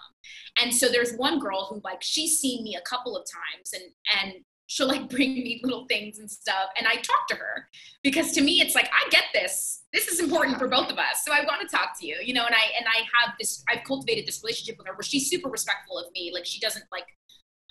And 0.63 0.73
so 0.73 0.89
there's 0.89 1.15
one 1.15 1.39
girl 1.39 1.67
who 1.69 1.81
like 1.83 2.01
she's 2.01 2.39
seen 2.39 2.63
me 2.63 2.75
a 2.75 2.81
couple 2.81 3.17
of 3.17 3.25
times 3.25 3.73
and 3.73 3.83
and 4.21 4.43
she'll 4.67 4.87
like 4.87 5.09
bring 5.15 5.33
me 5.33 5.61
little 5.63 5.85
things 5.87 6.19
and 6.19 6.29
stuff 6.29 6.69
and 6.77 6.87
I 6.87 6.95
talk 6.95 7.27
to 7.29 7.35
her 7.35 7.67
because 8.03 8.31
to 8.33 8.41
me 8.41 8.61
it's 8.61 8.75
like 8.75 8.89
I 8.93 9.09
get 9.09 9.25
this. 9.33 9.83
This 9.93 10.07
is 10.07 10.19
important 10.19 10.59
for 10.59 10.67
both 10.67 10.91
of 10.91 10.97
us. 10.97 11.25
So 11.25 11.31
I 11.31 11.43
want 11.45 11.67
to 11.67 11.75
talk 11.75 11.99
to 11.99 12.05
you, 12.05 12.17
you 12.23 12.33
know, 12.33 12.45
and 12.45 12.55
I 12.55 12.65
and 12.77 12.85
I 12.87 12.99
have 13.19 13.35
this 13.39 13.63
I've 13.69 13.83
cultivated 13.83 14.27
this 14.27 14.41
relationship 14.43 14.77
with 14.77 14.87
her 14.87 14.93
where 14.93 15.03
she's 15.03 15.29
super 15.29 15.49
respectful 15.49 15.97
of 15.97 16.11
me. 16.13 16.31
Like 16.33 16.45
she 16.45 16.59
doesn't 16.59 16.85
like 16.91 17.07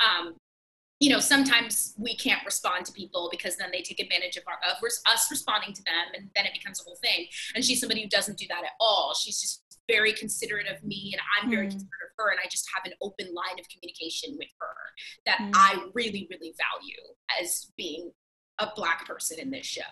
um 0.04 0.34
you 1.00 1.10
know, 1.10 1.20
sometimes 1.20 1.94
we 1.96 2.16
can't 2.16 2.44
respond 2.44 2.84
to 2.86 2.92
people 2.92 3.28
because 3.30 3.56
then 3.56 3.68
they 3.72 3.82
take 3.82 4.00
advantage 4.00 4.36
of, 4.36 4.42
our, 4.48 4.58
of 4.68 4.82
us 4.82 5.30
responding 5.30 5.72
to 5.72 5.82
them, 5.84 6.14
and 6.14 6.28
then 6.34 6.44
it 6.44 6.52
becomes 6.52 6.80
a 6.80 6.84
whole 6.84 6.98
thing. 7.02 7.26
And 7.54 7.64
she's 7.64 7.80
somebody 7.80 8.02
who 8.02 8.08
doesn't 8.08 8.36
do 8.36 8.46
that 8.48 8.64
at 8.64 8.72
all. 8.80 9.14
She's 9.14 9.40
just 9.40 9.62
very 9.88 10.12
considerate 10.12 10.66
of 10.66 10.82
me, 10.82 11.14
and 11.14 11.22
I'm 11.36 11.50
very 11.50 11.66
mm. 11.66 11.70
considerate 11.70 12.10
of 12.10 12.24
her, 12.24 12.30
and 12.30 12.40
I 12.44 12.48
just 12.48 12.66
have 12.74 12.84
an 12.84 12.92
open 13.00 13.26
line 13.26 13.58
of 13.58 13.66
communication 13.68 14.36
with 14.38 14.48
her 14.60 14.76
that 15.26 15.38
mm. 15.38 15.50
I 15.54 15.86
really, 15.94 16.26
really 16.30 16.54
value 16.58 17.40
as 17.40 17.70
being 17.76 18.10
a 18.58 18.68
black 18.74 19.06
person 19.06 19.38
in 19.38 19.50
this 19.50 19.66
show. 19.66 19.82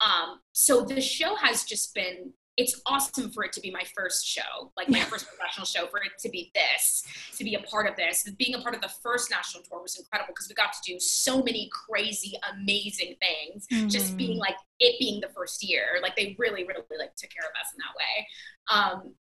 Um, 0.00 0.40
so 0.52 0.84
the 0.84 1.00
show 1.00 1.34
has 1.34 1.64
just 1.64 1.92
been 1.94 2.32
it's 2.58 2.82
awesome 2.86 3.30
for 3.30 3.44
it 3.44 3.52
to 3.52 3.60
be 3.60 3.70
my 3.70 3.84
first 3.96 4.26
show, 4.26 4.72
like 4.76 4.88
my 4.88 4.98
first 5.00 5.28
professional 5.28 5.64
show, 5.64 5.86
for 5.86 5.98
it 5.98 6.10
to 6.18 6.28
be 6.28 6.50
this, 6.56 7.04
to 7.36 7.44
be 7.44 7.54
a 7.54 7.60
part 7.60 7.88
of 7.88 7.94
this. 7.94 8.28
Being 8.36 8.56
a 8.56 8.60
part 8.60 8.74
of 8.74 8.80
the 8.80 8.90
first 9.00 9.30
national 9.30 9.62
tour 9.62 9.80
was 9.80 9.96
incredible 9.96 10.34
because 10.34 10.48
we 10.48 10.56
got 10.56 10.72
to 10.72 10.78
do 10.84 10.98
so 10.98 11.40
many 11.40 11.70
crazy, 11.72 12.34
amazing 12.52 13.14
things. 13.22 13.68
Mm-hmm. 13.72 13.86
Just 13.86 14.16
being 14.16 14.38
like 14.38 14.56
it 14.80 14.98
being 14.98 15.20
the 15.20 15.28
first 15.28 15.62
year, 15.62 16.00
like 16.02 16.16
they 16.16 16.34
really, 16.36 16.64
really 16.64 16.82
like 16.98 17.14
took 17.14 17.30
care 17.30 17.44
of 17.44 17.54
us 17.60 17.72
in 17.72 17.78
that 17.78 17.94
way. 17.96 18.26
Um, 18.70 19.14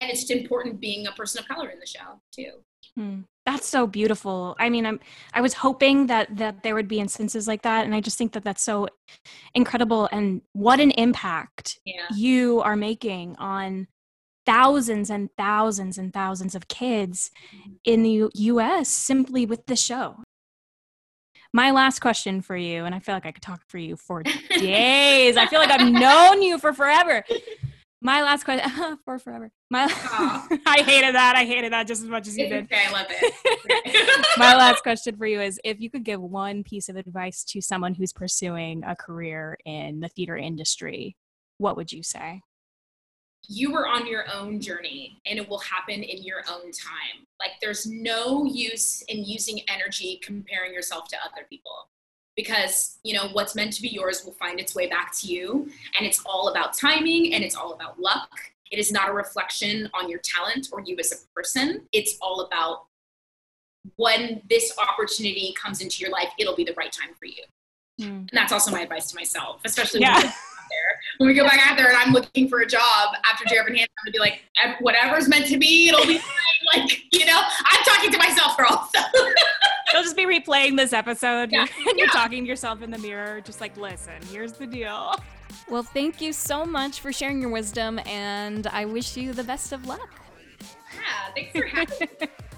and 0.00 0.10
it's 0.10 0.28
important 0.28 0.80
being 0.80 1.06
a 1.06 1.12
person 1.12 1.40
of 1.40 1.46
color 1.46 1.68
in 1.68 1.78
the 1.78 1.86
show 1.86 2.20
too. 2.32 2.64
Hmm. 2.96 3.20
That's 3.44 3.66
so 3.66 3.86
beautiful. 3.88 4.54
I 4.60 4.70
mean, 4.70 4.86
I'm 4.86 5.00
I 5.34 5.40
was 5.40 5.54
hoping 5.54 6.06
that 6.06 6.36
that 6.36 6.62
there 6.62 6.74
would 6.74 6.88
be 6.88 7.00
instances 7.00 7.48
like 7.48 7.62
that, 7.62 7.84
and 7.84 7.94
I 7.94 8.00
just 8.00 8.16
think 8.16 8.32
that 8.32 8.44
that's 8.44 8.62
so 8.62 8.88
incredible. 9.54 10.08
And 10.12 10.42
what 10.52 10.78
an 10.78 10.92
impact 10.92 11.80
yeah. 11.84 12.06
you 12.14 12.60
are 12.60 12.76
making 12.76 13.34
on 13.36 13.88
thousands 14.46 15.10
and 15.10 15.28
thousands 15.36 15.98
and 15.98 16.12
thousands 16.12 16.54
of 16.54 16.68
kids 16.68 17.30
mm-hmm. 17.54 17.72
in 17.84 18.02
the 18.04 18.10
U- 18.10 18.30
U.S. 18.34 18.88
simply 18.88 19.44
with 19.44 19.66
the 19.66 19.76
show. 19.76 20.22
My 21.52 21.70
last 21.70 21.98
question 21.98 22.40
for 22.40 22.56
you, 22.56 22.84
and 22.84 22.94
I 22.94 23.00
feel 23.00 23.14
like 23.14 23.26
I 23.26 23.32
could 23.32 23.42
talk 23.42 23.62
for 23.66 23.78
you 23.78 23.96
for 23.96 24.22
days. 24.50 25.36
I 25.36 25.46
feel 25.46 25.58
like 25.58 25.70
I've 25.70 25.92
known 25.92 26.42
you 26.42 26.58
for 26.58 26.72
forever. 26.72 27.24
My 28.02 28.22
last 28.22 28.44
question 28.44 28.98
for 29.04 29.18
forever. 29.18 29.50
My 29.70 29.84
I 30.66 30.82
hated 30.84 31.14
that. 31.14 31.34
I 31.36 31.44
hated 31.44 31.72
that 31.72 31.86
just 31.86 32.02
as 32.02 32.08
much 32.08 32.26
as 32.26 32.36
you 32.36 32.48
did. 32.48 32.64
Okay, 32.64 32.82
I 32.88 32.92
love 32.92 33.06
it. 33.08 34.26
My 34.38 34.56
last 34.56 34.82
question 34.82 35.16
for 35.16 35.24
you 35.24 35.40
is 35.40 35.60
if 35.64 35.80
you 35.80 35.88
could 35.88 36.04
give 36.04 36.20
one 36.20 36.64
piece 36.64 36.88
of 36.88 36.96
advice 36.96 37.44
to 37.44 37.60
someone 37.60 37.94
who's 37.94 38.12
pursuing 38.12 38.82
a 38.84 38.96
career 38.96 39.56
in 39.64 40.00
the 40.00 40.08
theater 40.08 40.36
industry, 40.36 41.16
what 41.58 41.76
would 41.76 41.92
you 41.92 42.02
say? 42.02 42.42
You 43.48 43.74
are 43.76 43.86
on 43.86 44.06
your 44.06 44.24
own 44.32 44.60
journey 44.60 45.20
and 45.26 45.38
it 45.38 45.48
will 45.48 45.58
happen 45.58 46.02
in 46.02 46.24
your 46.24 46.42
own 46.50 46.72
time. 46.72 47.26
Like 47.38 47.52
there's 47.60 47.86
no 47.86 48.44
use 48.44 49.02
in 49.02 49.24
using 49.24 49.60
energy 49.68 50.20
comparing 50.22 50.72
yourself 50.72 51.08
to 51.08 51.16
other 51.24 51.46
people 51.48 51.88
because 52.36 52.98
you 53.02 53.14
know 53.14 53.28
what's 53.32 53.54
meant 53.54 53.72
to 53.72 53.82
be 53.82 53.88
yours 53.88 54.24
will 54.24 54.32
find 54.32 54.58
its 54.60 54.74
way 54.74 54.88
back 54.88 55.12
to 55.18 55.26
you 55.26 55.68
and 55.98 56.06
it's 56.06 56.22
all 56.24 56.48
about 56.48 56.76
timing 56.76 57.34
and 57.34 57.44
it's 57.44 57.54
all 57.54 57.72
about 57.72 58.00
luck 58.00 58.28
it 58.70 58.78
is 58.78 58.90
not 58.90 59.08
a 59.08 59.12
reflection 59.12 59.88
on 59.94 60.08
your 60.08 60.20
talent 60.20 60.68
or 60.72 60.80
you 60.80 60.96
as 60.98 61.12
a 61.12 61.16
person 61.34 61.82
it's 61.92 62.16
all 62.20 62.40
about 62.42 62.86
when 63.96 64.40
this 64.48 64.76
opportunity 64.78 65.54
comes 65.60 65.80
into 65.80 66.00
your 66.00 66.10
life 66.10 66.28
it'll 66.38 66.56
be 66.56 66.64
the 66.64 66.74
right 66.74 66.92
time 66.92 67.14
for 67.18 67.26
you 67.26 67.42
mm. 68.00 68.06
and 68.06 68.30
that's 68.32 68.52
also 68.52 68.70
my 68.70 68.80
advice 68.80 69.10
to 69.10 69.16
myself 69.16 69.60
especially 69.64 70.00
yeah. 70.00 70.14
when, 70.14 70.22
there. 70.22 70.32
when 71.18 71.28
we 71.28 71.34
go 71.34 71.44
back 71.44 71.60
out 71.68 71.76
there 71.76 71.88
and 71.88 71.96
i'm 71.96 72.12
looking 72.12 72.48
for 72.48 72.60
a 72.60 72.66
job 72.66 73.14
after 73.30 73.44
Dear 73.44 73.60
Evan 73.60 73.74
Hansen, 73.74 73.90
i'm 73.98 74.12
gonna 74.12 74.12
be 74.12 74.18
like 74.18 74.42
whatever's 74.80 75.28
meant 75.28 75.46
to 75.46 75.58
be 75.58 75.88
it'll 75.88 76.06
be 76.06 76.18
fine 76.18 76.62
like 76.80 77.02
you 77.12 77.26
know 77.26 77.42
i'm 77.66 77.84
talking 77.84 78.10
to 78.10 78.18
myself 78.18 78.56
girl 78.56 78.88
so 78.94 79.01
You'll 79.01 79.01
just 79.01 79.01
be 79.01 79.01
replaying 80.32 80.76
this 80.76 80.92
episode 80.92 81.50
yeah. 81.52 81.60
and 81.88 81.98
you're 81.98 82.06
yeah. 82.06 82.12
talking 82.12 82.44
to 82.44 82.48
yourself 82.48 82.82
in 82.82 82.90
the 82.90 82.98
mirror, 82.98 83.40
just 83.40 83.60
like, 83.60 83.76
listen, 83.76 84.14
here's 84.30 84.52
the 84.52 84.66
deal. 84.66 85.14
Well, 85.68 85.82
thank 85.82 86.22
you 86.22 86.32
so 86.32 86.64
much 86.64 87.00
for 87.00 87.12
sharing 87.12 87.40
your 87.40 87.50
wisdom, 87.50 88.00
and 88.06 88.66
I 88.68 88.86
wish 88.86 89.18
you 89.18 89.34
the 89.34 89.44
best 89.44 89.72
of 89.72 89.86
luck. 89.86 90.08
Yeah, 90.94 91.34
thanks 91.34 91.52
for 91.52 91.66
having 91.66 92.08
me. 92.20 92.28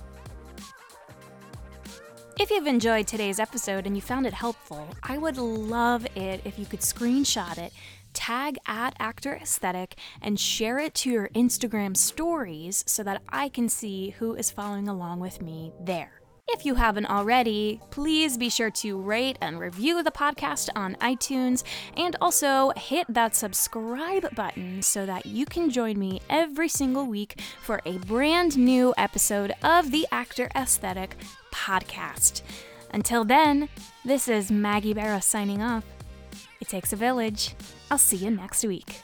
If 2.40 2.50
you've 2.50 2.66
enjoyed 2.66 3.06
today's 3.06 3.38
episode 3.38 3.86
and 3.86 3.94
you 3.94 4.02
found 4.02 4.26
it 4.26 4.32
helpful, 4.32 4.88
I 5.04 5.18
would 5.18 5.36
love 5.36 6.04
it 6.16 6.40
if 6.44 6.58
you 6.58 6.66
could 6.66 6.80
screenshot 6.80 7.58
it, 7.58 7.72
tag 8.12 8.58
at 8.66 8.96
Actor 8.98 9.36
Aesthetic, 9.36 9.96
and 10.20 10.38
share 10.38 10.78
it 10.78 10.94
to 10.94 11.10
your 11.10 11.28
Instagram 11.28 11.96
stories 11.96 12.82
so 12.88 13.04
that 13.04 13.22
I 13.28 13.48
can 13.48 13.68
see 13.68 14.10
who 14.18 14.34
is 14.34 14.50
following 14.50 14.88
along 14.88 15.20
with 15.20 15.40
me 15.40 15.72
there. 15.80 16.23
If 16.48 16.66
you 16.66 16.74
haven't 16.74 17.06
already, 17.06 17.80
please 17.90 18.36
be 18.36 18.50
sure 18.50 18.70
to 18.72 19.00
rate 19.00 19.38
and 19.40 19.58
review 19.58 20.02
the 20.02 20.10
podcast 20.10 20.68
on 20.76 20.94
iTunes 20.96 21.64
and 21.96 22.16
also 22.20 22.70
hit 22.76 23.06
that 23.08 23.34
subscribe 23.34 24.34
button 24.34 24.82
so 24.82 25.06
that 25.06 25.24
you 25.24 25.46
can 25.46 25.70
join 25.70 25.98
me 25.98 26.20
every 26.28 26.68
single 26.68 27.06
week 27.06 27.40
for 27.62 27.80
a 27.86 27.98
brand 27.98 28.58
new 28.58 28.92
episode 28.98 29.54
of 29.62 29.90
the 29.90 30.06
Actor 30.12 30.50
Aesthetic 30.54 31.16
podcast. 31.52 32.42
Until 32.92 33.24
then, 33.24 33.68
this 34.04 34.28
is 34.28 34.52
Maggie 34.52 34.94
Barra 34.94 35.22
signing 35.22 35.62
off. 35.62 35.84
It 36.60 36.68
takes 36.68 36.92
a 36.92 36.96
village. 36.96 37.54
I'll 37.90 37.98
see 37.98 38.18
you 38.18 38.30
next 38.30 38.64
week. 38.64 39.00